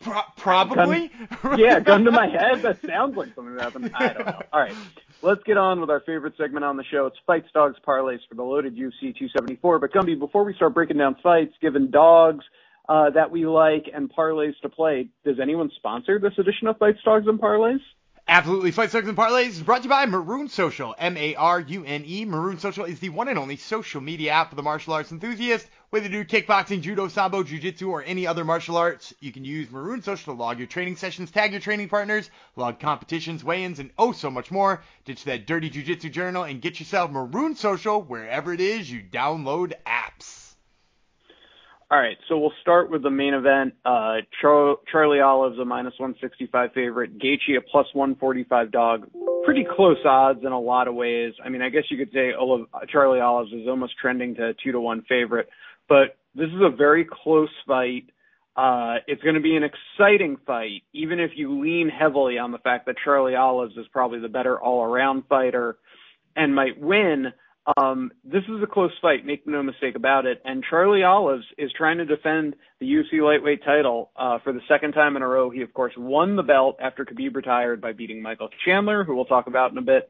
Pro- 0.00 0.22
probably. 0.36 1.10
yeah, 1.56 1.80
gun 1.80 2.04
to 2.04 2.10
my 2.12 2.26
head. 2.28 2.62
That 2.62 2.80
sounds 2.86 3.16
like 3.16 3.34
something 3.34 3.54
that 3.56 3.62
happened. 3.64 3.90
I 3.94 4.08
don't 4.12 4.26
know. 4.26 4.40
All 4.52 4.60
right, 4.60 4.74
let's 5.22 5.42
get 5.44 5.56
on 5.56 5.80
with 5.80 5.90
our 5.90 6.00
favorite 6.00 6.34
segment 6.36 6.64
on 6.64 6.76
the 6.76 6.84
show. 6.84 7.06
It's 7.06 7.16
Fights, 7.26 7.48
Dogs, 7.52 7.76
Parlays 7.86 8.20
for 8.28 8.34
the 8.34 8.42
loaded 8.42 8.76
UFC 8.76 9.14
274. 9.16 9.78
But 9.78 9.92
Gumby, 9.92 10.18
before 10.18 10.44
we 10.44 10.54
start 10.54 10.74
breaking 10.74 10.98
down 10.98 11.16
fights, 11.22 11.54
given 11.60 11.90
dogs 11.90 12.44
uh, 12.88 13.10
that 13.10 13.30
we 13.30 13.46
like 13.46 13.86
and 13.92 14.12
parlays 14.12 14.58
to 14.62 14.68
play, 14.68 15.08
does 15.24 15.38
anyone 15.40 15.70
sponsor 15.76 16.18
this 16.18 16.32
edition 16.38 16.68
of 16.68 16.78
Fights, 16.78 16.98
Dogs, 17.04 17.26
and 17.26 17.40
Parlays? 17.40 17.80
Absolutely. 18.28 18.70
Fight 18.70 18.90
Stocks 18.90 19.08
and 19.08 19.16
Parlays 19.16 19.48
is 19.48 19.62
brought 19.62 19.78
to 19.78 19.84
you 19.84 19.90
by 19.90 20.06
Marune 20.06 20.48
Social. 20.48 20.94
M-A-R-U-N-E. 20.98 22.24
Marune 22.26 22.58
Social 22.58 22.84
is 22.84 23.00
the 23.00 23.08
one 23.08 23.26
and 23.26 23.36
only 23.36 23.56
social 23.56 24.00
media 24.00 24.30
app 24.30 24.50
for 24.50 24.54
the 24.56 24.62
martial 24.62 24.92
arts 24.92 25.10
enthusiast. 25.10 25.66
Whether 25.90 26.08
you 26.08 26.22
do 26.22 26.24
kickboxing, 26.24 26.82
judo, 26.82 27.08
sambo, 27.08 27.42
jiu-jitsu, 27.42 27.90
or 27.90 28.04
any 28.04 28.24
other 28.24 28.44
martial 28.44 28.76
arts, 28.76 29.12
you 29.18 29.32
can 29.32 29.44
use 29.44 29.72
Marune 29.72 30.02
Social 30.02 30.32
to 30.32 30.40
log 30.40 30.58
your 30.58 30.68
training 30.68 30.94
sessions, 30.94 31.32
tag 31.32 31.50
your 31.50 31.60
training 31.60 31.88
partners, 31.88 32.30
log 32.54 32.78
competitions, 32.78 33.42
weigh-ins, 33.42 33.80
and 33.80 33.90
oh 33.98 34.12
so 34.12 34.30
much 34.30 34.52
more. 34.52 34.84
Ditch 35.04 35.24
that 35.24 35.48
dirty 35.48 35.68
jiu-jitsu 35.68 36.08
journal 36.10 36.44
and 36.44 36.62
get 36.62 36.78
yourself 36.78 37.10
Marune 37.10 37.56
Social 37.56 38.00
wherever 38.02 38.52
it 38.52 38.60
is 38.60 38.88
you 38.88 39.02
download 39.02 39.72
apps. 39.84 40.54
All 41.90 41.98
right, 41.98 42.18
so 42.28 42.38
we'll 42.38 42.52
start 42.60 42.88
with 42.88 43.02
the 43.02 43.10
main 43.10 43.34
event. 43.34 43.74
Uh, 43.84 44.18
Char- 44.40 44.76
Charlie 44.92 45.18
Olive's 45.18 45.58
a 45.58 45.64
minus 45.64 45.94
165 45.98 46.72
favorite. 46.72 47.18
Gaethje 47.18 47.56
a 47.56 47.60
plus 47.60 47.88
145 47.94 48.70
dog. 48.70 49.10
Pretty 49.44 49.66
close 49.68 49.98
odds 50.04 50.44
in 50.44 50.52
a 50.52 50.60
lot 50.60 50.86
of 50.86 50.94
ways. 50.94 51.34
I 51.44 51.48
mean, 51.48 51.62
I 51.62 51.68
guess 51.68 51.82
you 51.90 51.96
could 51.98 52.12
say 52.12 52.30
Charlie 52.92 53.18
Olive's 53.18 53.52
is 53.52 53.66
almost 53.66 53.94
trending 54.00 54.36
to 54.36 54.50
a 54.50 54.54
two 54.54 54.70
to 54.70 54.80
one 54.80 55.02
favorite, 55.08 55.48
but 55.90 56.16
this 56.36 56.48
is 56.48 56.62
a 56.62 56.74
very 56.74 57.04
close 57.04 57.50
fight. 57.66 58.04
Uh, 58.56 58.96
it's 59.06 59.22
going 59.22 59.34
to 59.34 59.40
be 59.40 59.56
an 59.56 59.64
exciting 59.64 60.36
fight, 60.46 60.82
even 60.92 61.18
if 61.18 61.32
you 61.34 61.60
lean 61.60 61.88
heavily 61.90 62.38
on 62.38 62.52
the 62.52 62.58
fact 62.58 62.86
that 62.86 62.94
Charlie 63.04 63.34
Olives 63.34 63.76
is 63.76 63.86
probably 63.92 64.20
the 64.20 64.28
better 64.28 64.58
all-around 64.58 65.24
fighter 65.28 65.76
and 66.36 66.54
might 66.54 66.80
win. 66.80 67.26
Um, 67.76 68.12
this 68.24 68.42
is 68.44 68.62
a 68.62 68.66
close 68.66 68.92
fight, 69.02 69.26
make 69.26 69.46
no 69.46 69.62
mistake 69.62 69.96
about 69.96 70.26
it. 70.26 70.40
And 70.44 70.64
Charlie 70.68 71.02
Olives 71.02 71.44
is 71.58 71.70
trying 71.76 71.98
to 71.98 72.04
defend 72.04 72.54
the 72.78 72.86
UFC 72.86 73.22
lightweight 73.22 73.64
title 73.64 74.10
uh, 74.16 74.38
for 74.44 74.52
the 74.52 74.60
second 74.68 74.92
time 74.92 75.16
in 75.16 75.22
a 75.22 75.28
row. 75.28 75.50
He, 75.50 75.62
of 75.62 75.74
course, 75.74 75.92
won 75.96 76.36
the 76.36 76.42
belt 76.42 76.76
after 76.80 77.04
Khabib 77.04 77.34
retired 77.34 77.80
by 77.80 77.92
beating 77.92 78.22
Michael 78.22 78.48
Chandler, 78.64 79.04
who 79.04 79.16
we'll 79.16 79.24
talk 79.24 79.48
about 79.48 79.72
in 79.72 79.78
a 79.78 79.82
bit. 79.82 80.08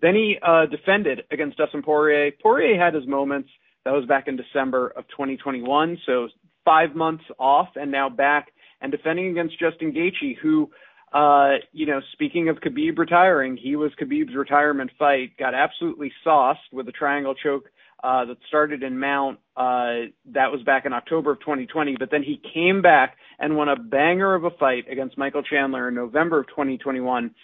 Then 0.00 0.14
he 0.14 0.36
uh, 0.42 0.66
defended 0.66 1.22
against 1.30 1.58
Dustin 1.58 1.82
Poirier. 1.82 2.32
Poirier 2.42 2.82
had 2.82 2.94
his 2.94 3.06
moments. 3.06 3.48
That 3.84 3.92
was 3.92 4.06
back 4.06 4.28
in 4.28 4.36
December 4.36 4.88
of 4.96 5.08
2021, 5.08 5.98
so 6.06 6.28
five 6.64 6.94
months 6.94 7.24
off, 7.38 7.68
and 7.74 7.90
now 7.90 8.08
back 8.08 8.52
and 8.80 8.92
defending 8.92 9.28
against 9.30 9.58
Justin 9.58 9.92
Gaethje, 9.92 10.36
who 10.42 10.70
Uh, 11.12 11.58
you 11.72 11.84
know, 11.84 12.00
speaking 12.12 12.48
of 12.48 12.56
Khabib 12.56 12.96
retiring, 12.96 13.58
he 13.58 13.76
was 13.76 13.92
Khabib's 14.00 14.34
retirement 14.34 14.90
fight. 14.98 15.36
Got 15.36 15.54
absolutely 15.54 16.10
sauced 16.24 16.72
with 16.72 16.88
a 16.88 16.92
triangle 16.92 17.34
choke 17.34 17.68
uh, 18.02 18.24
that 18.24 18.38
started 18.48 18.82
in 18.82 18.98
Mount. 18.98 19.38
Uh, 19.54 20.08
that 20.32 20.50
was 20.50 20.62
back 20.64 20.86
in 20.86 20.94
October 20.94 21.32
of 21.32 21.40
2020. 21.40 21.96
But 21.98 22.10
then 22.10 22.22
he 22.22 22.40
came 22.54 22.80
back 22.80 23.16
and 23.38 23.56
won 23.58 23.68
a 23.68 23.76
banger 23.76 24.34
of 24.34 24.44
a 24.44 24.50
fight 24.52 24.86
against 24.90 25.18
Michael 25.18 25.42
Chandler 25.42 25.88
in 25.88 25.94
November 25.94 26.40
of 26.40 26.46
2021 26.48 27.34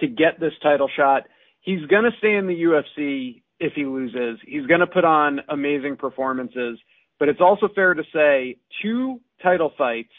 to 0.00 0.06
get 0.06 0.40
this 0.40 0.54
title 0.62 0.88
shot. 0.96 1.24
He's 1.60 1.84
going 1.86 2.04
to 2.04 2.16
stay 2.18 2.34
in 2.34 2.46
the 2.46 2.54
UFC 2.54 3.42
if 3.60 3.72
he 3.74 3.84
loses. 3.84 4.38
He's 4.46 4.66
going 4.66 4.80
to 4.80 4.86
put 4.86 5.04
on 5.04 5.40
amazing 5.48 5.96
performances. 5.96 6.78
But 7.18 7.28
it's 7.28 7.40
also 7.40 7.68
fair 7.74 7.94
to 7.94 8.04
say 8.12 8.58
two 8.82 9.20
title 9.42 9.72
fights 9.76 10.12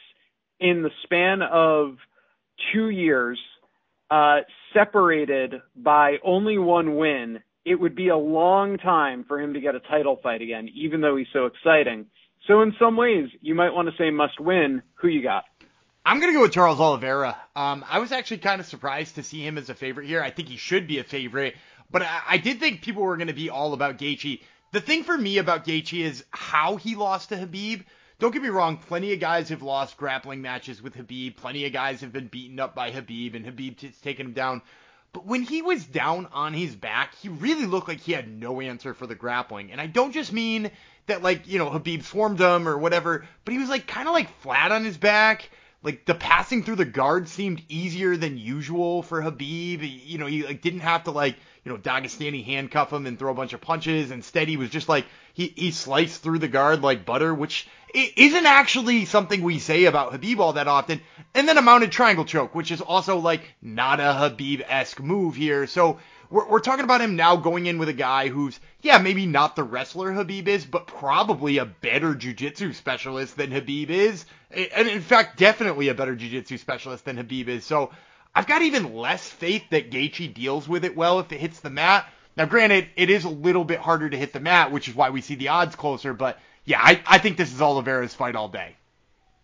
in 0.59 0.83
the 0.83 0.91
span 1.03 1.41
of 1.41 1.97
two 2.73 2.89
years, 2.89 3.39
uh, 4.11 4.39
separated 4.73 5.55
by 5.75 6.17
only 6.23 6.57
one 6.57 6.97
win, 6.97 7.39
it 7.65 7.75
would 7.75 7.95
be 7.95 8.09
a 8.09 8.17
long 8.17 8.77
time 8.77 9.23
for 9.27 9.39
him 9.39 9.53
to 9.53 9.61
get 9.61 9.75
a 9.75 9.79
title 9.79 10.19
fight 10.21 10.41
again, 10.41 10.69
even 10.73 11.01
though 11.01 11.15
he's 11.15 11.27
so 11.31 11.45
exciting. 11.45 12.07
So 12.47 12.61
in 12.61 12.73
some 12.79 12.97
ways, 12.97 13.29
you 13.41 13.55
might 13.55 13.73
want 13.73 13.89
to 13.89 13.95
say 13.97 14.09
must 14.09 14.39
win. 14.39 14.81
Who 14.95 15.07
you 15.07 15.21
got? 15.21 15.43
I'm 16.05 16.19
gonna 16.19 16.33
go 16.33 16.41
with 16.41 16.53
Charles 16.53 16.79
Oliveira. 16.79 17.37
Um, 17.55 17.85
I 17.87 17.99
was 17.99 18.11
actually 18.11 18.39
kind 18.39 18.59
of 18.59 18.65
surprised 18.65 19.15
to 19.15 19.23
see 19.23 19.45
him 19.45 19.57
as 19.57 19.69
a 19.69 19.75
favorite 19.75 20.07
here. 20.07 20.23
I 20.23 20.31
think 20.31 20.47
he 20.47 20.57
should 20.57 20.87
be 20.87 20.97
a 20.97 21.03
favorite, 21.03 21.55
but 21.91 22.01
I, 22.01 22.21
I 22.27 22.37
did 22.37 22.59
think 22.59 22.81
people 22.81 23.03
were 23.03 23.17
gonna 23.17 23.33
be 23.33 23.49
all 23.49 23.73
about 23.73 23.97
Gaethje. 23.97 24.41
The 24.71 24.81
thing 24.81 25.03
for 25.03 25.17
me 25.17 25.37
about 25.39 25.65
Gaethje 25.65 26.01
is 26.01 26.23
how 26.29 26.75
he 26.75 26.95
lost 26.95 27.29
to 27.29 27.35
Khabib. 27.35 27.83
Don't 28.19 28.31
get 28.31 28.43
me 28.43 28.49
wrong, 28.49 28.77
plenty 28.77 29.13
of 29.13 29.19
guys 29.19 29.49
have 29.49 29.61
lost 29.61 29.97
grappling 29.97 30.41
matches 30.41 30.81
with 30.81 30.95
Khabib. 30.95 31.37
Plenty 31.37 31.65
of 31.65 31.73
guys 31.73 32.01
have 32.01 32.11
been 32.11 32.27
beaten 32.27 32.59
up 32.59 32.75
by 32.75 32.91
Khabib, 32.91 33.33
and 33.35 33.45
Khabib 33.45 33.81
has 33.81 33.97
taken 33.99 34.27
him 34.27 34.33
down. 34.33 34.61
But 35.13 35.25
when 35.25 35.41
he 35.41 35.61
was 35.61 35.85
down 35.85 36.27
on 36.33 36.53
his 36.53 36.75
back, 36.75 37.15
he 37.15 37.29
really 37.29 37.65
looked 37.65 37.87
like 37.87 38.01
he 38.01 38.11
had 38.11 38.27
no 38.27 38.61
answer 38.61 38.93
for 38.93 39.07
the 39.07 39.15
grappling. 39.15 39.71
And 39.71 39.81
I 39.81 39.87
don't 39.87 40.11
just 40.11 40.31
mean 40.31 40.69
that, 41.07 41.23
like, 41.23 41.47
you 41.47 41.57
know, 41.57 41.69
Khabib 41.69 42.03
swarmed 42.03 42.39
him 42.39 42.67
or 42.67 42.77
whatever, 42.77 43.25
but 43.43 43.53
he 43.53 43.57
was, 43.57 43.69
like, 43.69 43.87
kind 43.87 44.07
of 44.07 44.13
like 44.13 44.29
flat 44.41 44.71
on 44.71 44.85
his 44.85 44.97
back. 44.97 45.49
Like, 45.81 46.05
the 46.05 46.13
passing 46.13 46.61
through 46.63 46.75
the 46.75 46.85
guard 46.85 47.29
seemed 47.29 47.63
easier 47.69 48.17
than 48.17 48.37
usual 48.37 49.01
for 49.01 49.21
Khabib. 49.21 49.79
You 50.05 50.17
know, 50.17 50.27
he, 50.27 50.45
like, 50.45 50.61
didn't 50.61 50.81
have 50.81 51.05
to, 51.05 51.11
like, 51.11 51.37
you 51.63 51.71
know, 51.71 51.77
Dagestani 51.77 52.43
handcuff 52.43 52.93
him 52.93 53.05
and 53.05 53.17
throw 53.17 53.31
a 53.31 53.35
bunch 53.35 53.53
of 53.53 53.61
punches. 53.61 54.11
Instead, 54.11 54.47
he 54.47 54.57
was 54.57 54.69
just 54.69 54.89
like, 54.89 55.05
he, 55.33 55.47
he 55.47 55.71
sliced 55.71 56.21
through 56.21 56.39
the 56.39 56.47
guard 56.47 56.81
like 56.81 57.05
butter, 57.05 57.33
which 57.33 57.67
isn't 57.93 58.45
actually 58.45 59.05
something 59.05 59.41
we 59.41 59.59
say 59.59 59.85
about 59.85 60.11
Khabib 60.13 60.39
all 60.39 60.53
that 60.53 60.67
often. 60.67 61.01
And 61.33 61.47
then 61.47 61.57
a 61.57 61.61
mounted 61.61 61.91
triangle 61.91 62.25
choke, 62.25 62.55
which 62.55 62.71
is 62.71 62.81
also 62.81 63.17
like 63.17 63.41
not 63.61 63.99
a 63.99 64.03
Khabib 64.03 64.63
esque 64.67 65.01
move 65.01 65.35
here. 65.35 65.67
So 65.67 65.99
we're, 66.29 66.47
we're 66.47 66.59
talking 66.59 66.85
about 66.85 67.01
him 67.01 67.15
now 67.15 67.35
going 67.35 67.65
in 67.65 67.79
with 67.79 67.89
a 67.89 67.93
guy 67.93 68.27
who's, 68.29 68.59
yeah, 68.81 68.99
maybe 68.99 69.25
not 69.25 69.55
the 69.55 69.63
wrestler 69.63 70.11
Khabib 70.11 70.47
is, 70.47 70.65
but 70.65 70.87
probably 70.87 71.57
a 71.57 71.65
better 71.65 72.15
jiu-jitsu 72.15 72.73
specialist 72.73 73.37
than 73.37 73.51
Khabib 73.51 73.89
is. 73.89 74.25
And 74.51 74.87
in 74.87 75.01
fact, 75.01 75.37
definitely 75.37 75.89
a 75.89 75.93
better 75.93 76.15
jiu-jitsu 76.15 76.57
specialist 76.57 77.05
than 77.05 77.17
Khabib 77.17 77.47
is. 77.47 77.65
So 77.65 77.91
I've 78.33 78.47
got 78.47 78.61
even 78.61 78.95
less 78.95 79.27
faith 79.27 79.63
that 79.71 79.91
Gaethje 79.91 80.33
deals 80.33 80.67
with 80.67 80.85
it 80.85 80.95
well 80.95 81.19
if 81.19 81.31
it 81.31 81.39
hits 81.39 81.59
the 81.59 81.69
mat. 81.69 82.07
Now, 82.37 82.45
granted, 82.45 82.87
it 82.95 83.09
is 83.09 83.25
a 83.25 83.29
little 83.29 83.65
bit 83.65 83.79
harder 83.79 84.09
to 84.09 84.17
hit 84.17 84.33
the 84.33 84.39
mat, 84.39 84.71
which 84.71 84.87
is 84.87 84.95
why 84.95 85.09
we 85.09 85.21
see 85.21 85.35
the 85.35 85.49
odds 85.49 85.75
closer. 85.75 86.13
But 86.13 86.39
yeah, 86.63 86.79
I, 86.81 87.01
I 87.05 87.17
think 87.17 87.37
this 87.37 87.51
is 87.51 87.61
Oliveira's 87.61 88.13
fight 88.13 88.35
all 88.35 88.47
day. 88.47 88.75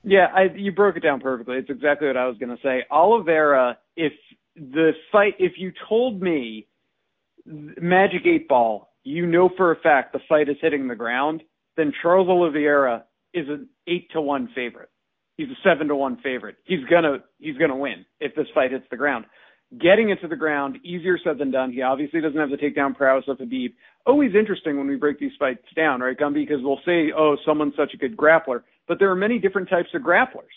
Yeah, 0.03 0.27
I, 0.33 0.43
you 0.55 0.71
broke 0.71 0.97
it 0.97 1.01
down 1.01 1.19
perfectly. 1.19 1.57
It's 1.57 1.69
exactly 1.69 2.07
what 2.07 2.15
I 2.15 2.27
was 2.27 2.37
going 2.37 2.55
to 2.55 2.61
say. 2.61 2.83
Oliveira, 2.91 3.79
if 3.95 4.13
the 4.55 4.91
fight, 5.11 5.33
if 5.39 5.53
you 5.57 5.73
told 5.89 6.21
me 6.21 6.67
Magic 7.45 8.25
Eight 8.25 8.47
Ball, 8.47 8.89
you 9.03 9.25
know 9.25 9.49
for 9.57 9.71
a 9.71 9.75
fact 9.75 10.13
the 10.13 10.19
fight 10.29 10.47
is 10.47 10.57
hitting 10.61 10.87
the 10.87 10.95
ground, 10.95 11.41
then 11.75 11.91
Charles 12.01 12.29
Oliveira 12.29 13.05
is 13.33 13.49
an 13.49 13.67
eight 13.87 14.11
to 14.11 14.21
one 14.21 14.47
favorite. 14.55 14.89
He's 15.37 15.47
a 15.49 15.57
seven 15.63 15.87
to 15.89 15.95
one 15.95 16.17
favorite. 16.23 16.55
He's 16.63 16.83
gonna 16.89 17.17
he's 17.39 17.57
gonna 17.57 17.75
win 17.75 18.05
if 18.19 18.35
this 18.35 18.47
fight 18.53 18.71
hits 18.71 18.85
the 18.89 18.97
ground. 18.97 19.25
Getting 19.81 20.09
it 20.09 20.21
to 20.21 20.27
the 20.27 20.35
ground, 20.35 20.77
easier 20.83 21.17
said 21.21 21.37
than 21.37 21.51
done. 21.51 21.71
He 21.71 21.81
obviously 21.81 22.21
doesn't 22.21 22.39
have 22.39 22.51
the 22.51 22.55
takedown 22.55 22.95
prowess 22.95 23.25
of 23.27 23.39
Khabib. 23.39 23.73
Always 24.05 24.31
interesting 24.35 24.77
when 24.77 24.87
we 24.87 24.95
break 24.95 25.19
these 25.19 25.31
fights 25.39 25.65
down, 25.75 26.01
right, 26.01 26.17
Gumby? 26.17 26.47
Because 26.47 26.59
we'll 26.61 26.79
say, 26.85 27.11
oh, 27.17 27.35
someone's 27.45 27.73
such 27.75 27.93
a 27.93 27.97
good 27.97 28.15
grappler, 28.15 28.61
but 28.87 28.99
there 28.99 29.09
are 29.09 29.15
many 29.15 29.39
different 29.39 29.67
types 29.67 29.89
of 29.93 30.03
grapplers. 30.03 30.53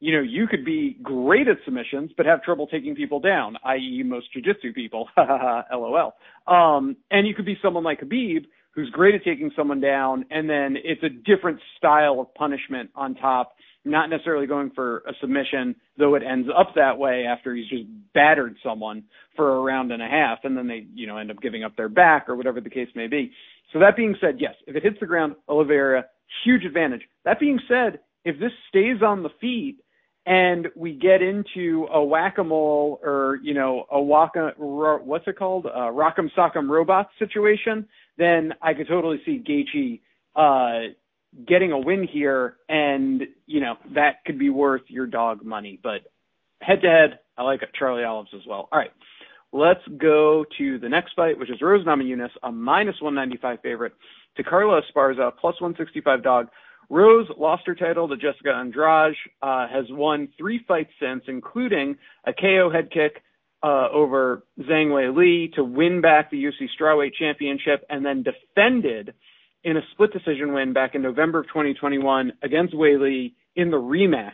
You 0.00 0.16
know, 0.16 0.22
you 0.22 0.46
could 0.46 0.64
be 0.64 0.98
great 1.02 1.48
at 1.48 1.56
submissions, 1.64 2.12
but 2.16 2.26
have 2.26 2.42
trouble 2.42 2.66
taking 2.66 2.94
people 2.94 3.20
down, 3.20 3.56
i.e., 3.64 4.02
most 4.04 4.32
jiu-jitsu 4.32 4.72
people. 4.72 5.08
LOL. 5.18 6.14
Um, 6.46 6.96
and 7.10 7.26
you 7.26 7.34
could 7.34 7.46
be 7.46 7.58
someone 7.60 7.84
like 7.84 8.00
Khabib, 8.00 8.44
who's 8.74 8.88
great 8.90 9.14
at 9.14 9.24
taking 9.24 9.50
someone 9.56 9.80
down, 9.80 10.26
and 10.30 10.48
then 10.48 10.76
it's 10.82 11.02
a 11.02 11.08
different 11.08 11.58
style 11.76 12.20
of 12.20 12.32
punishment 12.34 12.90
on 12.94 13.14
top 13.14 13.54
not 13.84 14.08
necessarily 14.08 14.46
going 14.46 14.70
for 14.74 14.98
a 15.06 15.12
submission, 15.20 15.76
though 15.98 16.14
it 16.14 16.22
ends 16.22 16.48
up 16.56 16.74
that 16.76 16.98
way 16.98 17.24
after 17.28 17.54
he's 17.54 17.68
just 17.68 17.84
battered 18.14 18.56
someone 18.64 19.04
for 19.36 19.56
a 19.56 19.60
round 19.60 19.92
and 19.92 20.02
a 20.02 20.08
half, 20.08 20.38
and 20.44 20.56
then 20.56 20.66
they, 20.66 20.86
you 20.94 21.06
know, 21.06 21.18
end 21.18 21.30
up 21.30 21.40
giving 21.40 21.64
up 21.64 21.76
their 21.76 21.88
back 21.88 22.28
or 22.28 22.36
whatever 22.36 22.60
the 22.60 22.70
case 22.70 22.88
may 22.94 23.06
be. 23.06 23.30
So 23.72 23.80
that 23.80 23.96
being 23.96 24.16
said, 24.20 24.36
yes, 24.38 24.54
if 24.66 24.76
it 24.76 24.82
hits 24.82 24.96
the 25.00 25.06
ground, 25.06 25.34
Oliveira, 25.48 26.04
huge 26.44 26.64
advantage. 26.64 27.02
That 27.24 27.40
being 27.40 27.60
said, 27.68 28.00
if 28.24 28.38
this 28.38 28.52
stays 28.68 29.02
on 29.04 29.22
the 29.22 29.30
feet 29.40 29.78
and 30.26 30.68
we 30.74 30.92
get 30.94 31.20
into 31.20 31.86
a 31.92 32.02
whack-a-mole 32.02 33.00
or, 33.02 33.38
you 33.42 33.52
know, 33.52 33.84
a 33.90 34.00
waka, 34.00 34.52
what's 34.56 35.26
it 35.26 35.36
called? 35.36 35.66
A 35.66 35.90
rock'em 35.92 36.30
sock'em 36.36 36.68
robot 36.68 37.08
situation, 37.18 37.86
then 38.16 38.54
I 38.62 38.72
could 38.72 38.88
totally 38.88 39.20
see 39.26 39.42
Gaethje, 39.46 40.00
uh, 40.34 40.92
getting 41.46 41.72
a 41.72 41.78
win 41.78 42.06
here, 42.10 42.56
and 42.68 43.22
you 43.46 43.60
know 43.60 43.76
that 43.94 44.24
could 44.24 44.38
be 44.38 44.50
worth 44.50 44.82
your 44.88 45.06
dog 45.06 45.44
money. 45.44 45.78
But 45.82 46.02
head 46.60 46.82
to 46.82 46.88
head, 46.88 47.18
I 47.36 47.42
like 47.42 47.60
Charlie 47.78 48.04
Olives 48.04 48.30
as 48.34 48.46
well. 48.46 48.68
All 48.70 48.78
right, 48.78 48.92
let's 49.52 49.80
go 49.98 50.44
to 50.58 50.78
the 50.78 50.88
next 50.88 51.14
fight, 51.14 51.38
which 51.38 51.50
is 51.50 51.60
Rose 51.60 51.84
Namajunas, 51.86 52.30
a 52.42 52.52
minus 52.52 52.96
195 53.00 53.60
favorite, 53.62 53.92
to 54.36 54.44
Carla 54.44 54.82
Esparza, 54.82 55.32
plus 55.40 55.60
165 55.60 56.22
dog. 56.22 56.48
Rose 56.90 57.26
lost 57.38 57.62
her 57.66 57.74
title 57.74 58.08
to 58.08 58.16
Jessica 58.16 58.50
Andrade, 58.50 59.14
uh, 59.42 59.66
has 59.68 59.86
won 59.88 60.28
three 60.36 60.62
fights 60.68 60.90
since, 61.00 61.24
including 61.28 61.96
a 62.26 62.32
KO 62.32 62.70
head 62.70 62.90
kick 62.90 63.22
uh, 63.62 63.88
over 63.90 64.44
Zhang 64.60 64.88
Weili 64.88 65.52
to 65.54 65.64
win 65.64 66.02
back 66.02 66.30
the 66.30 66.44
UFC 66.44 66.68
strawweight 66.78 67.14
championship, 67.18 67.84
and 67.88 68.04
then 68.04 68.22
defended 68.22 69.14
in 69.64 69.76
a 69.76 69.80
split 69.92 70.12
decision 70.12 70.52
win 70.52 70.72
back 70.72 70.94
in 70.94 71.02
November 71.02 71.40
of 71.40 71.46
2021 71.48 72.32
against 72.42 72.74
Weili 72.74 73.32
in 73.56 73.70
the 73.70 73.78
rematch. 73.78 74.32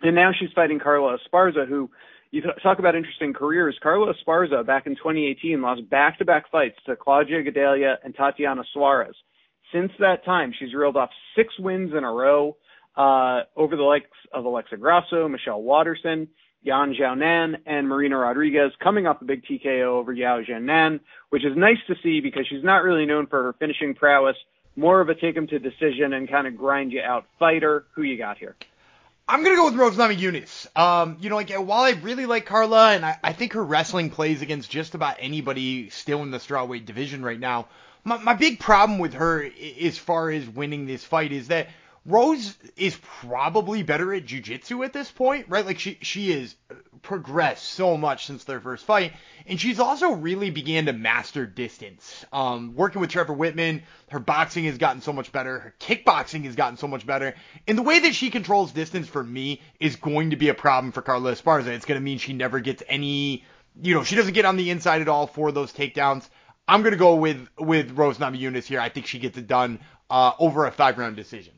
And 0.00 0.16
now 0.16 0.32
she's 0.38 0.50
fighting 0.54 0.80
Carla 0.80 1.18
Esparza, 1.18 1.68
who 1.68 1.90
you 2.30 2.42
talk 2.62 2.78
about 2.78 2.96
interesting 2.96 3.34
careers. 3.34 3.78
Carla 3.82 4.12
Esparza 4.14 4.66
back 4.66 4.86
in 4.86 4.96
2018 4.96 5.60
lost 5.60 5.88
back-to-back 5.88 6.50
fights 6.50 6.76
to 6.86 6.96
Claudia 6.96 7.44
Gadelha 7.44 7.96
and 8.02 8.14
Tatiana 8.14 8.64
Suarez. 8.72 9.14
Since 9.72 9.92
that 10.00 10.24
time, 10.24 10.52
she's 10.58 10.74
reeled 10.74 10.96
off 10.96 11.10
six 11.36 11.56
wins 11.58 11.92
in 11.96 12.04
a 12.04 12.10
row 12.10 12.56
uh, 12.96 13.42
over 13.54 13.76
the 13.76 13.82
likes 13.82 14.06
of 14.32 14.44
Alexa 14.44 14.76
Grasso, 14.78 15.28
Michelle 15.28 15.62
Waterson, 15.62 16.28
Yan 16.62 16.94
Xiaonan 16.94 17.58
and 17.66 17.88
Marina 17.88 18.16
Rodriguez 18.16 18.72
coming 18.82 19.06
off 19.06 19.20
a 19.20 19.24
big 19.24 19.44
TKO 19.44 19.86
over 19.86 20.12
Yao 20.12 20.40
Jiannan, 20.42 21.00
which 21.30 21.44
is 21.44 21.56
nice 21.56 21.78
to 21.88 21.96
see 22.02 22.20
because 22.20 22.46
she's 22.48 22.62
not 22.62 22.84
really 22.84 23.04
known 23.04 23.26
for 23.26 23.42
her 23.42 23.52
finishing 23.54 23.94
prowess, 23.94 24.36
more 24.76 25.00
of 25.00 25.08
a 25.08 25.14
take 25.14 25.36
him 25.36 25.46
to 25.48 25.58
decision 25.58 26.12
and 26.12 26.30
kind 26.30 26.46
of 26.46 26.56
grind 26.56 26.92
you 26.92 27.02
out 27.02 27.26
fighter. 27.38 27.84
Who 27.94 28.02
you 28.02 28.16
got 28.16 28.38
here? 28.38 28.54
I'm 29.28 29.42
gonna 29.42 29.56
go 29.56 29.66
with 29.66 29.74
Rose 29.74 29.96
Namajunas. 29.96 30.76
Um, 30.76 31.16
you 31.20 31.30
know, 31.30 31.36
like 31.36 31.50
while 31.50 31.84
I 31.84 31.90
really 32.02 32.26
like 32.26 32.46
Carla 32.46 32.92
and 32.92 33.04
I, 33.04 33.18
I 33.22 33.32
think 33.32 33.54
her 33.54 33.64
wrestling 33.64 34.10
plays 34.10 34.42
against 34.42 34.70
just 34.70 34.94
about 34.94 35.16
anybody 35.20 35.90
still 35.90 36.22
in 36.22 36.30
the 36.30 36.38
strawweight 36.38 36.86
division 36.86 37.24
right 37.24 37.38
now. 37.38 37.68
My, 38.04 38.18
my 38.18 38.34
big 38.34 38.58
problem 38.58 38.98
with 38.98 39.14
her 39.14 39.48
as 39.80 39.96
far 39.96 40.30
as 40.30 40.48
winning 40.48 40.86
this 40.86 41.04
fight 41.04 41.32
is 41.32 41.48
that 41.48 41.68
Rose 42.04 42.58
is 42.76 42.98
probably 43.20 43.84
better 43.84 44.12
at 44.12 44.26
jujitsu 44.26 44.84
at 44.84 44.92
this 44.92 45.08
point, 45.08 45.46
right? 45.48 45.64
Like 45.64 45.78
she 45.78 45.98
she 46.02 46.32
has 46.32 46.56
progressed 47.02 47.64
so 47.64 47.96
much 47.96 48.26
since 48.26 48.42
their 48.42 48.60
first 48.60 48.84
fight, 48.84 49.12
and 49.46 49.60
she's 49.60 49.78
also 49.78 50.10
really 50.10 50.50
began 50.50 50.86
to 50.86 50.92
master 50.92 51.46
distance. 51.46 52.24
Um, 52.32 52.74
working 52.74 53.00
with 53.00 53.10
Trevor 53.10 53.36
Wittman, 53.36 53.82
her 54.10 54.18
boxing 54.18 54.64
has 54.64 54.78
gotten 54.78 55.00
so 55.00 55.12
much 55.12 55.30
better, 55.30 55.60
her 55.60 55.74
kickboxing 55.78 56.44
has 56.44 56.56
gotten 56.56 56.76
so 56.76 56.88
much 56.88 57.06
better, 57.06 57.36
and 57.68 57.78
the 57.78 57.82
way 57.82 58.00
that 58.00 58.16
she 58.16 58.30
controls 58.30 58.72
distance 58.72 59.06
for 59.06 59.22
me 59.22 59.60
is 59.78 59.94
going 59.94 60.30
to 60.30 60.36
be 60.36 60.48
a 60.48 60.54
problem 60.54 60.90
for 60.90 61.02
Carla 61.02 61.32
Esparza. 61.32 61.68
It's 61.68 61.86
going 61.86 62.00
to 62.00 62.04
mean 62.04 62.18
she 62.18 62.32
never 62.32 62.58
gets 62.58 62.82
any, 62.88 63.44
you 63.80 63.94
know, 63.94 64.02
she 64.02 64.16
doesn't 64.16 64.34
get 64.34 64.44
on 64.44 64.56
the 64.56 64.70
inside 64.70 65.02
at 65.02 65.08
all 65.08 65.28
for 65.28 65.52
those 65.52 65.72
takedowns. 65.72 66.28
I'm 66.66 66.82
going 66.82 66.92
to 66.94 66.98
go 66.98 67.14
with 67.14 67.48
with 67.60 67.92
Rose 67.92 68.18
Namajunas 68.18 68.64
here. 68.64 68.80
I 68.80 68.88
think 68.88 69.06
she 69.06 69.20
gets 69.20 69.38
it 69.38 69.46
done 69.46 69.78
uh, 70.10 70.32
over 70.40 70.66
a 70.66 70.72
five 70.72 70.98
round 70.98 71.14
decision 71.14 71.52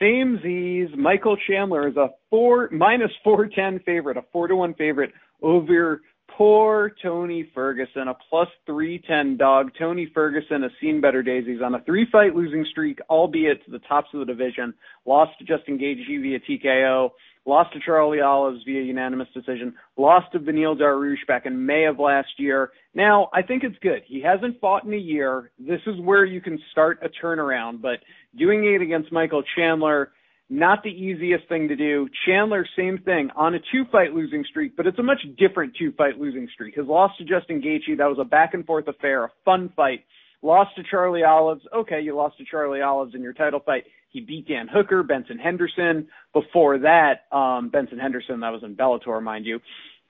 Same 0.00 0.38
Z's. 0.42 0.88
Michael 0.96 1.36
Chandler 1.48 1.88
is 1.88 1.96
a 1.96 2.10
four 2.30 2.68
minus 2.70 3.10
four 3.24 3.46
ten 3.46 3.80
favorite, 3.80 4.16
a 4.16 4.24
four 4.32 4.48
to 4.48 4.56
one 4.56 4.74
favorite 4.74 5.12
over 5.42 6.02
poor 6.36 6.92
Tony 7.02 7.50
Ferguson, 7.54 8.08
a 8.08 8.14
plus 8.28 8.48
three 8.66 9.02
ten 9.06 9.36
dog. 9.36 9.70
Tony 9.78 10.10
Ferguson 10.12 10.62
has 10.62 10.72
seen 10.80 11.00
better 11.00 11.22
days. 11.22 11.44
He's 11.46 11.62
on 11.62 11.74
a 11.74 11.82
three 11.82 12.06
fight 12.10 12.34
losing 12.34 12.66
streak, 12.70 12.98
albeit 13.08 13.64
to 13.64 13.70
the 13.70 13.78
tops 13.80 14.08
of 14.12 14.20
the 14.20 14.26
division. 14.26 14.74
Lost 15.04 15.32
to 15.38 15.44
Justin 15.44 15.78
Gaethje 15.78 16.20
via 16.20 16.40
TKO. 16.40 17.10
Lost 17.46 17.72
to 17.74 17.80
Charlie 17.80 18.20
Olives 18.20 18.62
via 18.64 18.82
unanimous 18.82 19.28
decision. 19.32 19.74
Lost 19.96 20.32
to 20.32 20.40
Beneil 20.40 20.76
Dariush 20.76 21.24
back 21.28 21.46
in 21.46 21.64
May 21.64 21.84
of 21.84 22.00
last 22.00 22.28
year. 22.38 22.72
Now, 22.92 23.30
I 23.32 23.42
think 23.42 23.62
it's 23.62 23.78
good. 23.80 24.02
He 24.04 24.20
hasn't 24.20 24.60
fought 24.60 24.84
in 24.84 24.92
a 24.92 24.98
year. 24.98 25.52
This 25.56 25.80
is 25.86 26.00
where 26.00 26.24
you 26.24 26.40
can 26.40 26.58
start 26.72 26.98
a 27.02 27.24
turnaround, 27.24 27.80
but 27.80 28.00
doing 28.36 28.64
it 28.64 28.82
against 28.82 29.12
Michael 29.12 29.44
Chandler, 29.56 30.10
not 30.50 30.82
the 30.82 30.90
easiest 30.90 31.48
thing 31.48 31.68
to 31.68 31.76
do. 31.76 32.08
Chandler, 32.26 32.66
same 32.76 32.98
thing, 32.98 33.30
on 33.36 33.54
a 33.54 33.58
two 33.72 33.84
fight 33.92 34.12
losing 34.12 34.44
streak, 34.50 34.76
but 34.76 34.86
it's 34.88 34.98
a 34.98 35.02
much 35.02 35.20
different 35.38 35.74
two 35.78 35.92
fight 35.92 36.18
losing 36.18 36.48
streak. 36.52 36.74
His 36.74 36.86
loss 36.86 37.12
to 37.18 37.24
Justin 37.24 37.62
Gaethje, 37.62 37.96
that 37.98 38.08
was 38.08 38.18
a 38.20 38.24
back 38.24 38.54
and 38.54 38.66
forth 38.66 38.88
affair, 38.88 39.24
a 39.24 39.30
fun 39.44 39.72
fight. 39.76 40.04
Lost 40.42 40.76
to 40.76 40.82
Charlie 40.88 41.24
Olives. 41.24 41.62
Okay, 41.74 42.00
you 42.00 42.14
lost 42.14 42.38
to 42.38 42.44
Charlie 42.44 42.82
Olives 42.82 43.14
in 43.14 43.22
your 43.22 43.32
title 43.32 43.60
fight. 43.60 43.84
He 44.16 44.22
beat 44.22 44.48
Dan 44.48 44.66
Hooker, 44.66 45.02
Benson 45.02 45.38
Henderson. 45.38 46.08
Before 46.32 46.78
that, 46.78 47.26
um, 47.36 47.68
Benson 47.68 47.98
Henderson, 47.98 48.40
that 48.40 48.50
was 48.50 48.62
in 48.62 48.74
Bellator, 48.74 49.22
mind 49.22 49.44
you. 49.44 49.60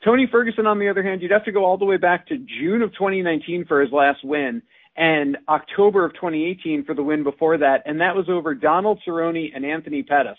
Tony 0.05 0.29
Ferguson, 0.31 0.65
on 0.65 0.79
the 0.79 0.89
other 0.89 1.03
hand, 1.03 1.23
you'd 1.23 1.33
have 1.33 1.45
to 1.47 1.51
go 1.51 1.65
all 1.65 1.77
the 1.77 1.85
way 1.85 1.97
back 1.97 2.29
to 2.29 2.39
June 2.39 2.83
of 2.83 2.93
2019 2.93 3.65
for 3.67 3.81
his 3.81 3.91
last 3.91 4.23
win 4.23 4.63
and 4.97 5.39
October 5.49 6.05
of 6.05 6.15
2018 6.15 6.85
for 6.85 6.95
the 6.95 7.03
win 7.03 7.25
before 7.25 7.59
that, 7.59 7.83
and 7.85 8.01
that 8.01 8.15
was 8.15 8.27
over 8.29 8.55
Donald 8.55 9.01
Cerrone 9.05 9.51
and 9.53 9.67
Anthony 9.67 10.05
Pettis. 10.05 10.39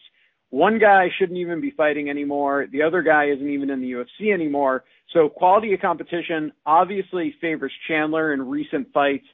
One 0.49 0.79
guy 0.79 1.09
shouldn't 1.19 1.37
even 1.37 1.59
be 1.59 1.71
fighting 1.71 2.09
anymore. 2.09 2.67
The 2.71 2.83
other 2.83 3.01
guy 3.01 3.25
isn't 3.25 3.49
even 3.49 3.69
in 3.69 3.81
the 3.81 3.91
UFC 3.91 4.33
anymore. 4.33 4.85
So 5.13 5.27
quality 5.27 5.73
of 5.73 5.81
competition 5.81 6.53
obviously 6.65 7.35
favors 7.41 7.73
Chandler 7.89 8.31
in 8.31 8.47
recent 8.47 8.93
fights. 8.93 9.25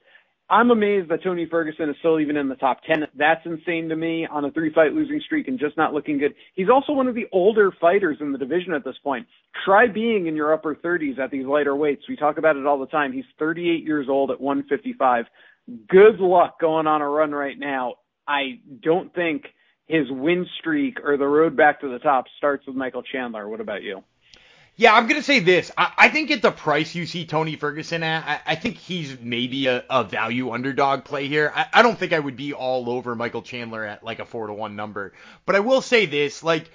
I'm 0.53 0.69
amazed 0.69 1.09
that 1.09 1.23
Tony 1.23 1.47
Ferguson 1.49 1.89
is 1.89 1.95
still 1.97 2.19
even 2.19 2.37
in 2.37 2.47
the 2.47 2.55
top 2.55 2.83
10. 2.83 3.07
That's 3.15 3.43
insane 3.43 3.89
to 3.89 3.95
me 3.95 4.27
on 4.29 4.45
a 4.45 4.51
three 4.51 4.71
fight 4.71 4.93
losing 4.93 5.19
streak 5.25 5.47
and 5.47 5.57
just 5.57 5.75
not 5.77 5.95
looking 5.95 6.19
good. 6.19 6.35
He's 6.53 6.69
also 6.69 6.93
one 6.93 7.07
of 7.07 7.15
the 7.15 7.25
older 7.31 7.71
fighters 7.81 8.17
in 8.21 8.31
the 8.31 8.37
division 8.37 8.71
at 8.71 8.85
this 8.85 8.93
point. 9.03 9.25
Try 9.65 9.87
being 9.87 10.27
in 10.27 10.35
your 10.35 10.53
upper 10.53 10.75
30s 10.75 11.17
at 11.17 11.31
these 11.31 11.47
lighter 11.47 11.75
weights. 11.75 12.03
We 12.07 12.15
talk 12.15 12.37
about 12.37 12.55
it 12.55 12.67
all 12.67 12.77
the 12.77 12.85
time. 12.85 13.11
He's 13.11 13.25
38 13.39 13.83
years 13.83 14.05
old 14.07 14.29
at 14.29 14.39
155. 14.39 15.25
Good 15.89 16.19
luck 16.19 16.59
going 16.59 16.85
on 16.85 17.01
a 17.01 17.09
run 17.09 17.31
right 17.31 17.57
now. 17.57 17.95
I 18.27 18.59
don't 18.83 19.11
think 19.15 19.45
his 19.87 20.05
win 20.11 20.45
streak 20.59 20.99
or 21.03 21.17
the 21.17 21.25
road 21.25 21.57
back 21.57 21.81
to 21.81 21.89
the 21.89 21.97
top 21.97 22.25
starts 22.37 22.67
with 22.67 22.75
Michael 22.75 23.01
Chandler. 23.01 23.49
What 23.49 23.59
about 23.59 23.81
you? 23.81 24.03
Yeah, 24.75 24.95
I'm 24.95 25.07
gonna 25.07 25.21
say 25.21 25.39
this. 25.39 25.71
I, 25.77 25.91
I 25.97 26.09
think 26.09 26.31
at 26.31 26.41
the 26.41 26.51
price 26.51 26.95
you 26.95 27.05
see 27.05 27.25
Tony 27.25 27.55
Ferguson 27.55 28.01
at, 28.01 28.25
I, 28.27 28.53
I 28.53 28.55
think 28.55 28.77
he's 28.77 29.19
maybe 29.19 29.67
a, 29.67 29.83
a, 29.87 30.03
value 30.03 30.49
underdog 30.49 31.03
play 31.03 31.27
here. 31.27 31.51
I, 31.55 31.67
I 31.73 31.81
don't 31.83 31.97
think 31.97 32.11
I 32.11 32.19
would 32.19 32.35
be 32.35 32.53
all 32.53 32.89
over 32.89 33.15
Michael 33.15 33.43
Chandler 33.43 33.83
at 33.83 34.03
like 34.03 34.17
a 34.19 34.25
four 34.25 34.47
to 34.47 34.53
one 34.53 34.75
number. 34.75 35.13
But 35.45 35.55
I 35.55 35.59
will 35.59 35.81
say 35.81 36.07
this, 36.07 36.41
like, 36.41 36.71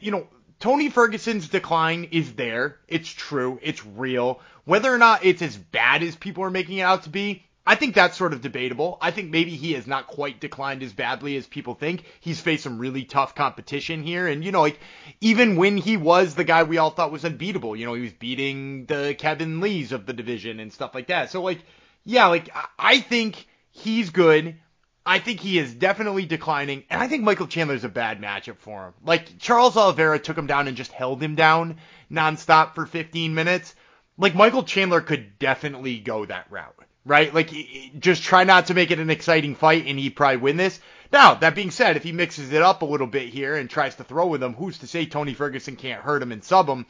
you 0.00 0.12
know, 0.12 0.28
Tony 0.60 0.90
Ferguson's 0.90 1.48
decline 1.48 2.08
is 2.12 2.34
there. 2.34 2.78
It's 2.86 3.08
true. 3.08 3.58
It's 3.62 3.84
real. 3.84 4.40
Whether 4.64 4.94
or 4.94 4.98
not 4.98 5.24
it's 5.24 5.42
as 5.42 5.56
bad 5.56 6.04
as 6.04 6.14
people 6.14 6.44
are 6.44 6.50
making 6.50 6.78
it 6.78 6.82
out 6.82 7.02
to 7.04 7.10
be, 7.10 7.46
I 7.66 7.74
think 7.74 7.94
that's 7.94 8.16
sort 8.16 8.32
of 8.32 8.40
debatable. 8.40 8.98
I 9.00 9.10
think 9.10 9.30
maybe 9.30 9.50
he 9.50 9.74
has 9.74 9.86
not 9.86 10.06
quite 10.06 10.40
declined 10.40 10.82
as 10.82 10.92
badly 10.92 11.36
as 11.36 11.46
people 11.46 11.74
think. 11.74 12.04
He's 12.20 12.40
faced 12.40 12.64
some 12.64 12.78
really 12.78 13.04
tough 13.04 13.34
competition 13.34 14.02
here. 14.02 14.26
And, 14.26 14.42
you 14.42 14.50
know, 14.50 14.62
like, 14.62 14.80
even 15.20 15.56
when 15.56 15.76
he 15.76 15.96
was 15.96 16.34
the 16.34 16.44
guy 16.44 16.62
we 16.62 16.78
all 16.78 16.90
thought 16.90 17.12
was 17.12 17.24
unbeatable, 17.24 17.76
you 17.76 17.84
know, 17.84 17.94
he 17.94 18.02
was 18.02 18.12
beating 18.14 18.86
the 18.86 19.14
Kevin 19.18 19.60
Lees 19.60 19.92
of 19.92 20.06
the 20.06 20.14
division 20.14 20.58
and 20.58 20.72
stuff 20.72 20.94
like 20.94 21.08
that. 21.08 21.30
So, 21.30 21.42
like, 21.42 21.60
yeah, 22.04 22.26
like, 22.28 22.48
I 22.78 23.00
think 23.00 23.46
he's 23.70 24.10
good. 24.10 24.56
I 25.04 25.18
think 25.18 25.40
he 25.40 25.58
is 25.58 25.74
definitely 25.74 26.24
declining. 26.24 26.84
And 26.88 27.00
I 27.00 27.08
think 27.08 27.22
Michael 27.22 27.46
Chandler's 27.46 27.84
a 27.84 27.88
bad 27.88 28.22
matchup 28.22 28.58
for 28.58 28.86
him. 28.86 28.94
Like, 29.04 29.38
Charles 29.38 29.76
Oliveira 29.76 30.18
took 30.18 30.36
him 30.36 30.46
down 30.46 30.66
and 30.66 30.76
just 30.76 30.92
held 30.92 31.22
him 31.22 31.34
down 31.34 31.76
nonstop 32.10 32.74
for 32.74 32.86
15 32.86 33.34
minutes. 33.34 33.74
Like, 34.16 34.34
Michael 34.34 34.64
Chandler 34.64 35.02
could 35.02 35.38
definitely 35.38 35.98
go 35.98 36.24
that 36.24 36.50
route 36.50 36.74
right? 37.10 37.34
Like, 37.34 37.50
just 37.98 38.22
try 38.22 38.44
not 38.44 38.66
to 38.66 38.74
make 38.74 38.92
it 38.92 39.00
an 39.00 39.10
exciting 39.10 39.56
fight, 39.56 39.84
and 39.88 39.98
he'd 39.98 40.14
probably 40.14 40.36
win 40.36 40.56
this. 40.56 40.78
Now, 41.12 41.34
that 41.34 41.56
being 41.56 41.72
said, 41.72 41.96
if 41.96 42.04
he 42.04 42.12
mixes 42.12 42.52
it 42.52 42.62
up 42.62 42.82
a 42.82 42.84
little 42.84 43.08
bit 43.08 43.28
here 43.28 43.56
and 43.56 43.68
tries 43.68 43.96
to 43.96 44.04
throw 44.04 44.28
with 44.28 44.40
him, 44.40 44.54
who's 44.54 44.78
to 44.78 44.86
say 44.86 45.06
Tony 45.06 45.34
Ferguson 45.34 45.74
can't 45.74 46.02
hurt 46.02 46.22
him 46.22 46.30
and 46.30 46.44
sub 46.44 46.68
him? 46.68 46.86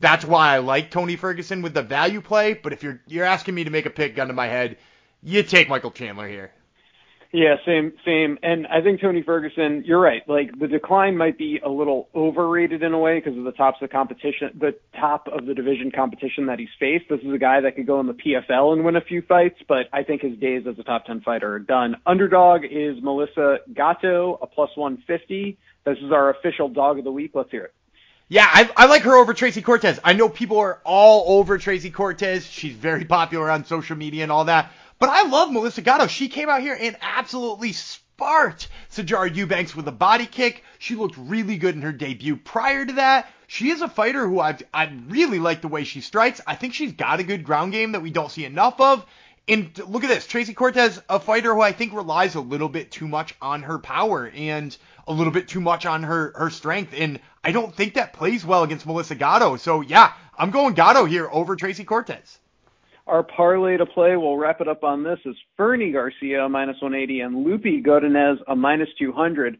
That's 0.00 0.24
why 0.24 0.54
I 0.54 0.58
like 0.60 0.90
Tony 0.90 1.16
Ferguson 1.16 1.60
with 1.60 1.74
the 1.74 1.82
value 1.82 2.22
play. 2.22 2.54
But 2.54 2.72
if 2.72 2.82
you're 2.82 2.98
you're 3.06 3.26
asking 3.26 3.56
me 3.56 3.64
to 3.64 3.70
make 3.70 3.84
a 3.84 3.90
pick, 3.90 4.16
gun 4.16 4.28
to 4.28 4.32
my 4.32 4.46
head, 4.46 4.78
you 5.22 5.42
take 5.42 5.68
Michael 5.68 5.90
Chandler 5.90 6.28
here. 6.28 6.50
Yeah, 7.30 7.56
same, 7.66 7.92
same. 8.06 8.38
And 8.42 8.66
I 8.66 8.80
think 8.80 9.02
Tony 9.02 9.22
Ferguson, 9.22 9.82
you're 9.84 10.00
right. 10.00 10.26
Like 10.26 10.58
the 10.58 10.66
decline 10.66 11.14
might 11.18 11.36
be 11.36 11.60
a 11.62 11.68
little 11.68 12.08
overrated 12.14 12.82
in 12.82 12.94
a 12.94 12.98
way 12.98 13.20
because 13.20 13.36
of 13.36 13.44
the 13.44 13.52
tops 13.52 13.76
of 13.82 13.90
the 13.90 13.92
competition, 13.92 14.58
the 14.58 14.74
top 14.98 15.28
of 15.28 15.44
the 15.44 15.52
division 15.52 15.90
competition 15.94 16.46
that 16.46 16.58
he's 16.58 16.70
faced. 16.80 17.04
This 17.10 17.20
is 17.20 17.30
a 17.30 17.38
guy 17.38 17.60
that 17.60 17.76
could 17.76 17.86
go 17.86 18.00
in 18.00 18.06
the 18.06 18.14
PFL 18.14 18.72
and 18.72 18.82
win 18.82 18.96
a 18.96 19.02
few 19.02 19.20
fights, 19.20 19.58
but 19.68 19.88
I 19.92 20.04
think 20.04 20.22
his 20.22 20.38
days 20.38 20.66
as 20.66 20.78
a 20.78 20.82
top 20.82 21.04
10 21.04 21.20
fighter 21.20 21.52
are 21.52 21.58
done. 21.58 21.96
Underdog 22.06 22.62
is 22.64 22.96
Melissa 23.02 23.58
Gatto, 23.74 24.38
a 24.40 24.46
plus 24.46 24.70
150. 24.74 25.58
This 25.84 25.98
is 25.98 26.10
our 26.10 26.30
official 26.30 26.70
dog 26.70 26.98
of 26.98 27.04
the 27.04 27.12
week. 27.12 27.32
Let's 27.34 27.50
hear 27.50 27.64
it. 27.64 27.74
Yeah, 28.30 28.46
I, 28.46 28.70
I 28.76 28.86
like 28.86 29.02
her 29.02 29.16
over 29.16 29.32
Tracy 29.32 29.62
Cortez. 29.62 29.98
I 30.04 30.12
know 30.12 30.28
people 30.28 30.58
are 30.58 30.80
all 30.84 31.38
over 31.38 31.56
Tracy 31.56 31.90
Cortez. 31.90 32.46
She's 32.46 32.74
very 32.74 33.04
popular 33.06 33.50
on 33.50 33.64
social 33.64 33.96
media 33.96 34.22
and 34.22 34.32
all 34.32 34.44
that. 34.46 34.70
But 34.98 35.10
I 35.10 35.22
love 35.28 35.52
Melissa 35.52 35.82
Gatto. 35.82 36.08
She 36.08 36.28
came 36.28 36.48
out 36.48 36.60
here 36.60 36.76
and 36.78 36.96
absolutely 37.00 37.72
sparked 37.72 38.68
Sijara 38.90 39.32
Eubanks 39.34 39.76
with 39.76 39.86
a 39.86 39.92
body 39.92 40.26
kick. 40.26 40.64
She 40.80 40.96
looked 40.96 41.16
really 41.16 41.56
good 41.56 41.76
in 41.76 41.82
her 41.82 41.92
debut. 41.92 42.36
Prior 42.36 42.84
to 42.84 42.92
that, 42.94 43.28
she 43.46 43.70
is 43.70 43.80
a 43.80 43.88
fighter 43.88 44.26
who 44.26 44.40
I 44.40 44.58
I 44.74 44.90
really 45.06 45.38
like 45.38 45.60
the 45.60 45.68
way 45.68 45.84
she 45.84 46.00
strikes. 46.00 46.40
I 46.46 46.56
think 46.56 46.74
she's 46.74 46.92
got 46.92 47.20
a 47.20 47.24
good 47.24 47.44
ground 47.44 47.72
game 47.72 47.92
that 47.92 48.02
we 48.02 48.10
don't 48.10 48.30
see 48.30 48.44
enough 48.44 48.80
of. 48.80 49.06
And 49.46 49.70
look 49.86 50.04
at 50.04 50.08
this, 50.08 50.26
Tracy 50.26 50.52
Cortez, 50.52 51.00
a 51.08 51.20
fighter 51.20 51.54
who 51.54 51.60
I 51.60 51.72
think 51.72 51.94
relies 51.94 52.34
a 52.34 52.40
little 52.40 52.68
bit 52.68 52.90
too 52.90 53.08
much 53.08 53.34
on 53.40 53.62
her 53.62 53.78
power 53.78 54.30
and 54.34 54.76
a 55.06 55.12
little 55.12 55.32
bit 55.32 55.48
too 55.48 55.60
much 55.60 55.86
on 55.86 56.02
her 56.02 56.32
her 56.36 56.50
strength, 56.50 56.92
and 56.94 57.20
I 57.42 57.52
don't 57.52 57.74
think 57.74 57.94
that 57.94 58.12
plays 58.12 58.44
well 58.44 58.64
against 58.64 58.84
Melissa 58.84 59.14
Gatto. 59.14 59.56
So 59.56 59.80
yeah, 59.80 60.12
I'm 60.36 60.50
going 60.50 60.74
Gatto 60.74 61.06
here 61.06 61.28
over 61.30 61.56
Tracy 61.56 61.84
Cortez. 61.84 62.38
Our 63.08 63.22
parlay 63.22 63.78
to 63.78 63.86
play, 63.86 64.16
we'll 64.16 64.36
wrap 64.36 64.60
it 64.60 64.68
up 64.68 64.84
on 64.84 65.02
this, 65.02 65.18
is 65.24 65.34
Fernie 65.56 65.92
Garcia, 65.92 66.46
minus 66.46 66.76
180, 66.82 67.20
and 67.20 67.42
Loopy 67.42 67.82
Godinez, 67.82 68.36
a 68.46 68.54
minus 68.54 68.88
200. 68.98 69.58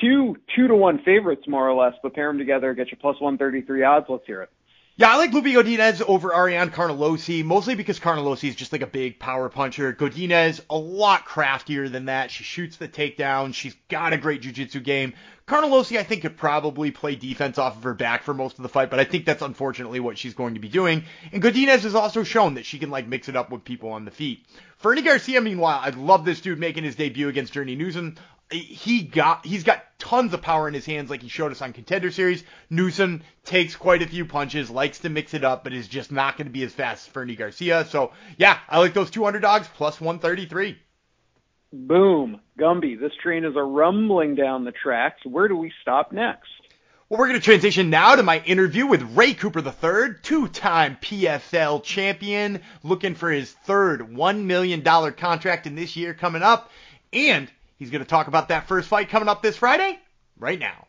Two 0.00 0.36
two 0.54 0.68
to 0.68 0.74
one 0.74 1.00
favorites, 1.04 1.42
more 1.48 1.68
or 1.68 1.74
less, 1.74 1.94
but 2.02 2.14
pair 2.14 2.28
them 2.28 2.38
together, 2.38 2.72
get 2.74 2.90
you 2.90 2.96
plus 3.00 3.20
133 3.20 3.82
odds. 3.82 4.06
Let's 4.08 4.24
hear 4.26 4.42
it. 4.42 4.50
Yeah, 4.96 5.12
I 5.12 5.16
like 5.16 5.32
Loopy 5.32 5.54
Godinez 5.54 6.00
over 6.02 6.32
Ariane 6.32 6.70
Carnelossi, 6.70 7.44
mostly 7.44 7.74
because 7.74 7.98
Carnelossi 7.98 8.48
is 8.48 8.54
just 8.54 8.70
like 8.70 8.82
a 8.82 8.86
big 8.86 9.18
power 9.18 9.48
puncher. 9.48 9.92
Godinez, 9.92 10.60
a 10.70 10.78
lot 10.78 11.24
craftier 11.24 11.88
than 11.88 12.04
that. 12.04 12.30
She 12.30 12.44
shoots 12.44 12.76
the 12.76 12.86
takedown. 12.86 13.54
She's 13.54 13.74
got 13.88 14.12
a 14.12 14.16
great 14.16 14.42
jiu-jitsu 14.42 14.78
game. 14.78 15.14
Carnelossi, 15.48 15.98
I 15.98 16.04
think, 16.04 16.22
could 16.22 16.36
probably 16.36 16.92
play 16.92 17.16
defense 17.16 17.58
off 17.58 17.76
of 17.76 17.82
her 17.82 17.94
back 17.94 18.22
for 18.22 18.34
most 18.34 18.56
of 18.56 18.62
the 18.62 18.68
fight, 18.68 18.88
but 18.88 19.00
I 19.00 19.04
think 19.04 19.26
that's 19.26 19.42
unfortunately 19.42 19.98
what 19.98 20.16
she's 20.16 20.34
going 20.34 20.54
to 20.54 20.60
be 20.60 20.68
doing. 20.68 21.02
And 21.32 21.42
Godinez 21.42 21.80
has 21.80 21.96
also 21.96 22.22
shown 22.22 22.54
that 22.54 22.64
she 22.64 22.78
can 22.78 22.90
like 22.90 23.08
mix 23.08 23.28
it 23.28 23.34
up 23.34 23.50
with 23.50 23.64
people 23.64 23.90
on 23.90 24.04
the 24.04 24.12
feet. 24.12 24.46
Fernie 24.76 25.02
Garcia, 25.02 25.40
meanwhile, 25.40 25.80
I 25.82 25.90
love 25.90 26.24
this 26.24 26.40
dude 26.40 26.60
making 26.60 26.84
his 26.84 26.94
debut 26.94 27.28
against 27.28 27.52
Journey 27.52 27.74
Newson. 27.74 28.16
He 28.50 29.02
got 29.02 29.44
he's 29.46 29.64
got 29.64 29.82
tons 29.98 30.34
of 30.34 30.42
power 30.42 30.68
in 30.68 30.74
his 30.74 30.86
hands, 30.86 31.10
like 31.10 31.22
he 31.22 31.28
showed 31.28 31.50
us 31.50 31.62
on 31.62 31.72
Contender 31.72 32.10
Series. 32.10 32.44
Newson 32.70 33.22
takes 33.44 33.74
quite 33.74 34.02
a 34.02 34.06
few 34.06 34.26
punches, 34.26 34.70
likes 34.70 34.98
to 35.00 35.08
mix 35.08 35.34
it 35.34 35.44
up, 35.44 35.64
but 35.64 35.72
is 35.72 35.88
just 35.88 36.12
not 36.12 36.36
going 36.36 36.46
to 36.46 36.52
be 36.52 36.62
as 36.62 36.72
fast 36.72 37.06
as 37.06 37.12
Fernie 37.12 37.36
Garcia. 37.36 37.84
So 37.86 38.12
yeah, 38.36 38.58
I 38.68 38.78
like 38.78 38.94
those 38.94 39.10
two 39.10 39.24
underdogs 39.24 39.66
plus 39.74 40.00
133. 40.00 40.78
Boom. 41.72 42.40
Gumby, 42.58 43.00
this 43.00 43.12
train 43.20 43.44
is 43.44 43.56
a 43.56 43.62
rumbling 43.62 44.36
down 44.36 44.64
the 44.64 44.72
tracks. 44.72 45.24
Where 45.24 45.48
do 45.48 45.56
we 45.56 45.72
stop 45.82 46.12
next? 46.12 46.48
Well, 47.08 47.18
we're 47.18 47.28
going 47.28 47.40
to 47.40 47.44
transition 47.44 47.90
now 47.90 48.14
to 48.14 48.22
my 48.22 48.40
interview 48.40 48.86
with 48.86 49.02
Ray 49.16 49.34
Cooper 49.34 49.58
III, 49.58 50.14
two-time 50.22 50.96
PFL 51.02 51.82
champion, 51.82 52.62
looking 52.82 53.14
for 53.14 53.30
his 53.30 53.50
third 53.50 54.00
$1 54.00 54.44
million 54.44 54.82
contract 54.82 55.66
in 55.66 55.74
this 55.74 55.96
year 55.96 56.14
coming 56.14 56.42
up. 56.42 56.70
And 57.12 57.50
he's 57.84 57.90
going 57.90 58.02
to 58.02 58.08
talk 58.08 58.28
about 58.28 58.48
that 58.48 58.66
first 58.66 58.88
fight 58.88 59.10
coming 59.10 59.28
up 59.28 59.42
this 59.42 59.58
Friday, 59.58 59.98
right 60.38 60.58
now. 60.58 60.86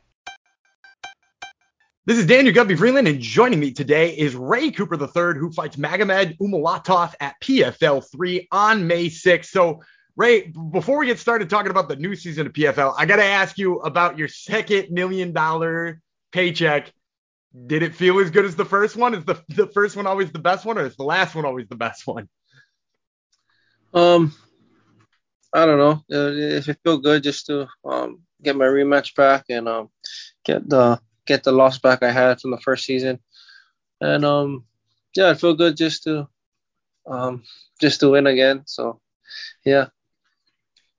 This 2.05 2.17
is 2.17 2.25
Daniel 2.25 2.55
Gumby 2.55 2.77
Freeland, 2.77 3.05
and 3.07 3.19
joining 3.19 3.59
me 3.59 3.71
today 3.73 4.15
is 4.15 4.33
Ray 4.33 4.71
Cooper 4.71 4.95
III, 4.95 5.37
who 5.37 5.51
fights 5.51 5.75
Magomed 5.75 6.37
Umalatov 6.37 7.13
at 7.19 7.35
PFL 7.41 8.09
3 8.09 8.47
on 8.49 8.87
May 8.87 9.07
6th. 9.07 9.47
So, 9.47 9.81
Ray, 10.15 10.53
before 10.71 10.99
we 10.99 11.07
get 11.07 11.19
started 11.19 11.49
talking 11.49 11.69
about 11.69 11.89
the 11.89 11.97
new 11.97 12.15
season 12.15 12.47
of 12.47 12.53
PFL, 12.53 12.95
I 12.97 13.05
got 13.05 13.17
to 13.17 13.25
ask 13.25 13.57
you 13.57 13.79
about 13.79 14.17
your 14.17 14.29
second 14.29 14.91
million 14.91 15.33
dollar 15.33 15.99
paycheck. 16.31 16.93
Did 17.67 17.83
it 17.83 17.93
feel 17.93 18.19
as 18.19 18.31
good 18.31 18.45
as 18.45 18.55
the 18.55 18.63
first 18.63 18.95
one? 18.95 19.15
Is 19.15 19.25
the 19.25 19.43
the 19.49 19.67
first 19.67 19.97
one 19.97 20.07
always 20.07 20.31
the 20.31 20.39
best 20.39 20.63
one, 20.63 20.77
or 20.77 20.85
is 20.85 20.95
the 20.95 21.03
last 21.03 21.35
one 21.35 21.43
always 21.43 21.67
the 21.67 21.75
best 21.75 22.07
one? 22.07 22.29
Um, 23.93 24.33
I 25.55 25.65
don't 25.65 25.77
know. 25.77 26.03
If 26.09 26.67
it 26.67 26.79
feel 26.83 26.97
good 26.97 27.23
just 27.23 27.45
to 27.45 27.67
um 27.85 28.21
get 28.43 28.57
my 28.57 28.65
rematch 28.65 29.15
back 29.15 29.45
and 29.49 29.69
um 29.69 29.89
get 30.43 30.67
the 30.67 30.99
get 31.25 31.43
the 31.43 31.53
loss 31.53 31.79
back 31.79 32.03
I 32.03 32.11
had 32.11 32.41
from 32.41 32.51
the 32.51 32.59
first 32.59 32.83
season, 32.83 33.19
and 34.01 34.25
um 34.25 34.65
yeah, 35.15 35.31
it 35.31 35.39
feel 35.39 35.55
good 35.55 35.77
just 35.77 36.03
to 36.03 36.27
um 37.07 37.43
just 37.79 38.01
to 38.01 38.09
win 38.09 38.27
again. 38.27 38.63
So 38.65 38.99
yeah. 39.63 39.87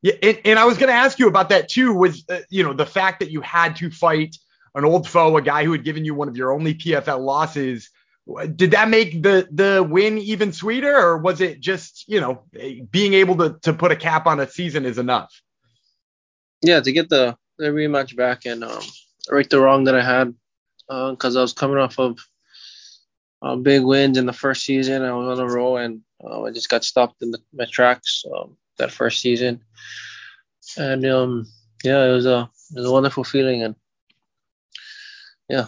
Yeah, 0.02 0.14
and, 0.22 0.40
and 0.44 0.58
I 0.58 0.64
was 0.64 0.78
going 0.78 0.88
to 0.88 0.94
ask 0.94 1.18
you 1.18 1.26
about 1.26 1.48
that 1.48 1.68
too. 1.68 1.92
Was 1.92 2.24
uh, 2.28 2.40
you 2.48 2.62
know 2.62 2.72
the 2.72 2.86
fact 2.86 3.20
that 3.20 3.30
you 3.30 3.40
had 3.42 3.76
to 3.76 3.90
fight 3.90 4.36
an 4.74 4.84
old 4.84 5.08
foe, 5.08 5.36
a 5.36 5.42
guy 5.42 5.64
who 5.64 5.72
had 5.72 5.84
given 5.84 6.04
you 6.04 6.14
one 6.14 6.28
of 6.28 6.36
your 6.36 6.52
only 6.52 6.74
PFL 6.74 7.20
losses. 7.20 7.90
Did 8.56 8.72
that 8.72 8.88
make 8.88 9.22
the 9.22 9.48
the 9.52 9.86
win 9.88 10.18
even 10.18 10.52
sweeter, 10.52 10.96
or 10.96 11.18
was 11.18 11.40
it 11.40 11.60
just 11.60 12.04
you 12.08 12.20
know 12.20 12.42
being 12.90 13.14
able 13.14 13.36
to 13.36 13.58
to 13.62 13.72
put 13.72 13.92
a 13.92 13.96
cap 13.96 14.26
on 14.26 14.40
a 14.40 14.48
season 14.48 14.84
is 14.84 14.98
enough? 14.98 15.32
Yeah, 16.60 16.80
to 16.80 16.92
get 16.92 17.08
the 17.08 17.36
the 17.58 17.66
rematch 17.66 18.16
back 18.16 18.44
and 18.44 18.64
um, 18.64 18.82
right 19.30 19.48
the 19.48 19.60
wrong 19.60 19.84
that 19.84 19.94
I 19.94 20.02
had 20.02 20.34
because 20.88 21.36
uh, 21.36 21.40
I 21.40 21.42
was 21.42 21.52
coming 21.52 21.78
off 21.78 21.98
of 21.98 22.18
uh, 23.42 23.56
big 23.56 23.82
wins 23.82 24.18
in 24.18 24.26
the 24.26 24.32
first 24.32 24.64
season. 24.64 25.02
I 25.02 25.12
was 25.12 25.38
on 25.38 25.48
a 25.48 25.52
roll 25.52 25.76
and 25.76 26.00
uh, 26.22 26.42
I 26.42 26.50
just 26.50 26.68
got 26.68 26.84
stopped 26.84 27.22
in 27.22 27.30
the, 27.30 27.38
my 27.52 27.66
tracks 27.70 28.24
um, 28.36 28.56
that 28.78 28.90
first 28.90 29.20
season. 29.20 29.62
And 30.76 31.06
um, 31.06 31.46
yeah, 31.84 32.04
it 32.04 32.12
was 32.12 32.26
a 32.26 32.50
it 32.74 32.78
was 32.78 32.86
a 32.86 32.92
wonderful 32.92 33.24
feeling 33.24 33.62
and 33.62 33.76
yeah. 35.48 35.66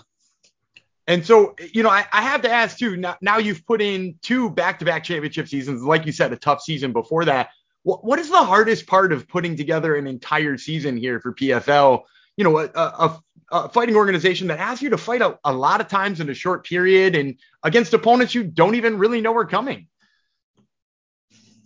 And 1.09 1.25
so, 1.25 1.57
you 1.73 1.83
know, 1.83 1.88
I, 1.88 2.05
I 2.12 2.21
have 2.21 2.42
to 2.42 2.51
ask 2.51 2.77
too. 2.77 2.94
Now, 2.99 3.16
now 3.23 3.38
you've 3.38 3.66
put 3.66 3.81
in 3.81 4.16
two 4.21 4.51
back-to-back 4.51 5.05
championship 5.05 5.49
seasons, 5.49 5.83
like 5.83 6.05
you 6.05 6.12
said, 6.12 6.35
a 6.35 6.37
tough 6.37 6.62
season 6.62 6.92
before 6.92 7.25
that. 7.25 7.49
What, 7.83 8.05
what 8.05 8.18
is 8.18 8.29
the 8.29 8.44
hardest 8.44 8.87
part 8.87 9.11
of 9.11 9.27
putting 9.27 9.57
together 9.57 9.97
an 9.97 10.07
entire 10.07 10.59
season 10.59 10.99
here 10.99 11.18
for 11.18 11.33
PFL? 11.33 12.03
You 12.37 12.44
know, 12.44 12.59
a, 12.59 12.71
a, 12.75 13.23
a 13.51 13.68
fighting 13.71 13.97
organization 13.97 14.49
that 14.49 14.59
asks 14.59 14.83
you 14.83 14.90
to 14.90 14.99
fight 14.99 15.23
a, 15.23 15.38
a, 15.44 15.53
lot 15.53 15.81
of 15.81 15.88
times 15.88 16.21
in 16.21 16.29
a 16.29 16.35
short 16.35 16.66
period 16.66 17.16
and 17.16 17.38
against 17.62 17.94
opponents 17.94 18.35
you 18.35 18.44
don't 18.44 18.75
even 18.75 18.99
really 18.99 19.23
know 19.23 19.35
are 19.35 19.47
coming. 19.47 19.88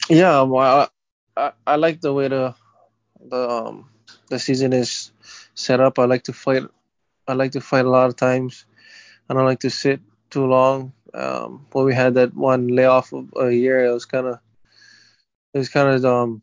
Yeah, 0.09 0.43
well, 0.43 0.89
I, 1.37 1.53
I 1.67 1.77
like 1.77 2.01
the 2.01 2.13
way 2.13 2.29
the 2.29 2.55
the 3.29 3.49
um, 3.51 3.91
the 4.29 4.39
season 4.39 4.73
is 4.73 5.11
set 5.55 5.81
up. 5.81 5.99
I 5.99 6.05
like 6.05 6.25
to 6.25 6.33
fight 6.33 6.63
I 7.27 7.35
like 7.35 7.53
to 7.53 7.61
fight 7.61 7.85
a 7.85 7.91
lot 7.91 8.09
of 8.09 8.17
times. 8.17 8.67
I 9.29 9.35
don't 9.35 9.45
like 9.45 9.61
to 9.61 9.71
sit 9.71 10.01
too 10.31 10.47
long. 10.47 10.93
Um, 11.15 11.67
when 11.73 11.85
we 11.85 11.95
had 11.95 12.15
that 12.15 12.35
one 12.35 12.69
layoff 12.69 13.13
of 13.13 13.33
a 13.39 13.51
year, 13.53 13.85
it 13.85 13.93
was 13.93 14.05
kind 14.05 14.27
of, 14.27 14.39
it 15.55 15.59
was 15.59 15.69
kind 15.69 15.89
of, 15.89 16.05
um, 16.05 16.43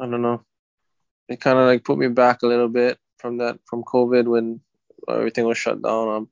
I 0.00 0.06
don't 0.06 0.22
know. 0.22 0.42
It 1.28 1.40
kind 1.40 1.58
of 1.58 1.66
like 1.66 1.84
put 1.84 1.98
me 1.98 2.08
back 2.08 2.42
a 2.42 2.46
little 2.46 2.68
bit 2.68 2.98
from 3.18 3.38
that, 3.38 3.58
from 3.64 3.82
COVID 3.84 4.26
when 4.26 4.60
everything 5.08 5.46
was 5.46 5.58
shut 5.58 5.82
down. 5.82 6.08
Um, 6.08 6.28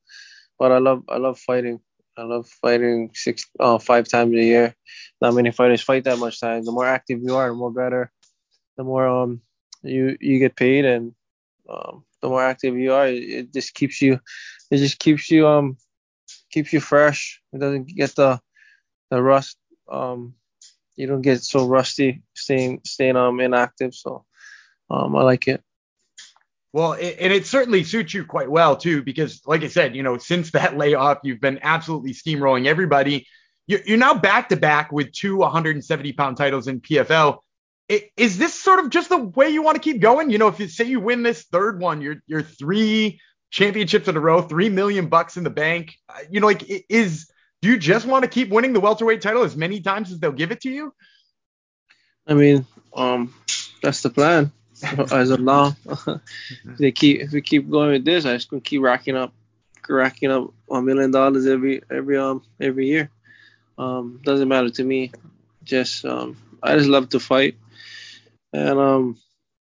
but 0.58 0.72
I 0.72 0.78
love, 0.78 1.04
I 1.08 1.16
love 1.16 1.38
fighting. 1.38 1.80
I 2.16 2.24
love 2.24 2.46
fighting 2.46 3.10
six, 3.14 3.46
uh, 3.58 3.78
five 3.78 4.06
times 4.06 4.34
a 4.34 4.44
year. 4.44 4.76
Not 5.20 5.34
many 5.34 5.50
fighters 5.50 5.80
fight 5.80 6.04
that 6.04 6.18
much 6.18 6.40
time. 6.40 6.64
The 6.64 6.72
more 6.72 6.86
active 6.86 7.20
you 7.22 7.36
are, 7.36 7.48
the 7.48 7.54
more 7.54 7.72
better. 7.72 8.12
The 8.76 8.84
more 8.84 9.06
um 9.06 9.40
you 9.82 10.16
you 10.20 10.38
get 10.38 10.56
paid, 10.56 10.84
and 10.84 11.14
um, 11.68 12.04
the 12.20 12.28
more 12.28 12.42
active 12.42 12.76
you 12.76 12.92
are, 12.92 13.06
it 13.06 13.52
just 13.52 13.74
keeps 13.74 14.00
you, 14.00 14.20
it 14.72 14.78
just 14.78 14.98
keeps 14.98 15.30
you 15.30 15.46
um 15.46 15.76
keeps 16.50 16.72
you 16.72 16.80
fresh. 16.80 17.40
It 17.52 17.60
doesn't 17.60 17.88
get 17.88 18.16
the 18.16 18.40
the 19.10 19.22
rust. 19.22 19.58
Um, 19.90 20.34
you 20.96 21.06
don't 21.06 21.20
get 21.20 21.42
so 21.42 21.66
rusty 21.66 22.22
staying 22.34 22.80
staying 22.84 23.16
um 23.16 23.38
inactive. 23.38 23.94
So 23.94 24.24
um, 24.90 25.14
I 25.14 25.22
like 25.22 25.46
it. 25.46 25.62
Well, 26.72 26.94
it, 26.94 27.18
and 27.20 27.34
it 27.34 27.44
certainly 27.46 27.84
suits 27.84 28.14
you 28.14 28.24
quite 28.24 28.50
well 28.50 28.74
too, 28.74 29.02
because 29.02 29.42
like 29.46 29.62
I 29.62 29.68
said, 29.68 29.94
you 29.94 30.02
know, 30.02 30.16
since 30.16 30.52
that 30.52 30.76
layoff, 30.78 31.18
you've 31.22 31.40
been 31.40 31.58
absolutely 31.62 32.14
steamrolling 32.14 32.66
everybody. 32.66 33.26
You're, 33.66 33.80
you're 33.84 33.98
now 33.98 34.14
back 34.14 34.48
to 34.48 34.56
back 34.56 34.90
with 34.90 35.12
two 35.12 35.36
170 35.36 36.14
pound 36.14 36.38
titles 36.38 36.66
in 36.66 36.80
PFL 36.80 37.40
is 38.16 38.38
this 38.38 38.54
sort 38.54 38.78
of 38.78 38.90
just 38.90 39.08
the 39.08 39.18
way 39.18 39.50
you 39.50 39.62
want 39.62 39.74
to 39.74 39.82
keep 39.82 40.00
going? 40.00 40.30
You 40.30 40.38
know, 40.38 40.48
if 40.48 40.58
you 40.58 40.68
say 40.68 40.84
you 40.84 41.00
win 41.00 41.22
this 41.22 41.42
third 41.44 41.78
one, 41.78 42.00
you're 42.00 42.22
you're 42.26 42.42
three 42.42 43.20
championships 43.52 44.08
in 44.08 44.16
a 44.16 44.20
row, 44.20 44.42
three 44.42 44.68
million 44.68 45.06
bucks 45.06 45.36
in 45.36 45.44
the 45.44 45.50
bank. 45.50 45.96
Uh, 46.08 46.20
you 46.30 46.40
know, 46.40 46.46
like 46.48 46.64
is 46.88 47.30
do 47.60 47.68
you 47.68 47.78
just 47.78 48.06
want 48.06 48.24
to 48.24 48.28
keep 48.28 48.48
winning 48.48 48.72
the 48.72 48.80
welterweight 48.80 49.22
title 49.22 49.44
as 49.44 49.56
many 49.56 49.80
times 49.80 50.10
as 50.10 50.18
they'll 50.18 50.32
give 50.32 50.50
it 50.50 50.62
to 50.62 50.70
you? 50.70 50.92
I 52.26 52.34
mean, 52.34 52.66
um, 52.94 53.32
that's 53.82 54.02
the 54.02 54.10
plan 54.10 54.50
as 55.12 55.30
of 55.30 55.40
now. 55.40 55.76
they 56.64 56.90
keep 56.90 57.20
if 57.20 57.30
we 57.30 57.42
keep 57.42 57.70
going 57.70 57.92
with 57.92 58.04
this, 58.04 58.26
I 58.26 58.34
just 58.34 58.50
gonna 58.50 58.62
keep 58.62 58.82
racking 58.82 59.16
up, 59.16 59.32
racking 59.88 60.32
up 60.32 60.52
a 60.68 60.82
million 60.82 61.12
dollars 61.12 61.46
every 61.46 61.82
every 61.90 62.16
um 62.16 62.42
every 62.60 62.88
year. 62.88 63.10
Um, 63.78 64.20
doesn't 64.24 64.48
matter 64.48 64.70
to 64.70 64.84
me. 64.84 65.12
Just 65.62 66.04
um, 66.04 66.36
I 66.62 66.76
just 66.76 66.88
love 66.88 67.10
to 67.10 67.20
fight 67.20 67.56
and 68.52 68.78
um, 68.78 69.18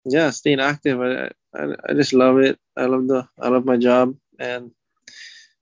yeah, 0.04 0.30
staying 0.30 0.60
active. 0.60 1.00
I, 1.00 1.30
I, 1.58 1.74
I 1.88 1.94
just 1.94 2.12
love 2.12 2.38
it. 2.38 2.58
I 2.76 2.86
love 2.86 3.08
the 3.08 3.28
I 3.40 3.48
love 3.48 3.64
my 3.64 3.76
job, 3.76 4.14
and 4.38 4.70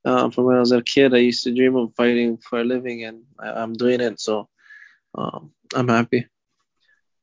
um, 0.05 0.31
from 0.31 0.45
when 0.45 0.57
I 0.57 0.61
was 0.61 0.73
a 0.73 0.83
kid, 0.83 1.15
I 1.15 1.19
used 1.19 1.43
to 1.45 1.55
dream 1.55 1.75
of 1.77 1.95
fighting 1.95 2.37
for 2.37 2.61
a 2.61 2.65
living, 2.65 3.05
and 3.05 3.23
I, 3.39 3.63
am 3.63 3.73
doing 3.73 4.01
it. 4.01 4.21
So 4.21 4.49
um, 5.17 5.53
I'm 5.75 5.89
happy. 5.89 6.27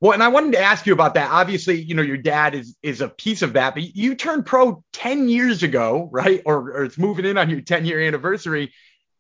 Well, 0.02 0.12
and 0.12 0.22
I 0.22 0.28
wanted 0.28 0.52
to 0.54 0.60
ask 0.60 0.86
you 0.86 0.92
about 0.92 1.14
that. 1.14 1.32
Obviously, 1.32 1.82
you 1.82 1.96
know, 1.96 2.02
your 2.02 2.18
dad 2.18 2.56
is 2.56 2.76
is 2.84 3.00
a 3.00 3.08
piece 3.08 3.42
of 3.42 3.54
that, 3.54 3.74
but 3.74 3.96
you 3.96 4.16
turned 4.16 4.46
pro 4.46 4.84
10 4.92 5.30
years 5.30 5.64
ago, 5.64 6.10
right? 6.12 6.42
Or, 6.46 6.72
or 6.72 6.84
it's 6.84 6.98
moving 6.98 7.26
in 7.26 7.38
on 7.38 7.50
your 7.50 7.62
10 7.62 7.86
year 7.86 8.02
anniversary. 8.02 8.74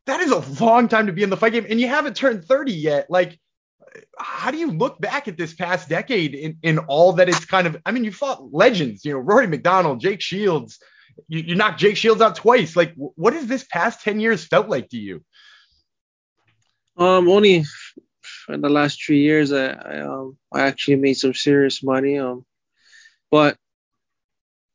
That 0.07 0.19
is 0.19 0.31
a 0.31 0.39
long 0.61 0.89
time 0.89 1.07
to 1.07 1.13
be 1.13 1.23
in 1.23 1.29
the 1.29 1.37
fight 1.37 1.53
game, 1.53 1.65
and 1.69 1.79
you 1.79 1.87
haven't 1.87 2.17
turned 2.17 2.43
30 2.43 2.73
yet. 2.73 3.09
Like, 3.09 3.39
how 4.17 4.51
do 4.51 4.58
you 4.58 4.71
look 4.71 4.99
back 4.99 5.27
at 5.27 5.38
this 5.38 5.53
past 5.53 5.89
decade 5.89 6.34
in, 6.36 6.58
in 6.63 6.79
all 6.79 7.13
that 7.13 7.29
it's 7.29 7.45
kind 7.45 7.67
of 7.67 7.77
I 7.86 7.91
mean 7.91 8.03
you 8.03 8.12
fought 8.12 8.53
legends, 8.53 9.06
you 9.06 9.13
know, 9.13 9.19
Rory 9.19 9.47
MacDonald, 9.47 9.99
Jake 9.99 10.21
Shields, 10.21 10.79
you, 11.27 11.39
you 11.39 11.56
knocked 11.56 11.79
Jake 11.79 11.97
Shields 11.97 12.21
out 12.21 12.36
twice. 12.36 12.75
Like 12.75 12.93
what 12.95 13.34
has 13.34 13.47
this 13.47 13.63
past 13.63 14.01
10 14.01 14.19
years 14.19 14.45
felt 14.45 14.69
like 14.69 14.89
to 14.89 14.97
you? 14.97 15.23
Um 16.97 17.27
only 17.27 17.65
in 18.49 18.62
the 18.62 18.69
last 18.69 19.03
three 19.03 19.21
years 19.21 19.51
I 19.51 19.67
I, 19.67 19.99
um, 20.01 20.38
I 20.51 20.62
actually 20.62 20.97
made 20.97 21.15
some 21.15 21.34
serious 21.34 21.84
money. 21.84 22.19
Um 22.19 22.45
but 23.32 23.58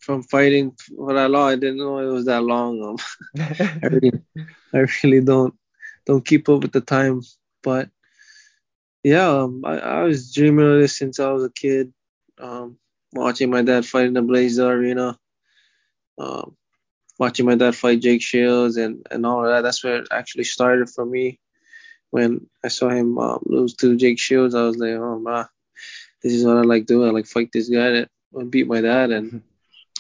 from 0.09 0.23
fighting 0.23 0.73
for 0.97 1.13
that 1.13 1.31
long, 1.31 1.51
I 1.51 1.57
didn't 1.57 1.77
know 1.77 1.99
it 1.99 2.11
was 2.11 2.25
that 2.25 2.43
long. 2.43 2.83
Um, 2.83 2.97
I 3.83 3.87
really, 3.89 4.13
I 4.73 4.87
really 5.05 5.21
don't 5.21 5.55
don't 6.07 6.25
keep 6.25 6.49
up 6.49 6.63
with 6.63 6.73
the 6.73 6.81
time. 6.81 7.21
But 7.63 7.91
yeah, 9.09 9.27
um, 9.27 9.65
I, 9.65 9.79
I 9.79 10.03
was 10.03 10.35
dreaming 10.35 10.67
of 10.67 10.81
this 10.81 10.99
since 10.99 11.19
I 11.19 11.31
was 11.31 11.43
a 11.43 11.51
kid. 11.51 11.95
Um, 12.39 12.77
watching 13.15 13.49
my 13.49 13.63
dad 13.63 13.87
fight 13.87 14.05
in 14.05 14.13
the 14.13 14.21
Blaisdell 14.21 14.69
Arena. 14.69 15.19
Um, 16.19 16.55
watching 17.19 17.47
my 17.47 17.55
dad 17.55 17.75
fight 17.75 18.01
Jake 18.03 18.21
Shields 18.21 18.77
and, 18.77 19.07
and 19.11 19.25
all 19.25 19.47
of 19.47 19.51
that. 19.51 19.63
That's 19.63 19.83
where 19.83 19.97
it 19.97 20.09
actually 20.11 20.45
started 20.45 20.91
for 20.91 21.07
me. 21.07 21.41
When 22.11 22.49
I 22.63 22.69
saw 22.69 22.91
him 22.91 23.19
um, 23.19 23.43
lose 23.47 23.75
to 23.77 23.97
Jake 23.97 24.19
Shields, 24.19 24.55
I 24.55 24.63
was 24.63 24.77
like, 24.77 24.91
oh 24.91 25.19
man, 25.19 25.47
this 26.23 26.35
is 26.35 26.45
what 26.45 26.59
I 26.59 26.63
like 26.63 26.85
doing. 26.85 27.09
I 27.09 27.13
like 27.13 27.27
fight 27.27 27.49
this 27.51 27.71
guy 27.71 27.91
that 27.91 28.11
would 28.33 28.51
beat 28.51 28.69
my 28.69 28.83
dad. 28.83 29.11
And 29.11 29.43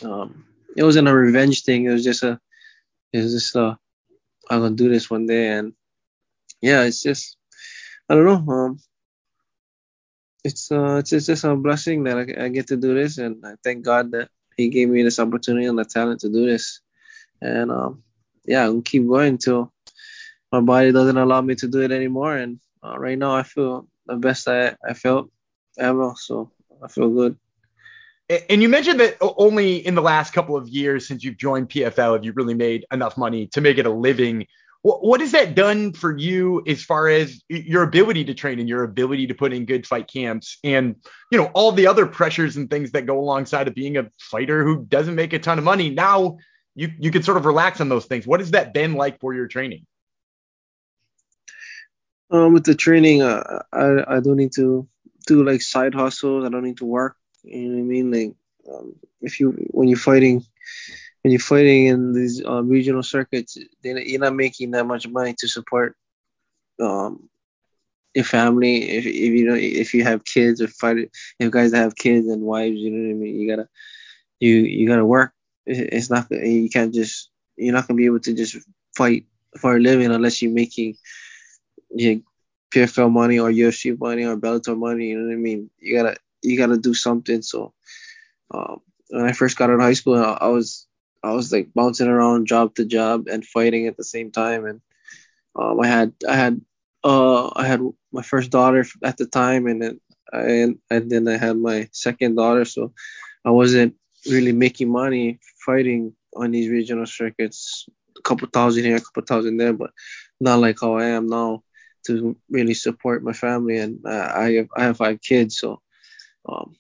um, 0.03 0.45
it 0.77 0.83
wasn't 0.83 1.09
a 1.09 1.15
revenge 1.15 1.65
thing. 1.65 1.87
It 1.87 1.93
was 1.93 2.05
just 2.05 2.23
a, 2.25 2.39
it 3.15 3.23
was 3.23 3.33
just 3.33 3.57
a, 3.57 3.79
I'm 4.51 4.61
gonna 4.61 4.75
do 4.75 4.91
this 4.91 5.09
one 5.09 5.27
day. 5.27 5.49
And 5.49 5.73
yeah, 6.61 6.83
it's 6.83 7.03
just, 7.03 7.39
I 8.11 8.15
don't 8.15 8.27
know. 8.27 8.53
Um, 8.53 8.79
it's 10.49 10.73
uh, 10.73 10.97
it's, 11.01 11.13
it's 11.13 11.27
just 11.27 11.45
a 11.45 11.55
blessing 11.55 12.05
that 12.05 12.17
I, 12.17 12.45
I, 12.45 12.49
get 12.49 12.69
to 12.69 12.77
do 12.77 12.95
this, 12.95 13.19
and 13.19 13.45
I 13.45 13.55
thank 13.63 13.85
God 13.85 14.13
that 14.13 14.29
He 14.57 14.69
gave 14.69 14.89
me 14.89 15.03
this 15.03 15.19
opportunity 15.19 15.67
and 15.67 15.79
the 15.79 15.85
talent 15.85 16.21
to 16.21 16.29
do 16.29 16.47
this. 16.47 16.81
And 17.41 17.71
um, 17.71 18.03
yeah, 18.45 18.67
I'm 18.67 18.83
keep 18.83 19.07
going 19.07 19.35
until 19.35 19.73
my 20.51 20.61
body 20.61 20.91
doesn't 20.93 21.19
allow 21.19 21.41
me 21.43 21.55
to 21.57 21.69
do 21.69 21.83
it 21.83 21.93
anymore. 21.93 22.37
And 22.37 22.61
uh, 22.83 22.99
right 22.99 23.19
now, 23.19 23.35
I 23.37 23.43
feel 23.43 23.87
the 24.07 24.17
best 24.17 24.49
I 24.49 24.75
I 24.85 24.95
felt 24.95 25.31
ever, 25.79 26.15
so 26.17 26.51
I 26.83 26.89
feel 26.89 27.11
good. 27.11 27.37
And 28.51 28.61
you 28.61 28.69
mentioned 28.69 29.01
that 29.01 29.17
only 29.21 29.77
in 29.87 29.95
the 29.95 30.03
last 30.03 30.35
couple 30.35 30.55
of 30.55 30.69
years 30.69 31.09
since 31.09 31.25
you've 31.25 31.39
joined 31.39 31.71
PFL 31.71 32.13
have 32.13 32.25
you 32.27 32.33
really 32.33 32.53
made 32.53 32.85
enough 32.93 33.17
money 33.17 33.47
to 33.49 33.63
make 33.63 33.79
it 33.79 33.87
a 33.87 33.91
living 33.91 34.47
What, 34.83 35.21
has 35.21 35.33
that 35.33 35.55
done 35.55 35.93
for 35.93 36.17
you 36.17 36.63
as 36.67 36.85
far 36.85 37.09
as 37.09 37.43
your 37.49 37.83
ability 37.83 38.25
to 38.27 38.35
train 38.35 38.61
and 38.61 38.69
your 38.69 38.85
ability 38.85 39.27
to 39.27 39.35
put 39.35 39.53
in 39.53 39.65
good 39.65 39.87
fight 39.87 40.09
camps 40.09 40.59
and, 40.63 40.97
you 41.33 41.39
know, 41.39 41.51
all 41.53 41.73
the 41.73 41.89
other 41.89 42.07
pressures 42.07 42.57
and 42.57 42.71
things 42.71 42.93
that 42.93 43.05
go 43.05 43.19
alongside 43.19 43.67
of 43.67 43.75
being 43.75 43.97
a 43.97 44.09
fighter 44.19 44.65
who 44.65 44.85
doesn't 44.85 45.17
make 45.17 45.33
a 45.33 45.39
ton 45.39 45.59
of 45.59 45.65
money? 45.65 45.91
Now 45.91 46.39
you, 46.75 46.93
you 46.99 47.11
can 47.11 47.25
sort 47.25 47.39
of 47.39 47.45
relax 47.45 47.81
on 47.81 47.89
those 47.89 48.07
things. 48.07 48.27
What 48.27 48.41
has 48.41 48.53
that 48.53 48.73
been 48.73 48.95
like 48.95 49.19
for 49.21 49.35
your 49.35 49.49
training? 49.49 49.85
Um, 52.31 52.53
with 52.53 52.65
the 52.65 52.75
training, 52.75 53.23
uh, 53.23 53.63
I 53.73 54.17
I 54.17 54.21
don't 54.21 54.37
need 54.37 54.53
to 54.57 54.87
do 55.27 55.45
like 55.45 55.63
side 55.63 55.95
hustles. 55.95 56.45
I 56.45 56.51
don't 56.51 56.65
need 56.65 56.77
to 56.77 56.85
work. 56.85 57.17
You 57.43 57.69
know 57.69 57.77
what 57.77 57.81
I 57.81 57.85
mean? 57.85 58.11
Like, 58.13 58.35
um, 58.71 58.95
if 59.23 59.41
you 59.41 59.53
when 59.71 59.89
you're 59.89 59.99
fighting 59.99 60.45
when 61.23 61.33
you're 61.33 61.41
fighting 61.41 61.87
in 61.87 62.13
these 62.13 62.45
uh, 62.45 62.63
regional 62.63 63.03
circuits, 63.03 63.59
you're 63.83 64.21
not 64.21 64.35
making 64.35 64.73
that 64.73 64.87
much 64.87 65.09
money 65.09 65.35
to 65.39 65.49
support 65.49 65.97
um, 66.81 67.29
your 68.15 68.25
family. 68.25 68.91
If, 68.91 69.07
if 69.07 69.33
you 69.33 69.47
know 69.47 69.57
if 69.57 69.95
you 69.95 70.05
have 70.05 70.25
kids 70.25 70.61
or 70.61 70.69
fight, 70.69 71.11
if 71.39 71.51
guys 71.51 71.73
that 71.73 71.79
have 71.79 71.97
kids 71.97 72.27
and 72.29 72.43
wives, 72.43 72.79
you 72.79 72.91
know 72.91 73.09
what 73.09 73.15
I 73.15 73.19
mean. 73.19 73.41
You 73.41 73.51
gotta 73.51 73.69
you 74.41 74.57
you 74.57 74.89
gotta 74.89 75.07
work. 75.07 75.33
It's 75.67 76.11
not 76.11 76.27
you 76.31 76.71
can't 76.71 76.95
just 76.95 77.31
you're 77.57 77.75
not 77.75 77.89
gonna 77.89 77.99
be 77.99 78.07
able 78.07 78.21
to 78.21 78.35
just 78.35 78.57
fight 78.97 79.27
for 79.59 79.77
a 79.77 79.81
living 79.81 80.11
unless 80.13 80.43
you're 80.43 80.53
making 80.53 80.97
you 81.95 82.17
know, 82.17 82.23
PFL 82.73 83.11
money 83.11 83.39
or 83.39 83.51
UFC 83.51 83.93
money 83.99 84.25
or 84.25 84.37
Bellator 84.37 84.79
money. 84.79 85.09
You 85.09 85.21
know 85.21 85.29
what 85.29 85.35
I 85.35 85.37
mean? 85.37 85.71
You 85.81 85.97
gotta 85.97 86.17
you 86.43 86.59
gotta 86.59 86.79
do 86.79 86.95
something. 86.95 87.43
So 87.43 87.75
um, 88.55 88.81
when 89.11 89.27
I 89.27 89.33
first 89.33 89.57
got 89.59 89.71
out 89.71 89.77
of 89.77 89.83
high 89.83 89.95
school, 89.95 90.17
I, 90.17 90.39
I 90.43 90.49
was 90.49 90.88
I 91.23 91.33
was 91.33 91.53
like 91.53 91.69
bouncing 91.75 92.09
around 92.09 92.47
job 92.47 92.75
to 92.77 92.85
job 92.85 93.27
and 93.29 93.45
fighting 93.45 93.87
at 93.87 93.97
the 93.97 94.05
same 94.05 94.31
time. 94.31 94.65
And 94.67 94.81
um, 95.57 95.81
I 95.81 95.87
had 95.87 96.13
I 96.29 96.37
had 96.37 96.61
uh 97.05 97.49
I 97.57 97.67
had 97.67 97.81
my 98.13 98.23
first 98.23 98.51
daughter 98.51 98.85
at 99.05 99.17
the 99.17 99.27
time, 99.27 99.67
and 99.67 99.83
then 99.83 100.01
I 100.33 100.75
and 100.91 101.11
then 101.11 101.29
I 101.29 101.37
had 101.37 101.57
my 101.57 101.89
second 101.93 102.37
daughter. 102.37 102.65
So 102.65 102.93
I 103.45 103.51
wasn't 103.51 103.95
really 104.29 104.53
making 104.53 104.91
money 104.91 105.41
fighting 105.65 106.13
on 106.37 106.51
these 106.51 106.71
regional 106.71 107.07
circuits. 107.07 107.87
A 108.19 108.23
couple 108.23 108.49
thousand 108.53 108.85
here, 108.85 108.97
a 108.97 109.01
couple 109.01 109.23
thousand 109.23 109.57
there, 109.59 109.73
but 109.73 109.91
not 110.41 110.61
like 110.61 110.79
how 110.81 110.95
I 110.97 111.07
am 111.07 111.29
now 111.29 111.63
to 112.07 112.37
really 112.51 112.75
support 112.75 113.23
my 113.23 113.33
family. 113.33 113.79
And 113.79 113.99
uh, 114.07 114.33
I 114.35 114.53
have 114.55 114.69
I 114.77 114.83
have 114.85 114.97
five 114.99 115.21
kids, 115.21 115.59
so 115.59 115.81
um, 116.49 116.77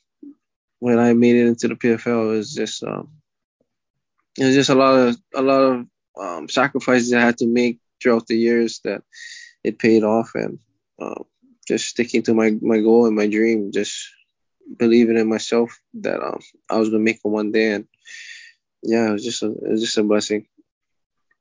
when 0.80 0.98
I 0.98 1.12
made 1.14 1.36
it 1.36 1.46
into 1.46 1.68
the 1.68 1.76
PFL, 1.76 2.24
it 2.32 2.36
was 2.36 2.54
just 2.54 2.82
um, 2.84 3.08
there's 4.38 4.54
just 4.54 4.70
a 4.70 4.74
lot 4.74 4.94
of 4.94 5.16
a 5.34 5.42
lot 5.42 5.60
of 5.60 5.86
um, 6.18 6.48
sacrifices 6.48 7.12
I 7.12 7.20
had 7.20 7.38
to 7.38 7.46
make 7.46 7.78
throughout 8.00 8.26
the 8.26 8.36
years 8.36 8.80
that 8.84 9.02
it 9.64 9.78
paid 9.78 10.04
off, 10.04 10.32
and 10.34 10.58
uh, 11.00 11.22
just 11.66 11.88
sticking 11.88 12.22
to 12.24 12.34
my 12.34 12.56
my 12.60 12.78
goal 12.78 13.06
and 13.06 13.16
my 13.16 13.26
dream, 13.26 13.72
just 13.72 14.08
believing 14.78 15.16
in 15.16 15.28
myself 15.28 15.78
that 15.94 16.20
um, 16.22 16.40
I 16.70 16.78
was 16.78 16.88
gonna 16.88 17.02
make 17.02 17.16
it 17.16 17.28
one 17.28 17.52
day, 17.52 17.72
and 17.72 17.88
yeah, 18.82 19.08
it 19.08 19.12
was 19.12 19.24
just 19.24 19.42
a 19.42 19.50
it 19.50 19.70
was 19.70 19.82
just 19.82 19.98
a 19.98 20.02
blessing. 20.02 20.46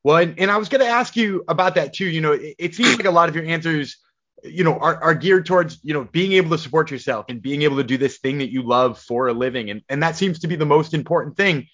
Well, 0.03 0.17
and, 0.17 0.39
and 0.39 0.51
I 0.51 0.57
was 0.57 0.69
gonna 0.69 0.85
ask 0.85 1.15
you 1.15 1.43
about 1.47 1.75
that 1.75 1.93
too. 1.93 2.07
You 2.07 2.21
know, 2.21 2.33
it, 2.33 2.55
it 2.57 2.75
seems 2.75 2.95
like 2.97 3.05
a 3.05 3.11
lot 3.11 3.29
of 3.29 3.35
your 3.35 3.45
answers 3.45 3.97
you 4.43 4.63
know 4.63 4.77
are, 4.77 5.03
are 5.03 5.15
geared 5.15 5.45
towards 5.45 5.79
you 5.83 5.93
know 5.93 6.03
being 6.05 6.33
able 6.33 6.51
to 6.51 6.57
support 6.57 6.91
yourself 6.91 7.25
and 7.27 7.41
being 7.41 7.63
able 7.63 7.77
to 7.77 7.83
do 7.83 7.97
this 7.97 8.19
thing 8.19 8.37
that 8.37 8.51
you 8.51 8.61
love 8.61 8.99
for 8.99 9.27
a 9.27 9.33
living 9.33 9.71
and 9.71 9.81
and 9.89 10.03
that 10.03 10.15
seems 10.15 10.39
to 10.39 10.47
be 10.47 10.55
the 10.55 10.65
most 10.65 10.93
important 10.93 11.35
thing 11.35 11.67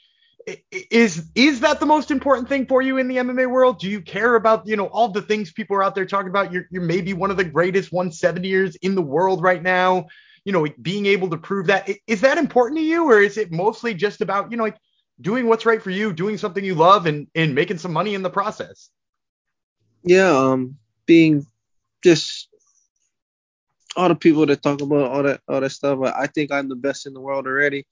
is 0.72 1.30
is 1.36 1.60
that 1.62 1.80
the 1.80 1.86
most 1.86 2.12
important 2.12 2.50
thing 2.50 2.66
for 2.66 2.82
you 2.82 2.98
in 2.98 3.08
the 3.08 3.18
MMA 3.18 3.50
world? 3.50 3.80
Do 3.80 3.90
you 3.90 4.02
care 4.02 4.36
about 4.36 4.68
you 4.68 4.76
know 4.76 4.88
all 4.88 5.10
the 5.10 5.22
things 5.22 5.52
people 5.52 5.76
are 5.76 5.84
out 5.84 5.96
there 5.96 6.06
talking 6.06 6.30
about? 6.30 6.52
You're 6.52 6.66
you're 6.72 6.84
maybe 6.84 7.14
one 7.14 7.32
of 7.32 7.38
the 7.38 7.44
greatest 7.44 7.92
170ers 7.92 8.76
in 8.82 8.96
the 8.96 9.02
world 9.02 9.42
right 9.42 9.62
now. 9.62 10.08
You 10.46 10.52
know, 10.52 10.68
being 10.82 11.06
able 11.06 11.30
to 11.30 11.38
prove 11.38 11.68
that 11.68 11.90
is 12.08 12.22
that 12.22 12.38
important 12.38 12.80
to 12.80 12.84
you, 12.84 13.10
or 13.10 13.22
is 13.22 13.38
it 13.38 13.52
mostly 13.52 13.94
just 13.94 14.22
about 14.22 14.52
you 14.52 14.58
know 14.58 14.64
like 14.64 14.78
doing 15.22 15.48
what's 15.48 15.66
right 15.66 15.82
for 15.82 15.92
you, 15.92 16.12
doing 16.12 16.38
something 16.38 16.64
you 16.64 16.76
love, 16.76 17.06
and 17.06 17.28
and 17.36 17.56
making 17.56 17.78
some 17.78 17.94
money 17.94 18.14
in 18.14 18.24
the 18.24 18.30
process? 18.30 18.90
Yeah, 20.04 20.30
um, 20.30 20.78
being 21.06 21.46
just 22.04 22.50
all 23.96 24.10
the 24.10 24.16
people 24.16 24.46
that 24.46 24.62
talk 24.62 24.82
about 24.82 25.12
all 25.12 25.24
that 25.24 25.42
all 25.48 25.62
that 25.62 25.72
stuff. 25.72 26.00
I 26.02 26.28
think 26.28 26.52
I'm 26.52 26.70
the 26.70 26.76
best 26.76 27.06
in 27.06 27.14
the 27.14 27.22
world 27.22 27.48
already. 27.48 27.86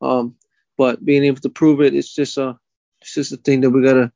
Um, 0.00 0.34
but 0.82 1.04
being 1.04 1.22
able 1.22 1.40
to 1.40 1.48
prove 1.48 1.80
it, 1.80 1.94
it's 1.94 2.12
just 2.12 2.36
a 2.38 2.58
it's 3.00 3.14
just 3.14 3.30
a 3.30 3.36
thing 3.36 3.60
that 3.60 3.70
we 3.70 3.84
gotta 3.84 4.10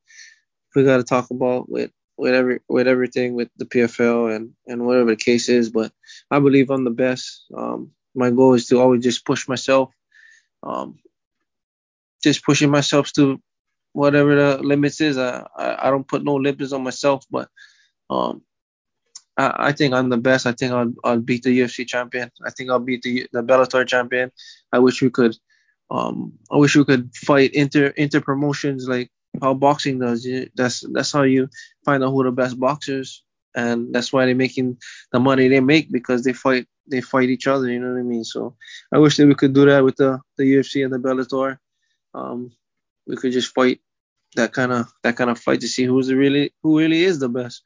we 0.75 0.83
gotta 0.83 1.05
talk 1.05 1.31
about 1.31 1.69
with 1.71 1.93
with 2.17 2.35
every 2.35 2.59
with 2.69 2.89
everything 2.89 3.35
with 3.35 3.51
the 3.57 3.67
PFL 3.67 4.35
and 4.35 4.51
and 4.67 4.85
whatever 4.85 5.11
the 5.11 5.25
case 5.29 5.49
is. 5.49 5.71
But 5.71 5.93
I 6.29 6.41
believe 6.41 6.71
I'm 6.71 6.83
the 6.83 6.91
best. 7.07 7.45
Um, 7.57 7.93
my 8.17 8.33
goal 8.33 8.55
is 8.55 8.67
to 8.67 8.81
always 8.81 9.05
just 9.05 9.25
push 9.25 9.47
myself, 9.47 9.95
um, 10.65 10.99
just 12.21 12.45
pushing 12.45 12.69
myself 12.69 13.13
to 13.13 13.41
whatever 13.93 14.35
the 14.35 14.51
limits 14.59 15.01
is. 15.01 15.19
I, 15.19 15.47
I, 15.57 15.87
I 15.87 15.91
don't 15.91 16.09
put 16.09 16.25
no 16.25 16.35
limits 16.35 16.73
on 16.73 16.83
myself, 16.83 17.25
but 17.31 17.49
um, 18.11 18.43
I, 19.37 19.71
think 19.71 19.95
I'm 19.95 20.09
the 20.09 20.17
best. 20.17 20.47
I 20.47 20.53
think 20.53 20.73
I'll, 20.73 20.93
I'll 21.05 21.21
beat 21.21 21.45
the 21.45 21.61
UFC 21.61 21.87
champion. 21.87 22.33
I 22.45 22.51
think 22.51 22.71
I'll 22.71 22.81
beat 22.91 23.03
the 23.03 23.29
the 23.33 23.43
Bellator 23.43 23.87
champion. 23.87 24.33
I 24.73 24.81
wish 24.81 25.01
we 25.01 25.11
could 25.11 25.37
um, 25.91 26.33
I 26.51 26.57
wish 26.57 26.77
we 26.77 26.85
could 26.85 27.15
fight 27.15 27.55
inter 27.55 27.87
inter 27.89 28.21
promotions 28.21 28.89
like 28.89 29.11
how 29.41 29.55
boxing 29.55 29.99
does. 29.99 30.27
That's 30.55 30.85
that's 30.93 31.13
how 31.13 31.23
you 31.23 31.49
find 31.85 32.03
out 32.03 32.11
who 32.11 32.25
the 32.25 32.33
best 32.33 32.59
boxers, 32.59 33.23
and 33.55 33.95
that's 33.95 34.13
why 34.13 34.27
they're 34.27 34.35
making 34.35 34.79
the 35.13 35.21
money 35.21 35.49
they 35.49 35.61
make 35.61 35.91
because 35.91 36.25
they 36.25 36.33
fight 36.33 36.67
they 36.89 37.01
fight 37.01 37.31
each 37.31 37.47
other. 37.47 37.71
You 37.71 37.81
know 37.81 37.93
what 37.93 38.01
I 38.01 38.03
mean? 38.03 38.25
So 38.25 38.57
I 38.93 38.99
wish 38.99 39.17
that 39.17 39.27
we 39.27 39.35
could 39.35 39.55
do 39.55 39.67
that 39.67 39.85
with 39.85 39.97
the 39.97 40.21
the 40.37 40.45
UFC 40.45 40.85
and 40.85 40.93
the 40.93 40.99
Bellator. 40.99 41.59
Um, 42.15 42.51
we 43.07 43.17
could 43.17 43.33
just 43.33 43.55
fight 43.55 43.81
that 44.35 44.53
kind 44.53 44.73
of 44.73 44.93
that 45.03 45.17
kind 45.17 45.31
of 45.31 45.39
fight 45.39 45.61
to 45.61 45.69
see 45.69 45.85
who's 45.85 46.13
really 46.13 46.53
who 46.63 46.79
really 46.79 47.05
is 47.05 47.21
the 47.21 47.29
best. 47.29 47.63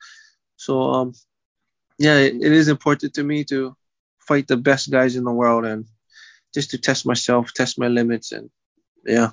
So 0.56 0.82
um, 0.82 1.14
yeah, 1.98 2.18
it, 2.18 2.34
it 2.34 2.52
is 2.52 2.68
important 2.68 3.14
to 3.14 3.22
me 3.22 3.44
to 3.44 3.76
fight 4.18 4.46
the 4.46 4.56
best 4.56 4.90
guys 4.90 5.16
in 5.16 5.24
the 5.24 5.32
world 5.32 5.64
and 5.64 5.86
just 6.54 6.70
to 6.70 6.78
test 6.78 7.06
myself, 7.06 7.52
test 7.52 7.78
my 7.78 7.88
limits, 7.88 8.32
and 8.32 8.50
yeah. 9.06 9.30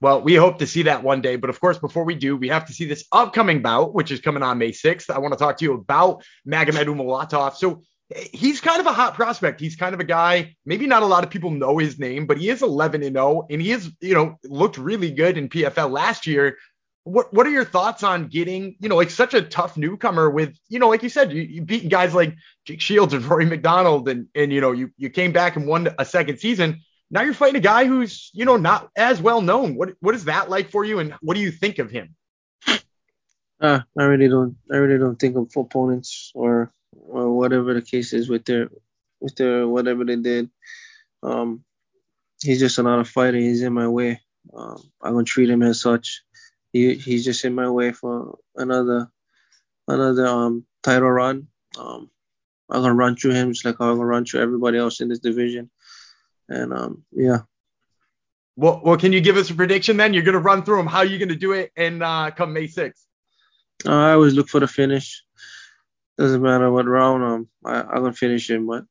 Well, 0.00 0.20
we 0.20 0.34
hope 0.34 0.58
to 0.58 0.66
see 0.66 0.82
that 0.82 1.02
one 1.02 1.22
day. 1.22 1.36
But 1.36 1.50
of 1.50 1.58
course, 1.60 1.78
before 1.78 2.04
we 2.04 2.14
do, 2.14 2.36
we 2.36 2.48
have 2.48 2.66
to 2.66 2.72
see 2.72 2.84
this 2.84 3.04
upcoming 3.12 3.62
bout, 3.62 3.94
which 3.94 4.10
is 4.10 4.20
coming 4.20 4.42
on 4.42 4.58
May 4.58 4.72
6th. 4.72 5.08
I 5.08 5.18
want 5.18 5.32
to 5.32 5.38
talk 5.38 5.56
to 5.58 5.64
you 5.64 5.72
about 5.72 6.22
Magomed 6.46 6.84
Umalatov. 6.84 7.54
So 7.54 7.82
he's 8.32 8.60
kind 8.60 8.80
of 8.80 8.86
a 8.86 8.92
hot 8.92 9.14
prospect. 9.14 9.58
He's 9.58 9.74
kind 9.74 9.94
of 9.94 10.00
a 10.00 10.04
guy, 10.04 10.54
maybe 10.66 10.86
not 10.86 11.02
a 11.02 11.06
lot 11.06 11.24
of 11.24 11.30
people 11.30 11.50
know 11.50 11.78
his 11.78 11.98
name, 11.98 12.26
but 12.26 12.38
he 12.38 12.50
is 12.50 12.62
11 12.62 13.02
and 13.02 13.16
0, 13.16 13.46
and 13.50 13.60
he 13.60 13.72
is, 13.72 13.90
you 14.00 14.14
know, 14.14 14.36
looked 14.44 14.76
really 14.78 15.10
good 15.10 15.38
in 15.38 15.48
PFL 15.48 15.90
last 15.90 16.26
year 16.26 16.58
what 17.06 17.32
what 17.32 17.46
are 17.46 17.50
your 17.50 17.64
thoughts 17.64 18.02
on 18.02 18.26
getting, 18.26 18.74
you 18.80 18.88
know, 18.88 18.96
like 18.96 19.10
such 19.10 19.32
a 19.32 19.40
tough 19.40 19.76
newcomer 19.76 20.28
with, 20.28 20.56
you 20.68 20.80
know, 20.80 20.88
like 20.88 21.04
you 21.04 21.08
said, 21.08 21.32
you, 21.32 21.42
you 21.42 21.62
beat 21.62 21.88
guys 21.88 22.12
like 22.12 22.34
Jake 22.64 22.80
Shields 22.80 23.14
and 23.14 23.24
Rory 23.24 23.46
MacDonald 23.46 24.08
and 24.08 24.26
and 24.34 24.52
you 24.52 24.60
know, 24.60 24.72
you 24.72 24.90
you 24.96 25.08
came 25.08 25.30
back 25.30 25.54
and 25.54 25.68
won 25.68 25.88
a 26.00 26.04
second 26.04 26.38
season. 26.38 26.80
Now 27.08 27.22
you're 27.22 27.32
fighting 27.32 27.58
a 27.58 27.60
guy 27.60 27.84
who's, 27.84 28.28
you 28.34 28.44
know, 28.44 28.56
not 28.56 28.90
as 28.96 29.22
well 29.22 29.40
known. 29.40 29.76
What 29.76 29.90
what 30.00 30.16
is 30.16 30.24
that 30.24 30.50
like 30.50 30.72
for 30.72 30.84
you 30.84 30.98
and 30.98 31.14
what 31.20 31.34
do 31.34 31.40
you 31.40 31.52
think 31.52 31.78
of 31.78 31.92
him? 31.92 32.16
Uh, 33.60 33.80
I 33.96 34.02
really 34.02 34.28
don't 34.28 34.56
I 34.72 34.78
really 34.78 34.98
don't 34.98 35.16
think 35.16 35.36
of 35.36 35.48
opponents 35.56 36.32
or 36.34 36.72
or 36.90 37.36
whatever 37.36 37.72
the 37.72 37.82
case 37.82 38.14
is 38.14 38.28
with 38.28 38.44
their 38.46 38.68
with 39.20 39.36
their 39.36 39.68
whatever 39.68 40.04
they 40.04 40.16
did. 40.16 40.50
Um 41.22 41.62
he's 42.42 42.58
just 42.58 42.78
another 42.78 43.04
fighter, 43.04 43.38
he's 43.38 43.62
in 43.62 43.72
my 43.72 43.86
way. 43.86 44.20
Um, 44.52 44.82
I'm 45.00 45.12
gonna 45.12 45.24
treat 45.24 45.48
him 45.48 45.62
as 45.62 45.80
such 45.80 46.24
he 46.76 46.94
he's 46.94 47.24
just 47.24 47.44
in 47.44 47.54
my 47.54 47.68
way 47.70 47.92
for 47.92 48.38
another 48.54 49.10
another 49.88 50.26
um 50.26 50.66
title 50.82 51.10
run. 51.10 51.48
Um, 51.78 52.10
I'm 52.70 52.82
gonna 52.82 52.94
run 52.94 53.16
through 53.16 53.32
him 53.32 53.52
just 53.52 53.64
like 53.64 53.76
I'm 53.80 53.96
gonna 53.96 54.04
run 54.04 54.24
through 54.24 54.42
everybody 54.42 54.78
else 54.78 55.00
in 55.00 55.08
this 55.08 55.20
division. 55.20 55.70
And 56.48 56.72
um, 56.72 57.04
yeah. 57.12 57.40
Well, 58.56 58.80
well, 58.82 58.96
can 58.96 59.12
you 59.12 59.20
give 59.20 59.36
us 59.36 59.50
a 59.50 59.54
prediction 59.54 59.96
then? 59.96 60.14
You're 60.14 60.22
gonna 60.22 60.38
run 60.38 60.64
through 60.64 60.80
him. 60.80 60.86
How 60.86 60.98
are 60.98 61.04
you 61.04 61.18
gonna 61.18 61.34
do 61.34 61.52
it 61.52 61.72
and 61.76 62.02
uh, 62.02 62.30
come 62.36 62.52
May 62.52 62.66
6th? 62.66 63.04
Uh, 63.86 63.92
I 63.92 64.12
always 64.12 64.34
look 64.34 64.48
for 64.48 64.60
the 64.60 64.68
finish. 64.68 65.22
Doesn't 66.18 66.42
matter 66.42 66.70
what 66.70 66.86
round 66.86 67.22
um 67.22 67.48
I, 67.64 67.82
I'm 67.82 68.02
gonna 68.02 68.12
finish 68.12 68.48
him, 68.50 68.66
but 68.66 68.84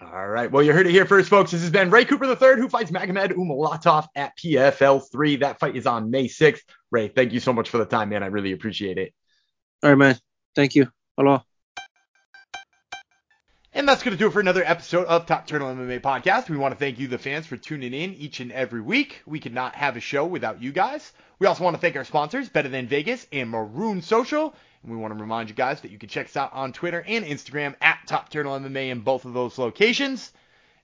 all 0.00 0.28
right. 0.28 0.50
Well, 0.50 0.62
you 0.62 0.72
heard 0.72 0.86
it 0.86 0.92
here 0.92 1.06
first, 1.06 1.30
folks. 1.30 1.50
This 1.50 1.62
has 1.62 1.70
been 1.70 1.90
Ray 1.90 2.04
Cooper 2.04 2.26
III, 2.26 2.60
who 2.60 2.68
fights 2.68 2.90
Magomed 2.90 3.32
Umalatov 3.32 4.06
at 4.14 4.36
PFL 4.36 5.10
3. 5.10 5.36
That 5.36 5.58
fight 5.58 5.74
is 5.74 5.86
on 5.86 6.10
May 6.10 6.26
6th. 6.26 6.60
Ray, 6.90 7.08
thank 7.08 7.32
you 7.32 7.40
so 7.40 7.52
much 7.52 7.70
for 7.70 7.78
the 7.78 7.86
time, 7.86 8.10
man. 8.10 8.22
I 8.22 8.26
really 8.26 8.52
appreciate 8.52 8.98
it. 8.98 9.14
All 9.82 9.90
right, 9.90 9.96
man. 9.96 10.18
Thank 10.54 10.74
you. 10.74 10.88
Hello. 11.16 11.40
And 13.76 13.86
that's 13.86 14.02
going 14.02 14.16
to 14.16 14.18
do 14.18 14.28
it 14.28 14.32
for 14.32 14.40
another 14.40 14.64
episode 14.64 15.04
of 15.04 15.26
Top 15.26 15.46
Turtle 15.46 15.68
MMA 15.68 16.00
Podcast. 16.00 16.48
We 16.48 16.56
want 16.56 16.72
to 16.72 16.78
thank 16.78 16.98
you, 16.98 17.08
the 17.08 17.18
fans, 17.18 17.44
for 17.44 17.58
tuning 17.58 17.92
in 17.92 18.14
each 18.14 18.40
and 18.40 18.50
every 18.50 18.80
week. 18.80 19.20
We 19.26 19.38
could 19.38 19.52
not 19.52 19.74
have 19.74 19.98
a 19.98 20.00
show 20.00 20.24
without 20.24 20.62
you 20.62 20.72
guys. 20.72 21.12
We 21.38 21.46
also 21.46 21.62
want 21.62 21.76
to 21.76 21.80
thank 21.82 21.94
our 21.94 22.04
sponsors, 22.06 22.48
Better 22.48 22.70
Than 22.70 22.86
Vegas 22.86 23.26
and 23.32 23.50
Marune 23.50 24.00
Social. 24.00 24.54
And 24.82 24.90
we 24.90 24.96
want 24.96 25.12
to 25.12 25.20
remind 25.20 25.50
you 25.50 25.54
guys 25.54 25.82
that 25.82 25.90
you 25.90 25.98
can 25.98 26.08
check 26.08 26.24
us 26.24 26.38
out 26.38 26.54
on 26.54 26.72
Twitter 26.72 27.04
and 27.06 27.22
Instagram 27.26 27.74
at 27.82 27.98
Top 28.06 28.30
Turtle 28.30 28.58
MMA 28.58 28.88
in 28.88 29.00
both 29.00 29.26
of 29.26 29.34
those 29.34 29.58
locations. 29.58 30.32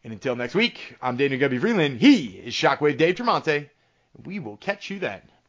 And 0.04 0.12
until 0.12 0.36
next 0.36 0.54
week, 0.54 0.94
I'm 1.00 1.16
Daniel 1.16 1.40
Gumby 1.40 1.62
Freeland. 1.62 1.98
He 1.98 2.26
is 2.26 2.52
Shockwave 2.52 2.98
Dave 2.98 3.14
Tremonte. 3.14 3.70
We 4.22 4.38
will 4.38 4.58
catch 4.58 4.90
you 4.90 4.98
then. 4.98 5.22